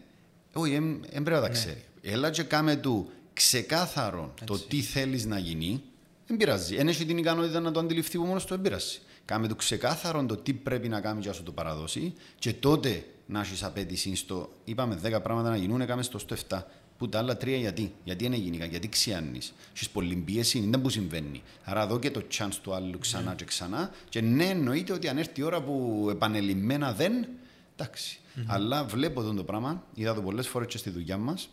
Όχι, 0.53 0.71
δεν 1.11 1.23
πρέπει 1.23 1.29
να 1.29 1.41
τα 1.41 1.49
ξέρει. 1.49 1.83
Έλα 2.01 2.29
και 2.29 2.43
κάμε 2.43 2.75
του 2.75 3.09
ξεκάθαρο 3.33 4.33
το 4.45 4.59
τι 4.59 4.81
θέλεις 4.81 5.25
να 5.25 5.37
γίνει, 5.39 5.81
δεν 6.27 6.37
πειράζει. 6.37 6.75
Δεν 6.75 6.87
έχει 6.87 7.05
την 7.05 7.17
ικανότητα 7.17 7.59
να 7.59 7.71
το 7.71 7.79
αντιληφθεί 7.79 8.17
που 8.17 8.23
μόνος 8.23 8.45
του, 8.45 8.53
δεν 8.53 8.61
πειράζει. 8.61 8.99
Κάμε 9.25 9.47
το 9.47 9.55
ξεκάθαρο 9.55 10.25
το 10.25 10.38
τι 10.38 10.53
πρέπει 10.53 10.89
να 10.89 11.01
κάνει 11.01 11.19
για 11.19 11.29
να 11.29 11.36
σου 11.36 11.43
το 11.43 11.51
παραδώσει 11.51 12.13
και 12.39 12.53
τότε 12.53 13.05
να 13.25 13.39
έχεις 13.39 13.63
απέτηση 13.63 14.15
στο. 14.15 14.49
Είπαμε 14.63 14.99
10 15.03 15.19
πράγματα 15.23 15.49
να 15.49 15.55
γίνουν, 15.55 15.81
έκαμε 15.81 16.03
στο 16.03 16.19
7. 16.49 16.62
Που 16.97 17.09
τα 17.09 17.17
άλλα 17.17 17.38
τρία 17.38 17.57
γιατί. 17.57 17.93
Γιατί 18.03 18.25
είναι 18.25 18.36
γενικά, 18.36 18.65
γιατί 18.65 18.89
ξιάνεις. 18.89 19.53
Έχεις 19.75 19.89
πολλή 19.89 20.15
πίεση, 20.15 20.67
δεν 20.69 20.81
που 20.81 20.89
συμβαίνει. 20.89 21.41
Άρα 21.63 21.81
εδώ 21.81 21.99
και 21.99 22.12
το 22.12 22.23
chance 22.38 22.57
του 22.62 22.73
άλλου 22.73 22.97
ξανά 22.99 23.33
yeah. 23.33 23.36
και 23.36 23.45
ξανά. 23.45 23.91
Και 24.09 24.21
ναι, 24.21 24.45
εννοείται 24.45 24.93
ότι 24.93 25.07
αν 25.07 25.17
έρθει 25.17 25.41
η 25.41 25.43
ώρα 25.43 25.62
που 25.62 26.07
επανελειμμένα 26.12 26.93
δεν. 26.93 27.27
Εντάξει. 27.75 28.19
Mm-hmm. 28.19 28.43
Αλλά 28.47 28.83
βλέπω 28.86 29.21
εδώ 29.21 29.33
το 29.33 29.43
πράγμα, 29.43 29.83
είδα 29.93 30.13
το 30.13 30.21
πολλές 30.21 30.47
φορές 30.47 30.67
και 30.67 30.77
στη 30.77 30.89
δουλειά 30.89 31.17
μας, 31.17 31.49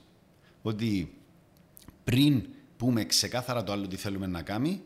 ότι 0.62 1.14
πριν 2.04 2.46
πούμε 2.76 3.04
ξεκάθαρα 3.04 3.62
το 3.62 3.72
άλλο 3.72 3.86
τι 3.86 3.96
θέλουμε 3.96 4.26
να 4.26 4.42
κάνει, 4.42 4.82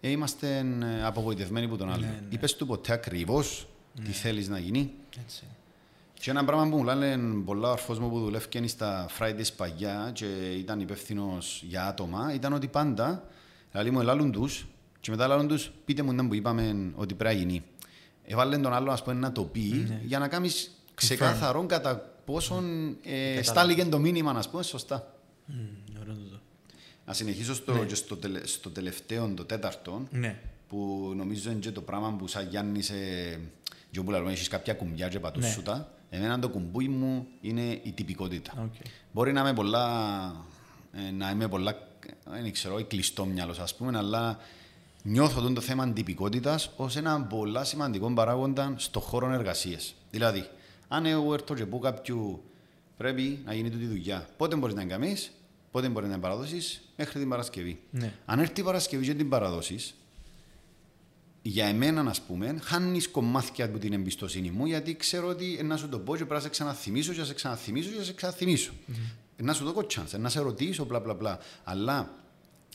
ε, 0.00 0.10
είμαστε 0.10 0.58
ε, 0.58 1.04
απογοητευμένοι 1.04 1.66
από 1.66 1.76
τον 1.76 1.90
άλλο. 1.90 2.00
Ναι, 2.00 2.06
ναι. 2.06 2.28
Είπες 2.28 2.56
του 2.56 2.66
ποτέ 2.66 2.92
ακριβώς 2.92 3.68
ναι. 3.94 4.04
τι 4.04 4.12
θέλεις 4.12 4.48
να 4.48 4.58
γίνει. 4.58 4.92
Έτσι. 5.22 5.44
Και 6.20 6.30
ένα 6.30 6.44
πράγμα 6.44 6.68
που 6.68 6.76
μου 6.76 6.84
λένε 6.84 7.18
πολλά 7.44 7.70
αρφό 7.70 7.94
μου 8.00 8.10
που 8.10 8.20
δουλεύει 8.20 8.68
στα 8.68 9.06
Fridays 9.18 9.52
παγιά 9.56 10.10
και 10.12 10.26
ήταν 10.58 10.80
υπεύθυνος 10.80 11.62
για 11.66 11.86
άτομα, 11.86 12.34
ήταν 12.34 12.52
ότι 12.52 12.66
πάντα 12.66 13.24
δηλαδή 13.70 13.90
μου 13.90 14.00
ελάλουν 14.00 14.32
τους 14.32 14.66
και 15.00 15.10
μετά 15.10 15.24
ελάλουν 15.24 15.48
τους 15.48 15.70
πείτε 15.84 16.02
μου 16.02 16.14
δεν 16.14 16.28
που 16.28 16.34
είπαμε 16.34 16.92
ότι 16.94 17.14
πρέπει 17.14 17.34
να 17.34 17.40
γίνει. 17.40 17.62
Έβαλε 18.24 18.58
τον 18.58 18.72
άλλο 18.72 18.98
πούμε, 19.04 19.14
να 19.14 19.32
το 19.32 19.42
πει 19.42 19.86
ναι. 19.88 20.00
για 20.04 20.18
να 20.18 20.28
κάνεις 20.28 20.70
ξεκάθαρο 20.94 21.66
κατά 21.66 22.16
πόσον 22.24 22.96
ε, 23.04 23.42
στάληκε 23.42 23.84
το 23.84 23.98
μήνυμα, 23.98 24.32
να 24.32 24.42
πούμε, 24.50 24.62
σωστά. 24.62 25.14
Mm, 25.48 25.52
να 27.06 27.12
συνεχίσω 27.12 27.54
στο, 27.54 27.72
ναι. 27.72 27.94
στο, 27.94 28.16
τελε, 28.16 28.46
στο 28.46 28.70
τελευταίο, 28.70 29.32
το 29.36 29.44
τέταρτο, 29.44 30.06
ναι. 30.10 30.38
που 30.68 31.12
νομίζω 31.16 31.50
είναι 31.50 31.60
και 31.60 31.70
το 31.70 31.80
πράγμα 31.80 32.12
που 32.12 32.26
σαν 32.26 32.48
Γιάννη 32.48 32.82
σε... 32.82 32.94
Και 33.90 33.98
όπου 33.98 34.10
λέμε, 34.10 34.32
έχεις 34.32 34.48
κάποια 34.48 34.74
κουμπιά 34.74 35.08
και 35.08 35.20
πατούς 35.20 35.42
ναι. 35.42 35.50
σου 35.50 35.62
τα. 35.62 35.90
Εμένα 36.10 36.38
το 36.38 36.48
κουμπούι 36.48 36.88
μου 36.88 37.26
είναι 37.40 37.80
η 37.82 37.92
τυπικότητα. 37.92 38.52
Okay. 38.56 38.86
Μπορεί 39.12 39.32
να 39.32 39.40
είμαι 39.40 39.54
πολλά, 39.54 39.86
ε, 40.92 41.10
να 41.10 41.30
είμαι 41.30 41.48
πολλά, 41.48 41.88
δεν 42.24 42.52
ξέρω, 42.52 42.84
κλειστό 42.84 43.24
μυαλός 43.24 43.58
ας 43.58 43.74
πούμε, 43.74 43.98
αλλά 43.98 44.38
νιώθω 45.02 45.52
το 45.52 45.60
θέμα 45.60 45.92
τυπικότητας 45.92 46.70
ως 46.76 46.96
ένα 46.96 47.22
πολύ 47.22 47.58
σημαντικό 47.62 48.12
παράγοντα 48.12 48.74
στο 48.76 49.00
χώρο 49.00 49.32
εργασίας. 49.32 49.94
Δηλαδή, 50.10 50.48
αν 50.88 51.06
εγώ 51.06 51.34
έρθω 51.34 51.54
και 51.54 51.66
πω 51.66 51.78
κάποιου 51.78 52.42
πρέπει 52.96 53.42
να 53.44 53.54
γίνει 53.54 53.70
τούτη 53.70 53.86
δουλειά, 53.86 54.28
πότε 54.36 54.56
μπορείς 54.56 54.74
να 54.74 54.84
κάνεις, 54.84 55.30
πότε 55.76 55.88
μπορεί 55.88 56.06
να 56.06 56.18
παραδώσει, 56.18 56.80
μέχρι 56.96 57.18
την 57.18 57.28
Παρασκευή. 57.28 57.78
Ναι. 57.90 58.12
Αν 58.24 58.38
έρθει 58.38 58.60
η 58.60 58.64
Παρασκευή 58.64 59.06
και 59.06 59.14
την 59.14 59.28
παραδώσει, 59.28 59.78
για 61.42 61.66
εμένα, 61.66 62.00
ας 62.00 62.20
πούμε, 62.20 62.58
χάνεις 62.62 63.08
κομμάτια 63.08 63.64
από 63.64 63.78
την 63.78 63.92
εμπιστοσύνη 63.92 64.50
μου, 64.50 64.66
γιατί 64.66 64.96
ξέρω 64.96 65.28
ότι 65.28 65.60
να 65.64 65.76
σου 65.76 65.88
το 65.88 65.98
πω 65.98 66.12
και 66.12 66.18
πρέπει 66.18 66.34
να 66.34 66.40
σε 66.40 66.48
ξαναθυμίσω, 66.48 67.12
και 67.12 67.18
να 67.18 67.24
σε 67.24 67.34
ξαναθυμίσω, 67.34 67.90
και 67.90 67.98
να 67.98 68.04
σε 68.04 68.12
ξαναθυμίσω. 68.12 68.72
Mm-hmm. 68.72 69.42
Να 69.42 69.52
σου 69.52 69.64
δω 69.64 69.86
chance, 69.94 70.18
να 70.18 70.28
σε 70.28 70.40
ρωτήσω, 70.40 70.84
μπλα 70.84 71.00
μπλα 71.00 71.14
μπλα. 71.14 71.38
Αλλά 71.64 72.14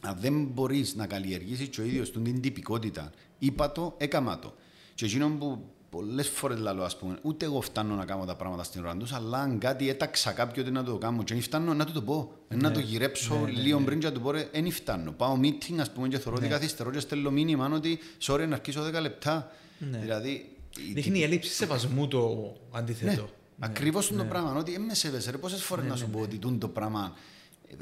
αν 0.02 0.18
δεν 0.20 0.44
μπορείς 0.44 0.96
να 0.96 1.08
καλλιεργήσεις 1.08 1.70
το 1.70 1.84
ίδιος 1.84 2.12
την 2.12 2.42
τυπικότητα, 2.42 3.12
είπα 3.40 3.72
το, 3.72 3.96
έκαμα 3.98 4.40
το. 4.40 4.56
Και 4.96 5.06
εκείνο 5.06 5.30
που 5.30 5.70
πολλές 5.92 6.30
φορές 6.30 6.60
λέω, 6.60 6.84
ας 6.84 6.98
πούμε, 6.98 7.18
ούτε 7.22 7.46
εγώ 7.46 7.62
φτάνω 7.62 7.96
να 7.96 8.06
κάνω 8.06 8.26
τα 8.26 8.36
πράγματα 8.36 8.64
στην 8.64 8.82
ώρα 8.82 8.98
τους, 8.98 9.14
αλλά 9.14 9.38
αν 9.38 9.60
κάτι 9.60 9.90
έταξα 9.90 10.32
κάποιο 10.32 10.62
ότι 10.62 10.72
να 10.72 10.84
το 10.84 10.98
κάνω, 10.98 11.24
και 11.24 11.34
δεν 11.34 11.44
φτάνω 11.44 11.74
να 11.74 11.86
του 11.86 11.92
το 11.92 12.02
πω. 12.02 12.32
Ναι. 12.48 12.58
Να 12.58 12.72
το 12.72 12.80
γυρέψω 12.80 13.36
ναι, 13.36 13.42
ναι, 13.42 13.62
λίγο 13.62 13.80
ναι. 13.80 13.86
πριν 13.86 14.00
και 14.00 14.06
να 14.06 14.12
του 14.12 14.22
πω, 14.22 14.32
δεν 14.32 14.72
φτάνω. 14.72 15.12
Πάω 15.12 15.40
meeting, 15.42 15.78
ας 15.80 15.92
πούμε, 15.92 16.08
και 16.08 16.18
θεωρώ 16.18 16.36
ότι 16.38 16.48
ναι. 16.48 16.54
καθυστερώ 16.54 16.92
και 16.92 17.00
στέλνω 17.00 17.32
μήνυμα 17.32 17.72
ότι, 17.74 18.00
sorry, 18.22 18.46
να 18.48 18.56
αρχίσω 18.56 18.84
10 18.88 19.02
λεπτά. 19.02 19.52
Ναι. 19.78 19.98
Δηλαδή, 19.98 20.56
Δείχνει 20.94 21.20
η 21.20 21.24
έλλειψη 21.24 21.54
σεβασμού 21.54 22.08
το 22.08 22.54
αντίθετο. 22.72 23.22
Ναι. 23.22 23.28
Ακριβώς 23.60 24.12
ναι. 24.12 24.18
το 24.18 24.24
πράγμα. 24.24 24.56
Ότι 24.56 24.72
δεν 24.72 24.82
με 24.82 24.94
σέβεσαι. 24.94 25.32
Πόσες 25.32 25.64
φορές 25.64 25.86
να 25.86 25.96
σου 25.96 26.10
πω 26.10 26.20
ότι 26.20 26.38
το 26.58 26.68
πράγμα 26.68 27.14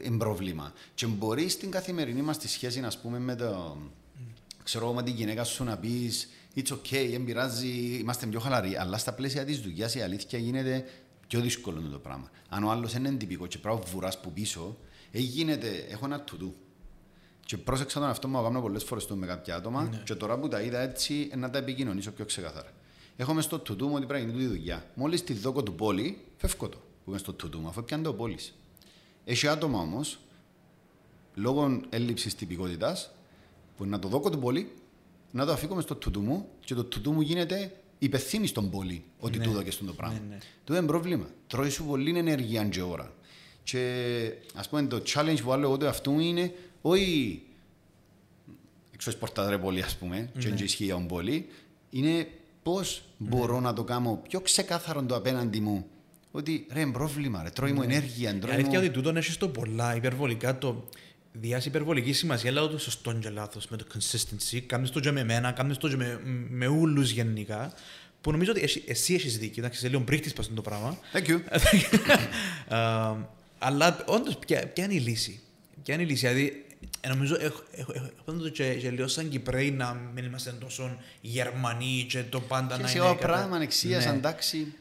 είναι 0.01 0.17
πρόβλημα. 0.17 0.73
Και 0.95 1.05
μπορεί 1.05 1.49
στην 1.49 1.71
καθημερινή 1.71 2.21
μας 2.21 2.37
τη 2.37 2.47
σχέση, 2.47 2.79
ας 2.79 2.97
πούμε, 2.97 3.19
με 3.19 3.35
το. 3.35 3.77
Ξέρω 4.63 4.93
με 4.93 5.03
την 5.03 5.15
γυναίκα 5.15 5.43
σου 5.43 5.63
να 5.63 5.77
πεις 5.77 6.29
it's 6.55 6.71
okay, 6.71 7.07
δεν 7.11 7.23
πειράζει, 7.23 7.97
είμαστε 7.99 8.25
πιο 8.25 8.39
χαλαροί. 8.39 8.75
Αλλά 8.77 8.97
στα 8.97 9.13
πλαίσια 9.13 9.45
της 9.45 9.59
δουλειάς 9.59 9.95
η 9.95 10.01
αλήθεια 10.01 10.39
γίνεται 10.39 10.85
πιο 11.27 11.39
δύσκολο 11.39 11.81
το 11.91 11.99
πράγμα. 11.99 12.29
Αν 12.49 12.63
ο 12.63 12.71
άλλος 12.71 12.93
είναι 12.93 13.11
τυπικό 13.11 13.47
και 13.47 13.57
πράγμα 13.57 13.81
βουράς 13.81 14.19
που 14.21 14.31
πίσω, 14.31 14.77
ε, 15.11 15.19
γίνεται, 15.19 15.85
έχω 15.89 16.05
ένα 16.05 16.21
τουτού. 16.21 16.55
Και 17.45 17.57
πρόσεξα 17.57 17.99
τον 17.99 18.09
αυτό 18.09 18.27
μου, 18.27 18.43
κάνω 18.43 18.61
πολλές 18.61 18.83
φορές 18.83 19.07
με 19.07 19.25
κάποια 19.25 19.55
άτομα, 19.55 19.83
ναι. 19.83 20.01
και 20.05 20.15
τώρα 20.15 20.39
που 20.39 20.47
τα 20.47 20.61
είδα 20.61 20.79
έτσι, 20.79 21.31
να 21.35 21.49
τα 21.49 21.57
επικοινωνήσω 21.57 22.11
πιο 22.11 22.25
ξεκάθαρα. 22.25 22.71
Έχουμε 23.15 23.41
στο 23.41 23.59
τουτού 23.59 23.87
μου 23.87 23.93
ότι 23.95 24.05
πρέπει 24.05 24.25
να 24.25 24.31
γίνει 24.31 24.43
τη 24.43 24.49
δουλειά. 24.49 24.85
Μόλις 24.93 25.23
τη 25.23 25.33
δόκω 25.33 25.63
του 25.63 25.75
πόλη, 25.75 26.21
φεύγω 26.37 26.69
το 26.69 26.77
που 26.77 27.09
είμαι 27.09 27.17
στο 27.17 27.33
τουτού 27.33 27.59
μου, 27.59 27.67
αφού 27.67 27.83
πιάνει 27.83 28.03
το 28.03 28.13
πόλης. 28.13 28.53
Έχει 29.25 29.47
άτομα 29.47 29.79
όμως, 29.79 30.19
λόγω 31.35 31.81
έλλειψης 31.89 32.35
τυπικότητας, 32.35 33.11
που 33.77 33.85
να 33.85 33.99
το 33.99 34.07
δόκω 34.07 34.29
του 34.29 34.39
πόλη, 34.39 34.71
να 35.31 35.45
το 35.45 35.51
αφήκω 35.51 35.81
στο 35.81 35.95
τούτου 35.95 36.21
μου 36.21 36.47
και 36.65 36.73
το 36.73 36.83
τούτου 36.83 37.11
μου 37.11 37.21
γίνεται 37.21 37.75
υπευθύνη 37.99 38.47
στον 38.47 38.69
πόλη 38.69 39.03
ότι 39.19 39.37
ναι. 39.37 39.43
τούτο 39.43 39.63
και 39.63 39.71
στον 39.71 39.87
το 39.87 39.93
πράγμα. 39.93 40.19
Ναι, 40.19 40.25
ναι. 40.29 40.37
Το 40.63 40.75
είναι 40.75 40.85
πρόβλημα. 40.85 41.27
Τρώει 41.47 41.69
σου 41.69 41.85
πολύ 41.85 42.17
ενέργεια 42.17 42.63
και 42.63 42.81
ώρα. 42.81 43.13
Και 43.63 44.33
ας 44.55 44.69
πούμε 44.69 44.83
το 44.83 45.01
challenge 45.05 45.41
που 45.43 45.51
άλλο 45.51 45.63
εγώ 45.63 45.77
το 45.77 45.87
αυτού 45.87 46.19
είναι 46.19 46.53
όχι 46.81 47.41
εξω 48.93 49.11
σπορτάδρε 49.11 49.57
πολύ 49.57 49.81
ας 49.81 49.97
πούμε 49.97 50.29
ναι. 50.33 50.49
και 50.49 50.63
ισχύει 50.63 50.83
για 50.83 51.05
πόλη 51.05 51.45
είναι 51.89 52.27
πώς 52.63 53.03
μπορώ 53.17 53.53
ναι. 53.53 53.59
να 53.59 53.73
το 53.73 53.83
κάνω 53.83 54.21
πιο 54.27 54.41
ξεκάθαρο 54.41 55.03
το 55.03 55.15
απέναντι 55.15 55.59
μου 55.59 55.85
ότι 56.31 56.65
ρε 56.71 56.85
πρόβλημα, 56.85 57.43
ρε, 57.43 57.49
τρώει 57.49 57.71
μου 57.71 57.79
ναι. 57.79 57.85
ενέργεια. 57.85 58.39
Η 58.47 58.51
αλήθεια 58.51 58.79
ότι 58.79 58.89
τούτον 58.89 59.17
έχει 59.17 59.37
το 59.37 59.49
πολλά 59.49 59.95
υπερβολικά 59.95 60.57
το 60.57 60.83
διάσει 61.31 61.67
υπερβολική 61.67 62.13
σημασία, 62.13 62.49
αλλά 62.49 62.67
το 62.67 62.77
σωστό 62.77 63.13
και 63.13 63.29
λάθος 63.29 63.67
με 63.67 63.77
το 63.77 63.85
consistency. 63.93 64.59
Κάνεις 64.65 64.89
το 64.89 64.99
και 64.99 65.11
με 65.11 65.19
εμένα, 65.19 65.51
κάνεις 65.51 65.77
το 65.77 65.89
και 65.89 65.95
με, 65.95 66.19
με 66.49 66.67
ούλους 66.67 67.09
γενικά. 67.09 67.73
Που 68.21 68.31
νομίζω 68.31 68.51
ότι 68.51 68.61
εσύ, 68.61 68.83
εσύ 68.87 69.13
έχεις 69.13 69.37
δίκιο, 69.37 69.63
εντάξει, 69.63 69.79
σε 69.79 69.87
λίγο 69.87 70.01
πρίχτης 70.01 70.33
πας 70.33 70.51
το 70.53 70.61
πράγμα. 70.61 70.97
Thank 71.13 71.27
you. 71.27 71.39
uh, 72.69 73.15
αλλά 73.59 74.03
όντως, 74.05 74.37
ποια, 74.37 74.67
ποια 74.67 74.83
είναι 74.83 74.93
η 74.93 74.99
λύση; 74.99 75.39
Ποια 75.83 75.93
είναι 75.93 76.03
η 76.03 76.05
λύση, 76.05 76.27
δηλαδή, 76.27 76.65
νομίζω 77.07 77.37
έχω, 77.39 77.63
έχω, 77.71 77.91
έχω, 77.95 78.09
έχω 78.27 78.49
και, 78.49 78.73
και 78.73 78.89
λίγο 78.89 79.07
σαν 79.07 79.29
Κυπρέοι 79.29 79.71
να 79.71 79.93
μην 80.13 80.25
είμαστε 80.25 80.51
τόσο 80.51 80.97
Γερμανοί 81.21 82.05
και 82.09 82.23
το 82.23 82.41
πάντα 82.41 82.75
και 82.75 82.81
να 82.81 82.89
είναι... 82.91 82.99
Και 82.99 83.07
σε 83.07 83.15
πράγμα 83.15 83.55
ανεξίας, 83.55 84.05
ναι. 84.05 84.11
εντάξει. 84.11 84.73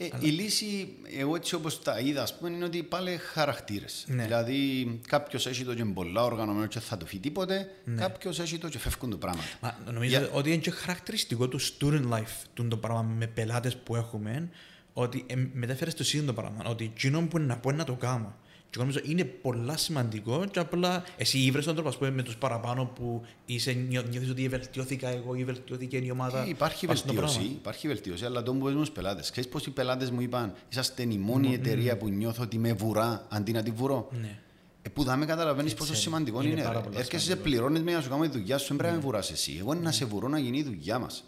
Ε, 0.00 0.08
Αλλά... 0.12 0.24
Η 0.24 0.28
λύση, 0.28 0.88
εγώ 1.18 1.36
έτσι 1.36 1.54
όπως 1.54 1.82
τα 1.82 1.98
είδα, 2.00 2.22
ας 2.22 2.36
πούμε, 2.38 2.50
είναι 2.50 2.64
ότι 2.64 2.82
πάλι 2.82 3.16
χαρακτήρες. 3.16 4.04
Ναι. 4.08 4.22
Δηλαδή, 4.22 5.00
κάποιος 5.06 5.46
έχει 5.46 5.64
το 5.64 5.74
και 5.74 5.84
πολλά 5.84 6.24
οργανωμένος 6.24 6.68
και 6.68 6.80
θα 6.80 6.96
το 6.96 7.06
φύγει 7.06 7.22
τίποτε, 7.22 7.70
ναι. 7.84 8.00
κάποιος 8.00 8.38
έχει 8.38 8.58
το 8.58 8.68
και 8.68 8.78
φεύγουν 8.78 9.10
το 9.10 9.16
πράγμα. 9.16 9.42
Μα, 9.60 9.78
νομίζω 9.92 10.20
yeah. 10.20 10.30
ότι 10.32 10.48
είναι 10.52 10.60
και 10.60 10.70
χαρακτηριστικό 10.70 11.48
του 11.48 11.60
student 11.60 12.12
life, 12.12 12.64
το 12.68 12.76
πράγμα 12.76 13.02
με 13.02 13.26
πελάτες 13.26 13.76
που 13.76 13.96
έχουμε, 13.96 14.48
ότι 14.92 15.24
ε, 15.26 15.34
μετέφερες 15.52 15.92
στο 15.92 16.02
ίδιο 16.02 16.22
το 16.24 16.32
πράγμα. 16.32 16.64
Ότι 16.66 16.84
εκείνο 16.84 17.26
που 17.26 17.36
είναι 17.36 17.46
να 17.46 17.56
πω 17.56 17.72
να 17.72 17.84
το 17.84 17.94
κάνω. 17.94 18.36
Και 18.70 18.78
νομίζω 18.78 19.00
είναι 19.02 19.24
πολλά 19.24 19.76
σημαντικό 19.76 20.44
και 20.50 20.58
απλά 20.58 21.04
εσύ 21.16 21.38
ήβρες 21.38 21.64
τον 21.64 21.74
τρόπο 21.74 21.96
πούμε, 21.96 22.10
με 22.10 22.22
τους 22.22 22.36
παραπάνω 22.36 22.84
που 22.84 23.24
είσαι, 23.46 23.72
νιώθεις 23.72 24.30
ότι 24.30 24.48
βελτιώθηκα 24.48 25.08
εγώ 25.08 25.34
ή 25.34 25.44
βελτιώθηκε 25.44 25.96
η 25.96 26.10
ομάδα. 26.10 26.42
Ε, 26.42 26.48
υπάρχει 26.48 26.86
βελτίωση, 26.86 27.40
υπάρχει 27.40 27.86
βελτίωση, 27.86 28.24
αλλά 28.24 28.42
το 28.42 28.54
μου 28.54 28.64
πες 28.64 28.72
στους 28.72 28.90
πελάτες. 28.90 29.30
Ξέρεις 29.30 29.50
πώς 29.50 29.66
οι 29.66 29.70
πελάτες 29.70 30.10
μου 30.10 30.20
είπαν, 30.20 30.54
είσαστε 30.70 31.02
η 31.02 31.18
μόνη 31.18 31.48
mm, 31.50 31.54
εταιρεία 31.54 31.94
mm. 31.94 31.98
που 31.98 32.08
νιώθω 32.08 32.42
ότι 32.42 32.58
με 32.58 32.72
βουρά 32.72 33.26
αντί 33.28 33.52
να 33.52 33.62
τη 33.62 33.70
βουρώ. 33.70 34.08
Ναι. 34.20 34.38
Ε, 34.82 34.88
που 34.88 35.04
δάμε 35.04 35.26
καταλαβαίνεις 35.26 35.74
πόσο 35.74 35.94
σημαντικό 35.94 36.42
είναι. 36.42 36.60
είναι 36.60 36.82
Έρχεσαι 36.94 37.26
σε 37.26 37.36
πληρώνεις 37.36 37.82
με 37.82 37.92
να 37.92 38.00
σου 38.00 38.08
κάνω 38.08 38.22
τη 38.22 38.28
δουλειά 38.28 38.58
σου, 38.58 38.66
δεν 38.68 38.76
πρέπει 38.76 38.92
να 38.92 38.98
με 38.98 39.04
ναι. 39.04 39.10
βουράς 39.10 39.30
εσύ. 39.30 39.56
Εγώ 39.58 39.72
είναι 39.72 39.82
να 39.82 39.92
σε 39.92 40.04
βουρώ 40.04 40.28
να 40.28 40.38
γίνει 40.38 40.58
η 40.58 40.62
δουλειά 40.62 40.98
μας. 40.98 41.24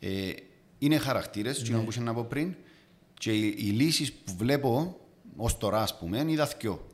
Ε, 0.00 0.30
είναι 0.78 0.98
χαρακτήρες, 0.98 1.70
ναι. 1.70 1.78
που 1.78 1.90
είχε 1.90 2.00
να 2.00 2.14
πω 2.14 2.24
πριν, 2.24 2.54
και 3.18 3.32
οι, 3.32 3.54
οι 3.58 3.70
λύσεις 3.70 4.12
που 4.12 4.34
βλέπω 4.36 4.96
ως 5.36 5.58
τώρα, 5.58 5.82
ας 5.82 5.98
πούμε, 5.98 6.24
είδα 6.26 6.50
δυο. 6.60 6.86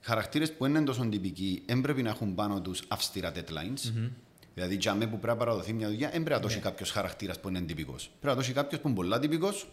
Χαρακτήρες 0.00 0.52
που 0.52 0.66
είναι 0.66 0.82
τόσο 0.82 1.08
τυπικοί, 1.08 1.62
δεν 1.66 1.80
πρέπει 1.80 2.02
να 2.02 2.10
έχουν 2.10 2.34
πάνω 2.34 2.60
τους 2.60 2.82
αυστηρά 2.88 3.32
deadlines. 3.34 3.88
Mm-hmm. 3.88 4.10
Δηλαδή, 4.54 4.76
για 4.80 4.94
μένα 4.94 5.10
που 5.10 5.18
πρέπει 5.18 5.38
να 5.38 5.44
παραδοθεί 5.44 5.72
μια 5.72 5.88
δουλειά, 5.88 6.10
δεν 6.10 6.22
πρέπει 6.22 6.40
να 6.40 6.46
δώσει 6.46 6.58
yeah. 6.58 6.62
Ναι. 6.62 6.70
κάποιος 6.70 6.90
χαρακτήρας 6.90 7.40
που 7.40 7.48
είναι 7.48 7.60
τυπικός. 7.60 8.10
Πρέπει 8.20 8.26
να 8.26 8.34
δώσει 8.34 8.52
κάποιος 8.52 8.80
που 8.80 8.88
είναι 8.88 8.96
πολλά 8.96 9.18
τυπικός 9.18 9.66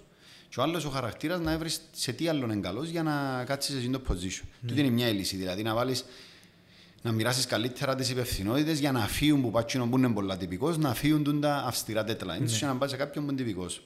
και 0.49 0.59
ο 0.59 0.63
άλλος 0.63 0.85
ο 0.85 0.89
χαρακτήρας 0.89 1.39
να 1.39 1.57
βρεις 1.57 1.81
σε 1.91 2.11
τι 2.11 2.27
άλλο 2.27 2.45
είναι 2.45 2.55
καλός 2.55 2.89
για 2.89 3.03
να 3.03 3.43
κάτσεις 3.45 3.81
σε 3.81 3.89
το 3.89 4.01
position. 4.09 4.43
Mm. 4.43 4.67
Τούτη 4.67 4.79
είναι 4.79 4.89
μια 4.89 5.07
λύση. 5.11 5.35
Δηλαδή, 5.35 5.63
να 5.63 5.73
βάλεις 5.73 6.05
να 7.01 7.11
μοιράσεις 7.11 7.45
καλύτερα 7.45 7.95
τις 7.95 8.09
υπευθυνότητες 8.09 8.79
για 8.79 8.91
να 8.91 8.99
φύγουν 8.99 9.41
που 9.41 9.51
πάτσινο 9.51 9.87
που 9.87 9.97
είναι 9.97 10.09
πολλά 10.09 10.37
τυπικός, 10.37 10.77
να 10.77 10.93
φύγουν 10.93 11.41
τα 11.41 11.55
αυστηρά 11.55 12.05
deadlines 12.07 12.49
mm. 12.49 12.57
και 12.59 12.65
να 12.65 12.75
πάει 12.75 12.89
σε 12.89 12.95
κάποιον 12.95 13.25
που 13.25 13.31
είναι 13.31 13.41
τυπικός. 13.41 13.83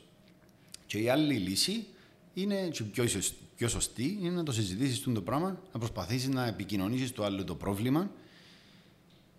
Και 0.85 0.97
η 0.97 1.09
άλλη 1.09 1.33
λύση 1.33 1.85
είναι 2.35 2.67
και 2.67 2.83
πιο, 2.83 3.03
ίσως- 3.03 3.33
πιο 3.55 3.67
σωστή 3.67 4.17
είναι 4.21 4.29
να 4.35 4.43
το 4.43 4.51
συζητήσεις 4.51 5.01
το 5.01 5.21
πράγμα, 5.21 5.59
να 5.73 5.79
προσπαθήσεις 5.79 6.27
να 6.27 6.47
επικοινωνήσεις 6.47 7.11
το 7.11 7.23
άλλο 7.23 7.43
το 7.43 7.55
πρόβλημα 7.55 8.09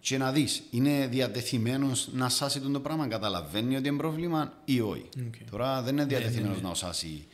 και 0.00 0.18
να 0.18 0.32
δεις, 0.32 0.62
είναι 0.70 1.06
διατεθειμένος 1.06 2.08
να 2.12 2.28
σάσει 2.28 2.60
το 2.60 2.80
πράγμα, 2.80 3.06
καταλαβαίνει 3.06 3.76
ότι 3.76 3.88
είναι 3.88 3.96
πρόβλημα 3.96 4.52
ή 4.64 4.80
όχι. 4.80 5.08
Οκ. 5.26 5.34
Τώρα 5.50 5.82
δεν 5.82 5.92
είναι 5.92 6.04
διατεθειμένος 6.04 6.60
να 6.62 6.74
σάσει. 6.74 7.26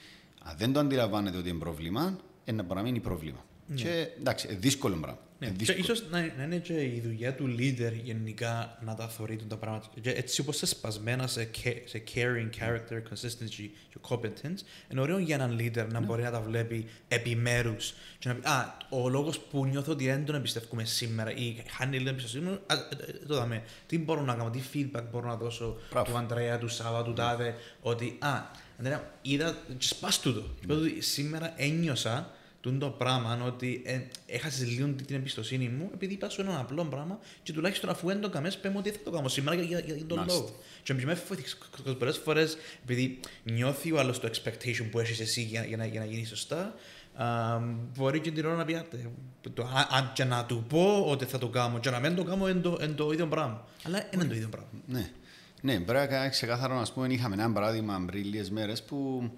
Αν 0.43 0.55
δεν 0.59 0.73
το 0.73 0.81
αντιλαμβάνεται 0.81 1.37
ότι 1.39 1.49
είναι 1.49 1.59
πρόβλημα, 1.59 2.17
είναι 2.45 2.57
να 2.57 2.65
παραμείνει 2.65 3.01
πρόβλημα. 3.01 3.45
Και 3.75 4.09
εντάξει, 4.19 4.47
ε, 4.51 4.55
δύσκολο 4.55 4.97
πράγμα. 4.97 5.21
Ναι. 5.43 5.49
Ε, 5.49 5.51
Και 5.51 5.57
δύσκολο. 5.65 5.79
ίσως 5.81 6.03
να, 6.11 6.21
να 6.37 6.43
είναι 6.45 6.57
και 6.57 6.73
η 6.83 7.03
δουλειά 7.05 7.35
του 7.35 7.55
leader 7.59 7.93
γενικά 8.03 8.79
να 8.85 8.95
τα 8.95 9.09
θεωρεί 9.09 9.39
τα 9.49 9.57
πράγματα. 9.57 9.87
Και 10.01 10.11
έτσι 10.11 10.41
όπως 10.41 10.55
είσαι 10.55 10.67
σπασμένα 10.67 11.27
σε, 11.27 11.51
ca- 11.65 11.83
σε 11.85 12.03
caring, 12.15 12.51
character, 12.63 12.97
consistency 13.13 13.69
και 13.91 13.99
competence, 14.09 14.59
είναι 14.89 15.01
ωραίο 15.01 15.19
για 15.19 15.35
έναν 15.35 15.59
leader 15.61 15.87
να 15.91 16.01
μπορεί 16.01 16.23
να 16.23 16.31
τα 16.31 16.41
βλέπει 16.41 16.87
επιμέρους 17.09 17.95
και 18.19 18.29
να 18.29 18.35
πει 18.35 18.41
«Α, 18.49 18.77
ο 18.91 19.09
λόγος 19.09 19.39
που 19.39 19.67
νιώθω 19.67 19.93
ότι 19.93 20.05
δεν 20.07 20.25
τον 20.25 20.35
εμπιστεύουμε 20.35 20.85
σήμερα 20.85 21.35
ή 21.35 21.63
χάνει 21.77 21.99
λίγο 21.99 22.09
εμπιστοσύνη 22.11 22.45
μου, 22.45 22.51
α, 22.67 22.75
ε, 22.75 23.09
ε, 23.09 23.27
το 23.27 23.35
δαμε. 23.35 23.63
Τι 23.87 23.99
μπορώ 23.99 24.21
να 24.23 24.35
κάνω, 24.35 24.51
τι 24.51 24.61
feedback 24.75 25.03
μπορώ 25.11 25.29
να 25.29 25.37
δώσω 25.37 25.77
Μπράβο. 25.91 26.11
του 26.13 26.19
Αντρέα, 26.19 26.59
του 26.59 26.69
Σάβα, 26.69 27.03
του 27.05 27.13
Τάδε, 27.13 27.55
ότι 27.81 28.17
«Α, 28.21 28.41
Αντρέα, 28.81 29.11
είδα 29.23 29.57
και 29.79 29.87
σπάς 29.87 30.21
τούτο». 30.21 30.55
Είπα 30.63 30.75
ότι 30.75 31.01
σήμερα 31.01 31.55
ένιωσα 31.57 32.31
τούν 32.63 32.79
το 32.79 32.89
πράγμα 32.89 33.43
ότι 33.47 33.83
ε, 33.85 34.01
έχασες 34.27 34.69
λίγο 34.69 34.89
την 35.07 35.17
εμπιστοσύνη 35.17 35.69
μου 35.69 35.91
επειδή 35.95 36.13
είπα 36.13 36.29
σου 36.29 36.41
ένα 36.41 36.59
απλό 36.61 36.85
πράγμα 36.85 37.19
και 37.43 37.53
τουλάχιστον 37.53 37.91
αφού 37.91 38.07
δεν 38.07 38.21
το 38.21 38.29
καμές 38.31 38.59
πέμε 38.59 38.79
ότι 38.79 38.91
δεν 38.91 38.99
θα 38.99 39.05
το 39.05 39.17
κάνω 39.17 39.29
σήμερα 39.29 39.57
για, 39.63 39.79
για, 39.79 39.95
για 39.95 40.05
τον 40.07 40.19
Μάλιστα. 40.19 40.41
λόγο. 40.41 40.55
Και 40.83 40.95
με 40.95 41.15
φοβηθείς 41.15 41.59
πολλές 41.99 42.17
φορές 42.19 42.57
επειδή 42.83 43.21
νιώθει 43.43 43.93
ο 43.93 43.99
άλλος 43.99 44.21
το 44.21 44.31
expectation 44.33 44.87
που 44.91 44.99
έχεις 44.99 45.21
εσύ 45.21 45.43
για, 45.43 45.65
για, 45.65 45.77
να, 45.77 45.87
για 45.87 46.01
να 46.01 46.07
γίνεις 46.07 46.29
σωστά 46.29 46.75
α, 47.15 47.59
μπορεί 47.97 48.21
και 48.21 48.31
την 48.31 48.45
ώρα 48.47 48.57
να 48.57 48.65
πει 48.65 48.75
«Άτε, 48.75 49.11
το, 49.55 49.63
α, 49.63 49.97
α, 49.99 50.11
και 50.15 50.25
να 50.25 50.45
του 50.45 50.65
πω 50.69 51.05
ότι 51.09 51.25
θα 51.25 51.39
το 51.39 51.49
κάνω 51.49 51.79
και 51.79 51.91
να 51.91 52.01
μην 52.01 52.15
το 52.15 52.25
κάνω 52.25 52.49
είναι 52.49 52.61
το, 52.61 52.79
είναι 52.83 52.93
το 52.93 53.13
ίδιο 53.13 53.27
πράγμα. 53.27 53.65
Αλλά 53.85 53.99
δεν 53.99 54.21
είναι 54.21 54.25
το 54.25 54.35
ίδιο 54.35 54.49
πράγμα. 54.49 54.69
Ναι. 54.87 55.11
Ναι, 55.65 55.81
πρέπει 55.81 56.13
να 56.13 56.29
ξεκάθαρο 56.29 56.75
να 56.75 56.87
πούμε, 56.95 57.07
είχαμε 57.07 57.35
ένα 57.35 57.53
παράδειγμα 57.53 58.05
πριν 58.07 58.25
λίγες 58.25 58.51
μέρες 58.51 58.83
που 58.83 59.31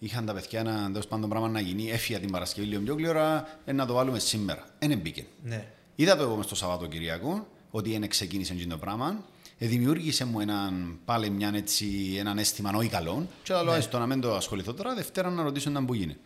είχαν 0.00 0.26
τα 0.26 0.32
παιδιά 0.32 0.60
ένα 0.60 0.86
τέλος 0.86 1.06
πάντων 1.06 1.28
πράγμα 1.28 1.48
να 1.48 1.60
γίνει, 1.60 1.90
έφυγε 1.90 2.18
την 2.18 2.30
Παρασκευή 2.30 2.66
λίγο 2.66 2.82
πιο 2.82 2.94
γλυόρα, 2.94 3.58
ε, 3.64 3.72
να 3.72 3.86
το 3.86 3.92
βάλουμε 3.94 4.18
σήμερα. 4.18 4.64
Δεν 4.78 4.98
μπήκε. 4.98 5.26
Ναι. 5.42 5.66
Είδα 5.94 6.16
το 6.16 6.22
εγώ 6.22 6.36
μες 6.36 6.46
το 6.46 6.54
Σαββατοκυριακό, 6.54 7.46
ότι 7.70 7.90
δεν 7.98 8.08
ξεκίνησε 8.08 8.52
εκείνο 8.52 8.74
το 8.74 8.78
πράγμα. 8.78 9.24
Ε, 9.58 9.66
δημιούργησε 9.66 10.24
μου 10.24 10.40
έναν, 10.40 10.98
πάλι 11.04 11.30
μια, 11.30 11.52
έτσι, 11.54 12.16
έναν 12.18 12.38
αίσθημα 12.38 12.70
όχι 12.74 12.88
καλό 12.88 13.26
και 13.42 13.54
λέω, 13.54 13.72
έστω 13.74 13.98
να 13.98 14.06
μην 14.06 14.20
το 14.20 14.34
ασχοληθώ 14.34 14.74
τώρα, 14.74 14.94
Δευτέρα 14.94 15.30
να 15.30 15.42
ρωτήσω 15.42 15.70
να 15.70 15.84
που 15.84 15.94
γίνει. 15.94 16.16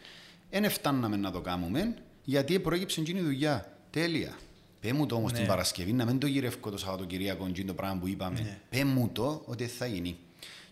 Δεν 0.51 0.71
φτάναμε 0.71 1.17
να 1.17 1.31
το 1.31 1.41
κάνουμε, 1.41 1.95
γιατί 2.25 2.59
προέκυψε 2.59 3.01
εκείνη 3.01 3.19
η 3.19 3.23
δουλειά. 3.23 3.73
Τέλεια. 3.91 4.37
Πέ 4.81 4.93
μου 4.93 5.07
το 5.07 5.15
όμως 5.15 5.33
Ναι. 5.33 5.39
την 5.39 5.47
Παρασκευή, 5.47 5.93
να 5.93 6.05
μην 6.05 6.19
το 6.19 6.27
γυρεύω 6.27 6.71
το 6.71 6.79
Σαββατοκυριακό, 6.79 7.47
εκείνο 7.47 7.67
το 7.67 7.75
πράγμα 7.75 8.01
που 8.01 8.09
είπαμε. 8.09 8.41
Ναι. 8.41 8.59
Πέ 8.71 8.85
μου 8.85 9.11
το 9.13 9.43
ότι 9.45 9.67
θα 9.67 9.87
γίνει. 9.87 10.17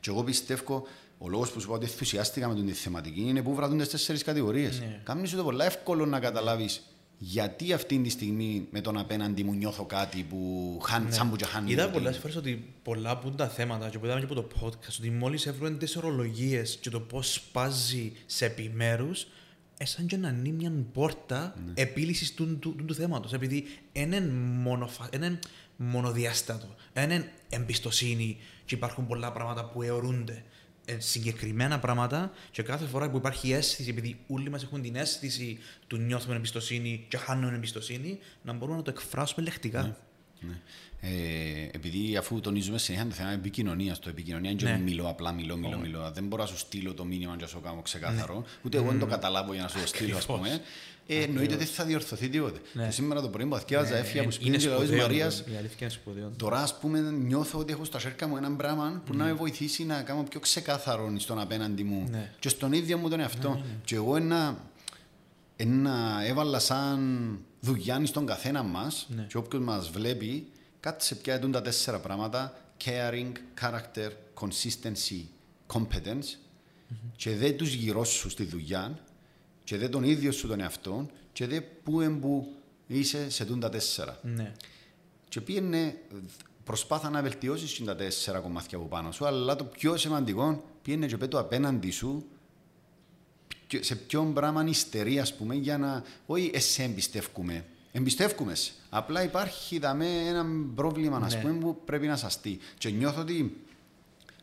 Και 0.00 0.10
εγώ 0.10 0.22
πιστεύω, 0.22 0.86
ο 1.24 1.28
λόγος 1.28 1.50
που 1.50 1.60
σου 1.60 1.66
είπα 1.66 1.76
ότι 1.76 1.84
ενθουσιάστηκα 1.84 2.48
με 2.48 2.54
την 2.54 2.74
θεματική 2.74 3.20
είναι 3.20 3.42
που 3.42 3.54
βραδούν 3.54 3.78
τις 3.78 3.88
τέσσερις 3.88 4.22
κατηγορίες. 4.22 4.80
Ναι. 4.80 5.00
Κάνεις 5.04 5.30
σου 5.30 5.36
το 5.36 5.42
πολύ 5.44 5.62
εύκολο 5.64 6.06
να 6.06 6.20
καταλάβεις 6.20 6.82
γιατί 7.18 7.72
αυτή 7.72 7.98
τη 7.98 8.08
στιγμή 8.08 8.66
με 8.70 8.80
τον 8.80 8.98
απέναντι 8.98 9.44
μου 9.44 9.52
νιώθω 9.54 9.84
κάτι 9.84 10.22
που 10.22 10.78
χάνει, 10.82 11.12
σαν 11.12 11.30
που 11.30 11.36
και 11.36 11.44
χάνει. 11.44 11.70
Είδα 11.72 11.84
ότι- 11.84 11.92
πολλές 11.92 12.18
φορές 12.18 12.36
ότι 12.36 12.64
πολλά 12.82 13.18
που 13.18 13.26
είναι 13.26 13.36
τα 13.36 13.48
θέματα 13.48 13.88
και 13.88 13.98
που 13.98 14.04
είδαμε 14.04 14.20
και 14.20 14.26
από 14.30 14.34
το 14.34 14.46
podcast 14.60 14.96
ότι 14.98 15.10
μόλις 15.10 15.46
έβρουν 15.46 15.78
τις 15.78 15.96
ορολογίες 15.96 16.78
και 16.80 16.90
το 16.90 17.00
πώς 17.00 17.32
σπάζει 17.32 18.12
σε 18.26 18.44
επιμέρους, 18.44 19.26
σαν 19.82 20.06
και 20.06 20.16
να 20.16 20.28
ανοίγει 20.28 20.52
μια 20.52 20.72
πόρτα 20.92 21.54
Ναι. 21.66 21.72
επίλυσης 21.74 22.34
του, 22.34 22.58
του, 22.58 22.74
του, 22.74 22.84
του 22.84 22.94
θέματος. 22.94 23.32
Επειδή 23.32 23.64
είναι, 23.92 24.20
μονοφα... 24.62 25.08
είναι 25.14 25.38
μονοδιάστατο, 25.76 26.74
είναι 27.02 27.32
εμπιστοσύνη 27.48 28.38
και 28.64 28.74
υπάρχουν 28.74 29.06
πολλά 29.06 29.32
πράγματα 29.32 29.64
που 29.64 29.82
αιωρούνται. 29.82 30.44
Ε, 30.84 31.00
συγκεκριμένα 31.00 31.78
πράγματα 31.78 32.32
και 32.50 32.62
κάθε 32.62 32.86
φορά 32.86 33.10
που 33.10 33.16
υπάρχει 33.16 33.52
αίσθηση, 33.52 33.90
επειδή 33.90 34.18
όλοι 34.26 34.50
μας 34.50 34.62
έχουν 34.62 34.82
την 34.82 34.96
αίσθηση 34.96 35.58
του 35.86 35.96
νιώθουμε 35.96 36.36
εμπιστοσύνη 36.36 37.06
και 37.08 37.16
χάνουμε 37.16 37.54
εμπιστοσύνη, 37.54 38.18
να 38.42 38.52
μπορούμε 38.52 38.76
να 38.76 38.82
το 38.82 38.90
εκφράσουμε 38.90 39.44
λεκτικά. 39.44 39.96
Ναι. 40.48 40.54
Ε, 41.04 41.68
επειδή 41.72 42.16
αφού 42.16 42.40
τονίζουμε 42.40 42.78
συνέχεια 42.78 43.06
το 43.08 43.14
θέμα 43.14 43.30
επικοινωνίας, 43.30 43.98
το 43.98 44.08
επικοινωνία 44.08 44.50
είναι 44.50 44.58
και 44.60 44.68
Ναι. 44.68 44.78
μιλώ 44.78 45.08
απλά, 45.08 45.32
μιλώ, 45.32 45.56
μιλώ, 45.56 45.78
μιλώ. 45.78 46.10
Δεν 46.14 46.24
μπορώ 46.26 46.42
να 46.42 46.48
σου 46.48 46.56
στείλω 46.58 46.94
το 46.94 47.04
μήνυμα 47.04 47.34
και 47.36 47.42
να 47.42 47.48
σου 47.48 47.54
το 47.54 47.60
κάνω 47.60 47.82
ξεκάθαρο, 47.82 48.44
ούτε 48.62 48.76
εγώ 48.76 48.86
δεν 48.90 48.98
το 48.98 49.06
καταλάβω 49.06 49.52
για 49.52 49.62
να 49.62 49.68
σου 49.68 49.80
το 49.80 49.86
στείλω, 49.86 50.16
ας 50.16 50.22
Ακριβώς. 50.24 50.40
πούμε. 50.50 50.60
Ε, 51.06 51.22
εννοείται 51.22 51.54
ότι 51.54 51.64
θα 51.64 51.84
διορθωθεί 51.84 52.28
τίποτε. 52.28 52.60
Ναι. 52.72 52.84
Και 52.84 52.90
σήμερα 52.90 53.20
το 53.20 53.28
πρωί 53.28 53.46
που 53.46 53.54
αθιάζα, 53.54 53.96
έφυγα 53.96 54.20
από 54.22 54.30
είναι 54.40 54.58
σπίτι 54.58 54.58
και 54.58 54.68
λέω 54.68 54.78
σπουδαίο, 54.78 55.00
Μαρίας, 55.00 55.38
Η 55.38 55.56
αλήθεια 55.58 55.76
είναι 55.80 55.88
σπουδαίο. 55.90 56.32
Τώρα, 56.36 56.58
ας 56.62 56.78
πούμε, 56.78 57.00
νιώθω 57.00 57.58
ότι 57.58 57.72
έχω 57.72 57.84
στα 57.84 57.98
σέρκα 57.98 58.28
μου 58.28 58.36
ένα 58.36 58.50
πράγμα 58.50 59.02
που 59.06 59.14
να 59.16 59.24
με 59.24 59.32
βοηθήσει 59.32 59.84
να 59.84 60.02
κάνω 60.02 60.22
πιο 60.22 60.40
ξεκάθαρο 60.40 61.12
στον 61.18 61.40
απέναντι 61.40 61.82
μου 61.84 62.06
Ναι. 62.10 62.30
και 62.38 62.48
στον 62.48 62.72
ίδιο 62.72 62.98
μου 62.98 63.08
τον 63.08 63.20
εαυτό. 63.20 63.62
Και 63.84 63.94
εγώ 63.94 64.16
ένα, 64.16 64.58
ένα 65.56 66.20
έβαλα 66.26 66.58
σαν 66.58 67.38
δουλειά 67.64 68.06
στον 68.06 68.26
καθένα 68.26 68.62
μας 68.62 69.06
Ναι. 69.08 69.22
και 69.28 69.36
όποιος 69.36 69.62
μας 69.62 69.90
βλέπει, 69.90 70.46
κάτσε 70.80 71.14
πια 71.14 71.34
εντούν 71.34 71.52
τα 71.52 71.62
τέσσερα 71.62 71.98
πράγματα: 72.00 72.58
caring, 72.84 73.32
character, 73.60 74.10
consistency, 74.40 75.22
competence. 75.74 76.36
Και 77.16 77.36
δε 77.36 77.50
τους 77.50 77.72
γύρω 77.72 78.04
σου 78.04 78.30
στη 78.30 78.44
δουλειά, 78.44 78.98
και 79.64 79.76
δε 79.76 79.88
τον 79.88 80.04
ίδιο 80.04 80.32
σου 80.32 80.48
τον 80.48 80.60
εαυτό, 80.60 81.10
και 81.32 81.46
δε 81.46 81.60
πού 81.60 82.00
εμπού 82.00 82.54
είσαι 82.86 83.30
σε 83.30 83.44
τούν 83.44 83.60
τα 83.60 83.68
τέσσερα. 83.68 84.18
Ναι. 84.22 84.52
Και 85.28 85.40
πήγαινε, 85.40 85.96
προσπάθα 86.64 87.10
να 87.10 87.22
βελτιώσεις 87.22 87.84
τα 87.84 87.96
τέσσερα 87.96 88.38
κομμάτια 88.38 88.78
από 88.78 88.86
πάνω 88.86 89.12
σου, 89.12 89.26
αλλά 89.26 89.56
το 89.56 89.64
πιο 89.64 89.96
σημαντικό 89.96 90.64
πήγαινε 90.82 91.06
και 91.06 91.16
πέτω 91.16 91.38
απέναντι 91.38 91.90
σου 91.90 92.08
ποιο- 92.16 92.31
σε 93.80 93.96
ποιον 93.96 94.32
πράγμα 94.34 94.64
υστερεί, 94.68 95.18
ας 95.20 95.34
πούμε, 95.34 95.54
για 95.54 95.78
να. 95.78 96.04
Όχι, 96.26 96.50
εσύ 96.54 96.82
εμπιστεύκουμε. 96.82 97.64
Εμπιστεύκουμες. 97.92 98.60
σε. 98.60 98.74
Απλά 98.90 99.22
υπάρχει 99.22 99.78
δαμέ 99.78 100.06
ένα 100.26 100.46
πρόβλημα, 100.74 101.20
ας 101.24 101.34
Ναι. 101.34 101.40
πούμε, 101.40 101.52
που 101.54 101.80
πρέπει 101.84 102.06
να 102.06 102.16
σαστεί. 102.16 102.58
Και 102.78 102.90
νιώθω 102.90 103.20
ότι 103.20 103.56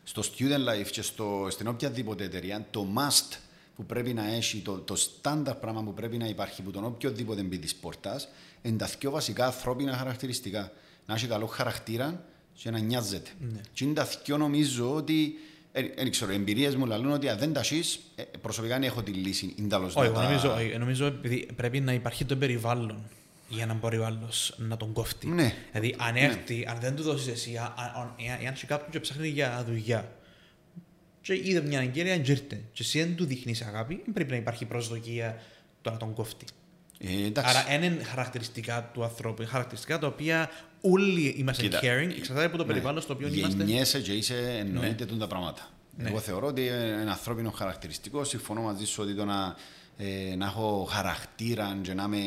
στο 0.04 0.22
student 0.22 0.68
life 0.68 0.88
και 0.90 1.02
στο, 1.02 1.46
στην 1.50 1.68
οποιαδήποτε 1.68 2.24
εταιρεία, 2.24 2.66
το 2.70 2.86
must 2.96 3.36
που 3.76 3.84
πρέπει 3.86 4.12
να 4.14 4.26
έχει, 4.26 4.58
το, 4.58 4.76
το 4.78 4.96
standard 5.22 5.56
πράγμα 5.60 5.82
που 5.82 5.94
πρέπει 5.94 6.16
να 6.16 6.26
υπάρχει 6.26 6.62
που 6.62 6.70
τον 6.70 6.84
οποιοδήποτε 6.84 7.42
μπει 7.42 7.58
της 7.58 7.74
πόρτας, 7.74 8.28
είναι 8.62 8.76
τα 8.76 8.88
πιο 8.98 9.10
βασικά 9.10 9.46
ανθρώπινα 9.46 9.96
χαρακτηριστικά. 9.96 10.72
Να 11.06 11.14
έχει 11.14 11.26
καλό 11.26 11.46
χαρακτήρα 11.46 12.24
και 12.54 12.70
να 12.70 12.78
νοιάζεται. 12.78 13.30
Ναι. 13.40 13.60
Και 13.72 13.84
είναι 13.84 13.94
τα 13.94 14.08
πιο 14.24 14.36
νομίζω 14.36 14.94
ότι. 14.94 15.34
Δεν 15.72 16.10
ξέρω, 16.10 16.32
οι 16.32 16.34
εμπειρίες 16.34 16.76
μου 16.76 16.86
λαλούν 16.86 17.12
ότι 17.12 17.28
αν 17.28 17.38
δεν 17.38 17.52
τα 17.52 17.60
έχει, 17.60 17.82
προσωπικά 18.40 18.74
δεν 18.74 18.82
έχω 18.82 19.02
τη 19.02 19.10
λύση. 19.10 19.54
Είναι 19.56 19.68
τέλος 19.68 19.94
Όχι, 19.96 19.98
να 19.98 20.04
εγώ 20.04 20.14
τα- 20.14 20.22
νομίζω, 20.22 20.54
όχι, 20.54 20.78
νομίζω 20.78 21.06
επειδή 21.06 21.48
πρέπει 21.56 21.80
να 21.80 21.92
υπάρχει 21.92 22.24
το 22.24 22.36
περιβάλλον 22.36 23.02
για 23.48 23.66
να 23.66 23.74
μπορεί 23.74 23.98
ο 23.98 24.04
άλλος 24.04 24.54
να 24.56 24.76
τον 24.76 24.92
κόφτει. 24.92 25.26
Ναι. 25.26 25.54
Δηλαδή, 25.72 25.94
αν 25.98 26.16
έρθει, 26.16 26.66
αν 26.68 26.78
δεν 26.80 26.96
του 26.96 27.02
δώσεις 27.02 27.26
εσύ, 27.28 27.56
αν- 27.56 27.72
αν- 27.96 28.14
εάν 28.26 28.38
εάν 28.42 28.56
σου 28.56 28.66
κάποιον 28.66 28.90
και 28.90 29.00
ψάχνει 29.00 29.28
για 29.28 29.64
δουλειά, 29.68 30.12
και 31.22 31.34
είδε 31.34 31.60
μια 31.60 31.80
εγκαίρεια, 31.80 32.18
και 32.18 32.30
ήρθε, 32.30 32.60
και 32.72 32.82
εσύ 32.82 32.98
δεν 32.98 33.16
του 33.16 33.24
δείχνεις 33.24 33.62
αγάπη, 33.62 34.00
δεν 34.04 34.14
πρέπει 34.14 34.30
να 34.30 34.36
υπάρχει 34.36 34.64
προσδοκία 34.64 35.42
το 35.82 35.90
να 35.90 35.96
τον 35.96 36.14
κόφτει. 36.14 36.44
Ε, 37.02 37.26
εντάξει. 37.26 37.56
Άρα, 37.68 37.84
είναι 37.84 38.02
χαρακτηριστικά 38.02 38.90
του 38.92 39.04
ανθρώπου, 39.04 39.42
είναι 39.42 39.50
χαρακτηριστικά 39.50 39.98
τα 39.98 40.06
οποία 40.06 40.50
όλοι 40.80 41.34
είμαστε 41.38 41.62
Κοίτα, 41.62 41.78
caring, 41.82 42.10
εξαρτάται 42.16 42.46
από 42.46 42.56
το 42.56 42.62
Ναι. 42.62 42.68
περιβάλλον 42.68 43.02
στο 43.02 43.12
οποίο 43.12 43.28
είμαστε. 43.28 43.56
Γεννιέσαι 43.64 44.00
και 44.00 44.12
είσαι 44.12 44.56
εννοείται 44.58 45.04
ναι. 45.10 45.18
τα 45.18 45.26
πράγματα. 45.26 45.68
Ναι. 45.96 46.08
Εγώ 46.08 46.18
θεωρώ 46.18 46.46
ότι 46.46 46.60
είναι 46.60 46.98
ένα 47.00 47.10
ανθρώπινο 47.10 47.50
χαρακτηριστικός. 47.50 48.28
Συμφωνώ 48.28 48.60
μαζί 48.60 48.84
σου 48.84 49.02
ότι 49.02 49.14
το 49.14 49.24
να, 49.24 49.56
ε, 49.96 50.34
να 50.36 50.46
έχω 50.46 50.86
χαρακτήρα 50.90 51.78
και 51.82 51.94
να 51.94 52.08
με, 52.08 52.18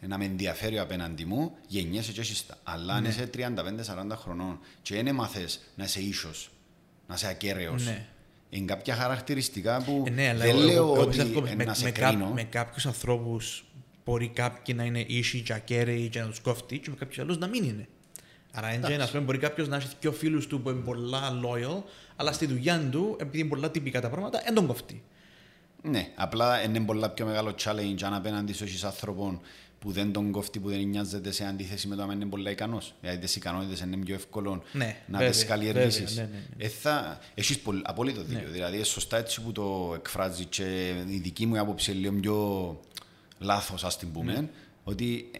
να 0.00 0.18
με 0.18 0.24
ενδιαφέρει 0.24 0.78
ο 0.78 0.82
απέναντι 0.82 1.24
μου, 1.24 1.52
γεννιέσαι 1.66 2.12
και 2.12 2.20
έχεις 2.20 2.46
τα. 2.46 2.58
Αλλά 2.62 2.94
αν 2.94 3.02
Ναι. 3.02 3.08
είσαι 3.08 3.26
35-40 3.26 4.16
χρονών 4.16 4.58
και 4.82 4.94
δεν 4.94 5.06
έμαθες 5.06 5.60
να 5.74 5.84
είσαι 5.84 6.00
ίσος, 6.00 6.50
να 7.06 7.14
είσαι 7.14 7.28
ακέραιος, 7.28 7.84
Ναι. 7.84 8.06
είναι 8.50 8.64
κάποια 8.64 8.94
χαρακτηριστικά 8.94 9.82
που 9.82 10.04
Ε, 10.06 10.10
ναι, 10.10 10.28
αλλά 10.28 10.38
δεν 10.44 10.48
εγώ, 10.50 10.60
λέω 10.60 10.72
εγώ, 10.76 10.92
εγώ 10.92 11.00
ότι 11.02 11.16
πιστεύω 11.16 11.46
ε, 11.46 11.54
με, 11.54 11.64
να 11.64 11.74
σε 11.74 11.84
με, 11.84 11.90
κά, 11.90 12.08
κρίνω. 12.08 12.26
με 12.26 12.42
κάποιους 12.42 12.86
ανθρώπους 12.86 13.64
μπορεί 14.04 14.28
κάποιοι 14.28 14.74
να 14.78 14.84
είναι 14.84 15.04
ίσοι 15.06 15.40
και 15.40 15.52
ακέραιοι 15.52 16.08
και 16.08 16.20
να 16.20 16.26
τους 16.26 16.40
κόφτει, 16.40 16.78
και 16.78 16.90
με 16.90 16.96
κάποιους 16.96 17.18
άλλους 17.18 17.38
να 17.38 17.46
μην 17.46 17.64
είναι. 17.64 17.88
Άρα, 18.54 18.68
έτσι, 18.68 18.94
ας 18.94 19.10
πούμε, 19.10 19.22
μπορεί 19.22 19.38
κάποιος 19.38 19.68
να 19.68 19.76
έχει 19.76 19.88
δύο 20.00 20.12
φίλους 20.12 20.46
του 20.46 20.62
που 20.62 20.70
είναι 20.70 20.80
πολλά 20.80 21.40
loyal, 21.44 21.82
αλλά 22.16 22.32
στη 22.32 22.46
δουλειά 22.46 22.88
του, 22.90 23.16
επειδή 23.20 23.38
είναι 23.38 23.48
πολλά 23.48 23.70
τυπικά 23.70 24.00
τα 24.00 24.10
πράγματα, 24.10 24.42
δεν 24.44 24.54
τον 24.54 24.66
κόφτει. 24.66 25.02
Ναι, 25.82 26.08
απλά 26.14 26.62
είναι 26.62 26.80
πολλά 26.80 27.10
πιο 27.10 27.26
μεγάλο 27.26 27.54
challenge 27.64 28.02
αν 28.02 28.14
απέναντι 28.14 28.52
σου 28.52 28.64
έχεις 28.64 28.84
άνθρωπον 28.84 29.40
που 29.78 29.90
δεν 29.90 30.12
τον 30.12 30.30
κόφτει, 30.30 30.58
που 30.58 30.68
δεν 30.68 30.80
νοιάζεται 30.80 31.30
σε 31.30 31.44
αντίθεση 31.44 31.88
με 31.88 31.96
το 31.96 32.02
αν 32.02 32.10
είναι 32.10 32.26
πολύ 32.26 32.50
ικανός. 32.50 32.94
Δηλαδή 33.00 33.18
τις 33.18 33.36
ικανότητες 33.36 33.80
είναι 33.80 33.96
πιο 33.96 34.14
εύκολο 34.14 34.62
Ναι, 34.72 34.96
να 35.06 35.18
βέβαια, 35.18 35.32
τις 35.32 35.44
καλλιεργήσεις. 35.44 36.14
βέβαια, 36.14 36.24
ναι, 36.24 36.30
ναι, 36.32 36.42
ναι. 36.56 36.64
Ε, 36.64 36.68
θα... 36.68 37.18
Έχεις 37.34 37.58
πολύ, 37.58 37.82
απόλυτο 37.84 38.22
δίκιο. 38.22 38.50
Δηλαδή, 38.50 38.80
ε, 38.80 38.84
σωστά 38.84 39.16
έτσι 39.16 39.40
που 39.40 39.52
το 39.52 39.92
εκφράζει 39.94 40.44
και 40.44 40.88
η 41.08 41.18
δική 41.18 41.46
μου 41.46 41.60
άποψη 41.60 41.90
είναι 41.90 42.00
λίγο 42.00 42.14
πιο 42.20 42.80
λάθος, 43.42 43.84
ας 43.84 43.98
την 43.98 44.12
πούμε, 44.12 44.32
Ναι. 44.32 44.48
ότι 44.84 45.30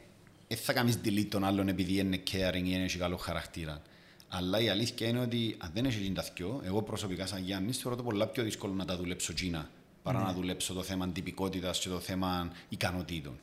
δεν 0.49 0.59
θα 0.59 0.73
κάνεις 0.73 0.99
delete 1.05 1.27
τον 1.29 1.45
άλλον 1.45 1.69
επειδή 1.69 1.99
είναι 1.99 2.23
caring 2.33 2.63
ή 2.65 2.75
έχει 2.75 2.99
καλό 2.99 3.17
χαρακτήρα. 3.17 3.83
Αλλά 4.29 4.61
η 4.61 4.69
αλήθεια 4.69 5.09
είναι 5.09 5.21
ότι 5.21 5.57
αν 5.59 5.71
δεν 5.75 5.85
έχει 5.85 6.01
γίνει 6.01 6.15
τα 6.15 6.25
δυο, 6.35 6.61
εγώ 6.65 6.83
προσωπικά 6.83 7.27
σαν 7.27 7.43
Γιάννης 7.45 7.79
θεωρώ 7.79 7.97
το 7.97 8.03
πολλά 8.03 8.27
πιο 8.27 8.43
δύσκολο 8.43 8.73
να 8.73 8.85
τα 8.85 8.97
δουλέψω 8.97 9.35
Τζίνα 9.35 9.69
παρά 10.03 10.19
Ναι. 10.19 10.25
να 10.25 10.33
δουλέψω 10.33 10.75
το 10.75 10.83
θέμα 10.83 11.09
τυπικότητας 11.09 11.79
και 11.79 11.89
το 11.89 11.99
θέμα 11.99 12.51
ικανοτήτων. 12.69 13.39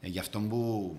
Ε, 0.00 0.08
γι' 0.08 0.18
αυτό 0.18 0.38
που 0.40 0.96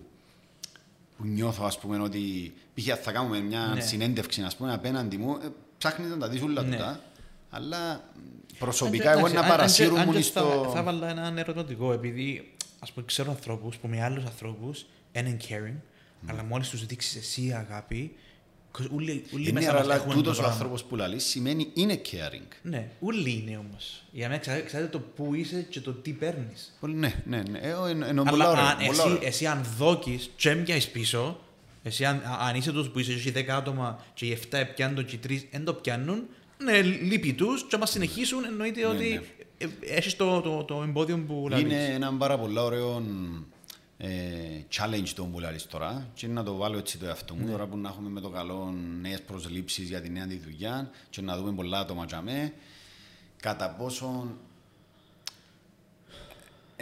που 1.17 1.25
νιώθω 1.27 1.63
ας 1.65 1.79
πούμε 1.79 1.99
ότι 1.99 2.53
π.χ. 2.73 2.97
θα 3.03 3.11
κάνουμε 3.11 3.39
μια 3.39 3.71
Ναι. 3.75 3.81
συνέντευξη 3.81 4.41
ας 4.41 4.55
πούμε 4.55 4.73
απέναντι 4.73 5.17
μου 5.17 5.37
ε, 5.43 5.47
ψάχνεις 5.77 6.09
να 6.09 6.17
τα 6.17 6.27
δεις 6.29 6.41
όλα 6.41 6.61
Ναι. 6.61 6.69
τούτα 6.75 6.99
αλλά 7.49 8.03
προσωπικά 8.59 9.11
Αν 9.11 9.13
και- 9.13 9.19
εγώ 9.19 9.27
εντάξει, 9.27 9.33
να 9.33 9.39
αν- 9.39 9.45
αν 9.45 9.51
και- 9.51 9.57
παρασύρω 9.57 9.95
αν 9.95 10.05
μου 10.07 10.13
και 10.13 10.21
στο... 10.21 10.61
Θα, 10.65 10.69
θα 10.71 10.83
βάλω 10.83 11.05
έναν 11.05 11.37
ερωτηματικό, 11.37 11.91
επειδή 11.91 12.53
ας 12.83 12.91
πούμε 12.91 13.05
ξέρω 13.05 13.31
ανθρώπους 13.31 13.75
που 13.77 13.87
με 13.87 14.03
άλλους 14.03 14.23
ανθρώπους 14.25 14.85
είναι 15.11 15.37
caring, 15.49 15.75
αλλά 16.25 16.43
μόλις 16.43 16.69
τους 16.69 16.85
δείξεις 16.85 17.15
εσύ 17.15 17.51
αγάπη, 17.53 18.15
κο- 18.71 18.83
όλοι, 18.95 19.23
όλοι 19.33 19.43
Είναι 19.43 19.51
μέσα 19.59 19.73
μας 19.73 19.81
αλλά 19.81 19.95
έχουμε 19.95 20.13
τούτος 20.13 20.25
το 20.35 20.41
ο 20.41 20.43
πράγμα. 20.43 20.53
άνθρωπος 20.53 20.83
που 20.83 20.95
λαλείς 20.95 21.23
σημαίνει 21.25 21.67
είναι 21.73 22.01
caring. 22.11 22.47
Ναι, 22.61 22.87
όλοι 22.99 23.31
είναι 23.31 23.57
όμως. 23.57 24.03
Για 24.11 24.27
μένα 24.27 24.39
ξέρετε, 24.39 24.65
ξέρετε 24.65 24.89
το 24.89 24.99
που 24.99 25.35
είσαι 25.35 25.65
και 25.69 25.79
το 25.79 25.93
τι 25.93 26.11
παίρνεις. 26.11 26.77
Πολύ- 26.79 26.95
Ναι, 26.95 27.13
ναι, 27.25 27.43
ναι. 27.49 27.59
Ε, 27.59 27.73
εν- 27.89 28.01
Ενώ 28.01 28.23
πολλά 28.23 28.43
Αλλά 28.49 28.51
ωραία. 28.51 28.63
αν, 28.71 28.85
πολλά 28.85 29.03
εσύ, 29.03 29.11
ωραία. 29.15 29.27
εσύ 29.27 29.45
αν 29.45 29.63
δόκεις 29.77 30.29
και 30.35 30.49
έμπιαεις 30.49 30.87
πίσω, 30.89 31.39
εσύ 31.83 32.05
αν, 32.05 32.15
α- 32.15 32.37
αν 32.47 32.55
είσαι 32.55 32.71
τους 32.71 32.89
που 32.89 32.99
είσαι 32.99 33.13
και 33.13 33.29
οι 33.29 33.31
10 33.31 33.55
άτομα 33.55 34.03
και 34.13 34.25
οι 34.25 34.31
7 34.31 34.65
πιάνουν 34.75 34.95
το 34.95 35.01
και 35.01 35.15
οι 35.15 35.19
3 35.27 35.47
δεν 35.51 35.63
το 35.63 35.73
πιάνουν, 35.73 36.23
ναι, 36.63 36.81
λείπει 36.81 37.33
τους 37.33 37.65
και 37.67 37.75
άμα 37.75 37.85
συνεχίσουν 37.85 38.45
εννοείται 38.45 38.85
ότι 38.85 39.09
ναι. 39.09 39.21
ε, 39.57 39.95
έχεις 39.97 40.15
το, 40.15 40.41
το, 40.41 40.63
το 40.63 40.81
εμπόδιο 40.83 41.23
που 41.27 41.47
λαλείς. 41.49 41.65
Είναι 41.65 41.85
ένα 41.85 42.13
πάρα 42.13 42.37
πολύ 42.37 42.59
ωραίο 42.59 43.03
ε, 43.97 44.09
challenge 44.75 45.09
το 45.15 45.23
που 45.23 45.39
λαλείς 45.39 45.67
τώρα 45.67 46.07
και 46.13 46.27
να 46.27 46.43
το 46.43 46.55
βάλω 46.55 46.77
έτσι 46.77 46.97
το 46.97 47.05
εαυτό 47.05 47.33
Ναι. 47.33 47.41
μου 47.41 47.51
τώρα 47.51 47.67
που 47.67 47.77
να 47.77 47.89
έχουμε 47.89 48.09
με 48.09 48.19
το 48.19 48.29
καλό 48.29 48.75
νέες 49.01 49.21
προσλήψεις 49.21 49.87
για 49.89 50.01
τη 50.01 50.09
νέα 50.09 50.27
τη 50.27 50.37
δουλειά 50.37 50.89
και 51.09 51.21
να 51.21 51.37
δούμε 51.37 51.51
πολλά 51.51 51.79
άτομα 51.79 52.05
για 52.05 52.21
μέ 52.21 52.53
κατά 53.39 53.69
πόσο 53.69 54.35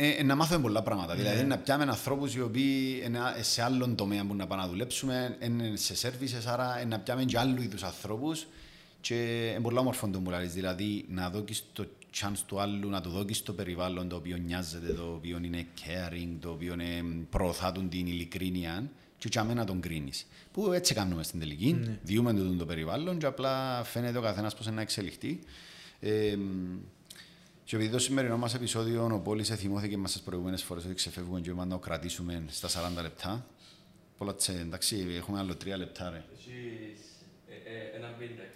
ε, 0.02 0.10
ε, 0.10 0.24
να 0.24 0.36
μάθουμε 0.36 0.62
πολλά 0.62 0.84
πράγματα. 0.84 1.16
Ναι. 1.16 1.22
Δηλαδή 1.22 1.44
να 1.44 1.58
πιάμε 1.58 1.84
ανθρώπους 1.84 2.36
οι 2.36 2.42
οποίοι 2.42 3.02
είναι 3.06 3.20
σε 3.42 3.64
άλλον 3.64 3.96
τομέα 3.96 4.26
που 4.26 4.36
να 4.36 4.48
πάνε 4.48 4.62
να 4.62 4.68
δουλέψουμε, 4.68 5.38
είναι 5.42 5.76
σε 5.76 5.96
services, 6.02 6.46
άρα 6.46 6.80
ε, 6.80 6.86
να 6.86 7.00
πιάμε 7.00 7.24
και 7.24 7.40
άλλου 7.40 7.62
είδους 7.62 7.84
ανθρώπους 7.84 8.48
και 9.02 9.48
είναι 9.50 9.60
πολύ 9.62 9.78
όμορφο 9.78 10.08
το 10.10 10.20
που 10.20 10.30
λαλείς. 10.30 10.54
Δηλαδή 10.54 11.06
να 11.10 11.30
δώκεις 11.30 11.64
το 11.74 11.88
chance 12.22 12.38
του 12.48 12.60
άλλου, 12.60 12.90
να 12.90 13.02
του 13.02 13.10
δώκεις 13.10 13.44
το 13.44 13.54
περιβάλλον 13.54 14.10
το 14.10 14.16
οποίο 14.16 14.38
νοιάζεται, 14.38 14.94
το 14.94 15.14
οποίο 15.14 15.40
είναι 15.44 15.66
caring, 15.86 16.38
το 16.40 16.50
οποίο 16.50 16.74
είναι, 16.74 17.04
προωθά 17.30 17.72
του 17.72 17.88
την 17.88 18.08
ειλικρίνεια 18.08 18.92
και 19.18 19.28
για 19.32 19.44
μένα 19.44 19.66
τον 19.66 19.80
κρίνεις. 19.82 20.26
Που 20.52 20.72
έτσι 20.72 20.94
κάνουμε 20.94 21.24
στην 21.24 21.40
τελική, 21.40 21.74
Ναι. 21.74 22.00
διούμε 22.04 22.34
του 22.34 22.56
το 22.58 22.66
περιβάλλον 22.66 23.18
και 23.18 23.26
απλά 23.26 23.84
φαίνεται 23.84 24.18
ο 24.18 24.22
καθένας 24.22 24.56
πώς 24.56 24.66
είναι 24.66 24.76
να 24.76 24.82
εξελιχθεί. 24.82 25.40
Ε, 26.00 26.38
και 27.64 27.76
επειδή 27.76 27.92
το 27.92 28.00
σημερινό 28.00 28.38
μας 28.38 28.54
επεισόδιο 28.54 29.10
ο 29.14 29.20
Πόλης 29.20 29.50
θυμώθηκε 29.50 29.98
μας 29.98 30.12
τις 30.12 30.22
προηγούμενες 30.22 30.64
φορές 30.64 30.86
ότι 30.86 30.94
ξεφεύγουμε 30.94 31.42
και 31.42 31.50
είπαμε 31.50 31.66
να 31.66 31.72
το 31.72 31.78
κρατήσουμε 31.78 32.44
στα 32.50 32.68
40 32.68 33.02
λεπτά. 33.02 33.46
Πολλά 34.18 34.36
τσε, 34.36 34.52
εντάξει, 34.52 35.06
έχουμε 35.18 35.40
άλλο 35.40 35.56
τρία 35.56 35.78
λεπτά 35.78 36.10
ρε. 36.10 36.24
Έχεις 36.34 37.00
ε, 37.48 37.54
ε, 37.54 37.98
ένα 37.98 38.08
πίνταξ. 38.08 38.50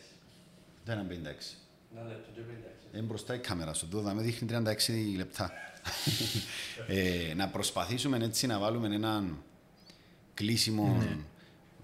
Δεν 0.85 0.99
είναι 0.99 1.07
56. 1.07 1.57
Ένα 1.95 2.07
λεπτό 2.07 2.29
και 2.33 2.41
πίνταξ. 2.41 2.73
Είναι 2.93 3.01
μπροστά 3.01 3.35
η 3.35 3.39
κάμερα 3.39 3.73
σου, 3.73 3.87
εδώ 3.93 4.13
με 4.13 4.21
δείχνει 4.21 4.47
36 4.51 5.17
λεπτά. 5.17 5.51
ε, 6.87 7.33
να 7.35 7.47
προσπαθήσουμε 7.47 8.17
έτσι 8.17 8.47
να 8.47 8.59
βάλουμε 8.59 8.95
έναν 8.95 9.43
κλείσιμο 10.33 11.03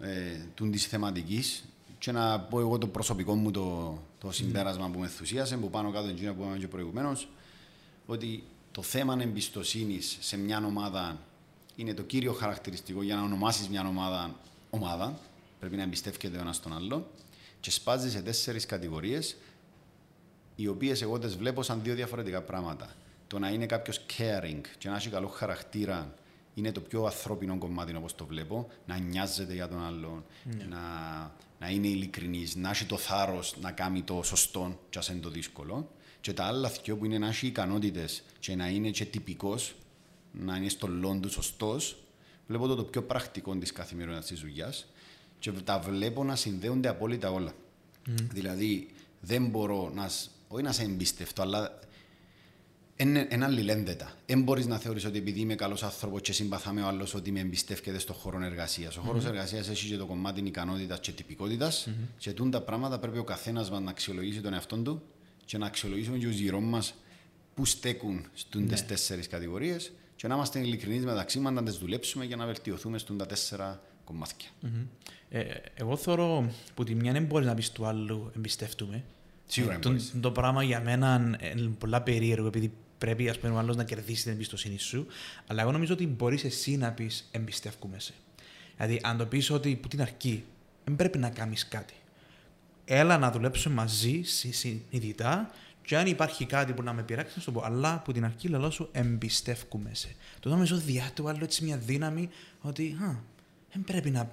ε, 0.02 0.38
του 0.54 0.70
της 0.70 0.86
θεματικής 0.86 1.64
και 1.97 2.12
να 2.12 2.39
πω 2.39 2.60
εγώ 2.60 2.78
το 2.78 2.88
προσωπικό 2.88 3.36
μου 3.36 3.52
το, 3.52 4.00
το 4.20 4.32
συμπέρασμα 4.32 4.89
που 4.89 5.00
με 5.00 5.06
ενθουσίασε, 5.06 5.58
που 5.58 5.70
πάνω 5.70 5.91
κάτω 5.91 6.08
εκείνα 6.08 6.34
που 6.34 6.41
είπαμε 6.41 6.58
και 6.58 6.68
προηγουμένως, 6.68 7.28
ότι 8.06 8.43
το 8.72 8.82
θέμα 8.82 9.18
εμπιστοσύνης 9.22 10.18
σε 10.20 10.38
μια 10.38 10.66
ομάδα 10.66 11.20
είναι 11.76 11.93
το 11.93 12.02
κύριο 12.02 12.34
χαρακτηριστικό 12.34 13.04
για 13.04 13.16
να 13.16 13.22
ονομάσεις 13.22 13.70
μια 13.70 13.88
ομάδα 13.88 14.36
ομάδα. 14.70 15.20
Πρέπει 15.60 15.76
να 15.76 15.84
εμπιστεύεται 15.84 16.38
ο 16.38 16.39
ένας 16.39 16.60
τον 16.60 16.76
άλλο 16.76 17.08
και 17.60 17.72
σπάζεις 17.72 18.12
σε 18.12 18.22
τέσσερις 18.22 18.66
κατηγορίες, 18.66 19.36
οι 20.55 20.68
οποίες 20.68 21.01
εγώ 21.01 21.20
τις 21.20 21.36
βλέπω 21.36 21.64
σαν 21.64 21.80
δύο 21.84 21.95
διαφορετικά 21.95 22.41
πράγματα. 22.41 22.95
Το 23.28 23.39
να 23.39 23.49
είναι 23.49 23.66
κάποιος 23.66 24.05
caring 24.18 24.62
και 24.78 24.89
να 24.89 24.95
έχει 24.95 25.10
καλό 25.10 25.28
χαρακτήρα 25.28 26.14
είναι 26.53 26.72
το 26.72 26.82
πιο 26.82 27.03
ανθρώπινο 27.05 27.57
κομμάτι 27.57 27.95
όπως 27.95 28.16
το 28.16 28.26
βλέπω. 28.26 28.68
Να 28.86 28.97
νοιάζεται 28.97 29.53
για 29.53 29.68
τον 29.68 29.86
άλλον, 29.86 30.26
να, 30.70 30.80
να 31.60 31.70
είναι 31.70 31.88
ειλικρινής, 31.88 32.55
να 32.55 32.70
έχει 32.70 32.86
το 32.86 32.97
θάρρος 32.97 33.55
να 33.62 33.72
κάνει 33.72 34.01
το 34.01 34.22
σωστό, 34.24 34.80
και 34.89 34.97
ας 34.97 35.07
είναι 35.07 35.20
το 35.20 35.30
δύσκολο. 35.30 35.91
Και 36.22 36.34
τα 36.34 36.43
άλλα 36.43 36.72
δυο 36.84 36.97
που 36.97 37.05
είναι 37.05 37.18
να 37.18 37.28
έχει 37.28 37.47
ικανότητες 37.47 38.24
και 38.39 38.55
να 38.55 38.68
είναι 38.68 38.89
και 38.89 39.05
τυπικός, 39.05 39.76
να 40.32 40.55
είναι 40.55 40.70
στο 40.70 40.88
λόν 40.88 41.22
του 41.22 41.30
σωστός, 41.30 42.03
βλέπω 42.47 42.68
το, 42.68 42.76
το 42.76 42.84
πιο 42.84 43.03
πρακτικό 43.03 43.55
της 43.55 43.72
καθημερινότητας 43.72 44.30
της 44.30 44.39
δουλειάς 44.39 44.88
και 45.39 45.51
τα 45.51 45.79
βλέπω 45.79 46.23
να 46.23 46.35
συνδέονται 46.35 46.87
απόλυτα 46.87 47.31
όλα. 47.31 47.51
Δηλαδή, 48.31 48.87
δεν 49.21 49.45
μπορώ 49.47 49.91
να, 49.95 50.07
σ- 50.09 50.29
όχι 50.47 50.63
να 50.63 50.71
σε 50.71 50.83
εμπιστευτώ, 50.83 51.41
αλλά 51.41 51.79
είναι 52.95 53.27
ένα 53.29 53.45
αλληλένδετα. 53.45 54.11
Δεν 54.25 54.41
μπορείς 54.41 54.65
να 54.67 54.77
θεωρήσει 54.77 55.07
ότι 55.07 55.17
επειδή 55.17 55.39
είμαι 55.39 55.55
καλός 55.55 55.83
άνθρωπος 55.83 56.21
και 56.21 56.33
συμπαθάμε 56.33 56.81
ο 56.83 56.87
άλλος 56.87 57.13
ότι 57.13 57.31
με 57.31 57.39
εμπιστεύεται 57.39 57.99
στον 57.99 58.15
χώρο 58.15 58.43
εργασίας. 58.43 58.97
Ο 58.97 59.01
χώρος 59.01 59.25
εργασίας 59.25 59.69
έχει 59.69 59.87
και 59.87 59.97
το 59.97 60.05
κομμάτι 60.05 60.41
ικανότητας 60.41 60.99
και 60.99 61.11
τυπικότητας. 61.11 61.89
Και 62.17 62.31
τούν 62.33 62.51
τα 62.51 62.61
πράγματα 62.61 62.99
πρέπει 62.99 63.17
ο 63.17 63.23
καθένας 63.23 63.69
μας 63.71 63.81
να 63.81 63.89
αξιολογήσει 63.89 64.41
τον 64.41 64.53
εαυτό 64.53 64.77
του 64.77 65.01
και 65.45 65.57
να 65.57 65.65
αξιολογήσουμε 65.65 66.17
και 66.17 66.25
τους 66.25 66.37
γύρω 66.39 66.59
μας 66.59 66.93
που 67.55 67.65
στέκουν 67.65 68.25
στου 68.33 68.59
Ναι. 68.59 68.75
τέσσερις 68.81 69.27
κατηγορίες 69.27 69.91
και 70.15 70.27
να 70.27 70.35
είμαστε 70.35 70.59
ειλικρινείς 70.59 71.05
μεταξύ 71.05 71.39
μας 71.39 71.53
να 71.53 71.63
τις 71.63 71.75
δουλέψουμε 71.75 72.25
για 72.25 72.35
να 72.35 72.45
βελτιωθούμε 72.45 72.97
στου 72.97 73.15
τα 73.15 73.25
τέσσερα 73.25 73.81
κομμάτια. 74.03 74.49
Ε, 75.30 75.43
εγώ 75.75 75.95
θεωρώ 75.97 76.51
που 76.73 76.84
τη 76.84 76.95
μια 76.95 77.11
δεν 77.11 77.23
μπορεί 77.23 77.45
να 77.45 77.53
πεις 77.53 77.71
του 77.71 77.86
άλλου 77.86 78.32
εμπιστεύτομαι. 78.36 79.03
Σίγουρα 79.45 79.73
Ε, 79.73 79.75
δεν 79.75 79.84
το, 79.84 79.89
μπορείς. 79.89 80.13
το 80.21 80.32
πράγμα 80.32 80.63
για 80.63 80.82
μένα 80.82 81.38
είναι 81.57 81.69
πολλά 81.80 82.01
περίεργο 82.01 82.47
επειδή 82.47 82.71
πρέπει 82.97 83.30
ας 83.30 83.39
πούμε, 83.39 83.53
ο 83.53 83.57
άλλος 83.57 83.75
να 83.75 83.84
κερδίσει 83.84 84.23
την 84.23 84.32
εμπιστοσύνη 84.32 84.77
σου. 84.80 85.05
Αλλά 85.47 85.61
εγώ 85.61 85.71
νομίζω 85.71 85.93
ότι 85.93 86.07
μπορείς 86.07 86.43
εσύ 86.43 86.77
να 86.77 86.91
πεις 86.91 87.27
εμπιστεύκομαι 87.32 87.99
σε. 87.99 88.13
Δηλαδή, 88.77 88.99
αν 89.03 89.17
το 89.17 89.25
πεις 89.25 89.49
ότι 89.49 89.75
που 89.75 89.88
την 89.88 90.01
αρχή 90.01 90.43
δεν 90.86 90.95
πρέπει 90.95 91.17
να 91.17 91.30
κάνεις 91.30 91.67
κάτι. 91.67 91.93
Έλα 92.86 93.17
να 93.17 93.32
δουλέψουμε 93.32 93.75
μαζί 93.75 94.21
συ- 94.23 94.53
συνειδητά 94.53 95.51
και 95.86 95.97
αν 95.97 96.07
υπάρχει 96.07 96.45
κάτι 96.45 96.73
που 96.73 96.84
να 96.84 96.93
με 96.93 97.03
πειράξει, 97.03 97.34
να 97.36 97.41
σου 97.41 97.51
το 97.51 97.59
πω. 97.59 97.65
Αλλά 97.65 98.01
που 98.05 98.11
την 98.11 98.25
αρχή 98.25 98.47
λέω 98.47 98.71
σου 98.71 98.89
εμπιστεύκουμε 98.91 99.89
σε. 99.93 100.15
Το 100.39 100.49
νομίζω 100.49 100.77
διά 100.77 101.11
του 101.13 101.30
άλλου 101.30 101.43
έτσι 101.43 101.63
μια 101.63 101.77
δύναμη 101.77 102.30
ότι 102.61 102.97
α, 103.01 103.15
δεν 103.74 103.84
πρέπει 103.84 104.09
να. 104.09 104.20
Να 104.20 104.30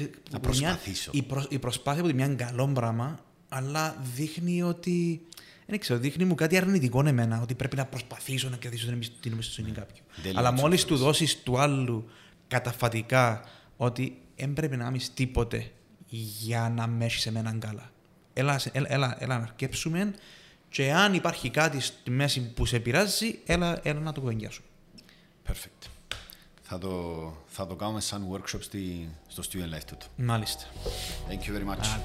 που 0.00 0.08
μια- 0.30 0.40
προσπαθήσω. 0.40 1.10
η, 1.14 1.22
προ, 1.22 1.46
η 1.48 1.58
προσπάθεια 1.58 2.00
από 2.00 2.08
τη 2.10 2.14
μια 2.14 2.26
είναι 2.26 2.34
καλό 2.34 2.66
πράγμα, 2.68 3.18
αλλά 3.48 3.96
δείχνει 4.14 4.62
ότι. 4.62 5.20
Δεν 5.68 5.78
ξέρω, 5.78 5.98
δείχνει 5.98 6.24
μου 6.24 6.34
κάτι 6.34 6.56
αρνητικό 6.56 7.06
εμένα, 7.06 7.40
ότι 7.42 7.54
πρέπει 7.54 7.76
να 7.76 7.86
προσπαθήσω 7.86 8.48
να 8.48 8.56
κερδίσω 8.56 8.84
την 8.84 8.94
εμπισ- 8.94 9.20
την 9.20 9.32
εμπιστοσύνη 9.32 9.70
κάποιου. 9.70 10.04
Τέλειο 10.22 10.38
αλλά 10.38 10.48
έτσι 10.48 10.62
μόλις 10.62 10.82
αυτό. 10.82 10.94
του 10.94 11.00
δώσεις 11.00 11.42
του 11.42 11.58
άλλου 11.58 12.08
καταφατικά 12.48 13.44
ότι 13.76 14.18
δεν 14.36 14.52
πρέπει 14.52 14.76
να 14.76 14.84
κάνεις 14.84 15.14
τίποτε 15.14 15.70
για 16.40 16.72
να 16.76 16.86
με 16.86 17.04
έχει 17.04 17.28
εμένα 17.28 17.56
καλά. 17.58 17.90
Έλα, 18.32 18.58
σε- 18.58 18.70
έλα, 18.74 18.86
έλα, 18.92 19.16
έλα 19.20 19.38
να 19.38 19.42
αρκέψουμε 19.44 20.14
και 20.68 20.92
αν 20.92 21.14
υπάρχει 21.14 21.50
κάτι 21.50 21.80
στη 21.80 22.10
μέση 22.10 22.52
που 22.52 22.66
σε 22.66 22.78
πειράζει, 22.80 23.38
έλα, 23.46 23.80
έλα 23.82 24.00
να 24.00 24.12
το 24.12 24.20
κουβεντιάσουμε. 24.20 24.66
Perfect 25.48 25.88
θα 26.68 26.78
το, 26.78 27.32
θα 27.46 27.66
το 27.66 27.74
κάνουμε 27.74 28.00
σαν 28.00 28.26
workshop 28.32 28.60
στη, 28.60 29.08
στο 29.28 29.42
Student 29.50 29.74
Life 29.74 29.94
Tutor. 29.94 30.06
Μάλιστα. 30.16 30.64
Thank 31.28 31.48
you 31.48 31.56
very 31.56 31.68
much. 31.70 31.78
Άρα. 31.78 32.02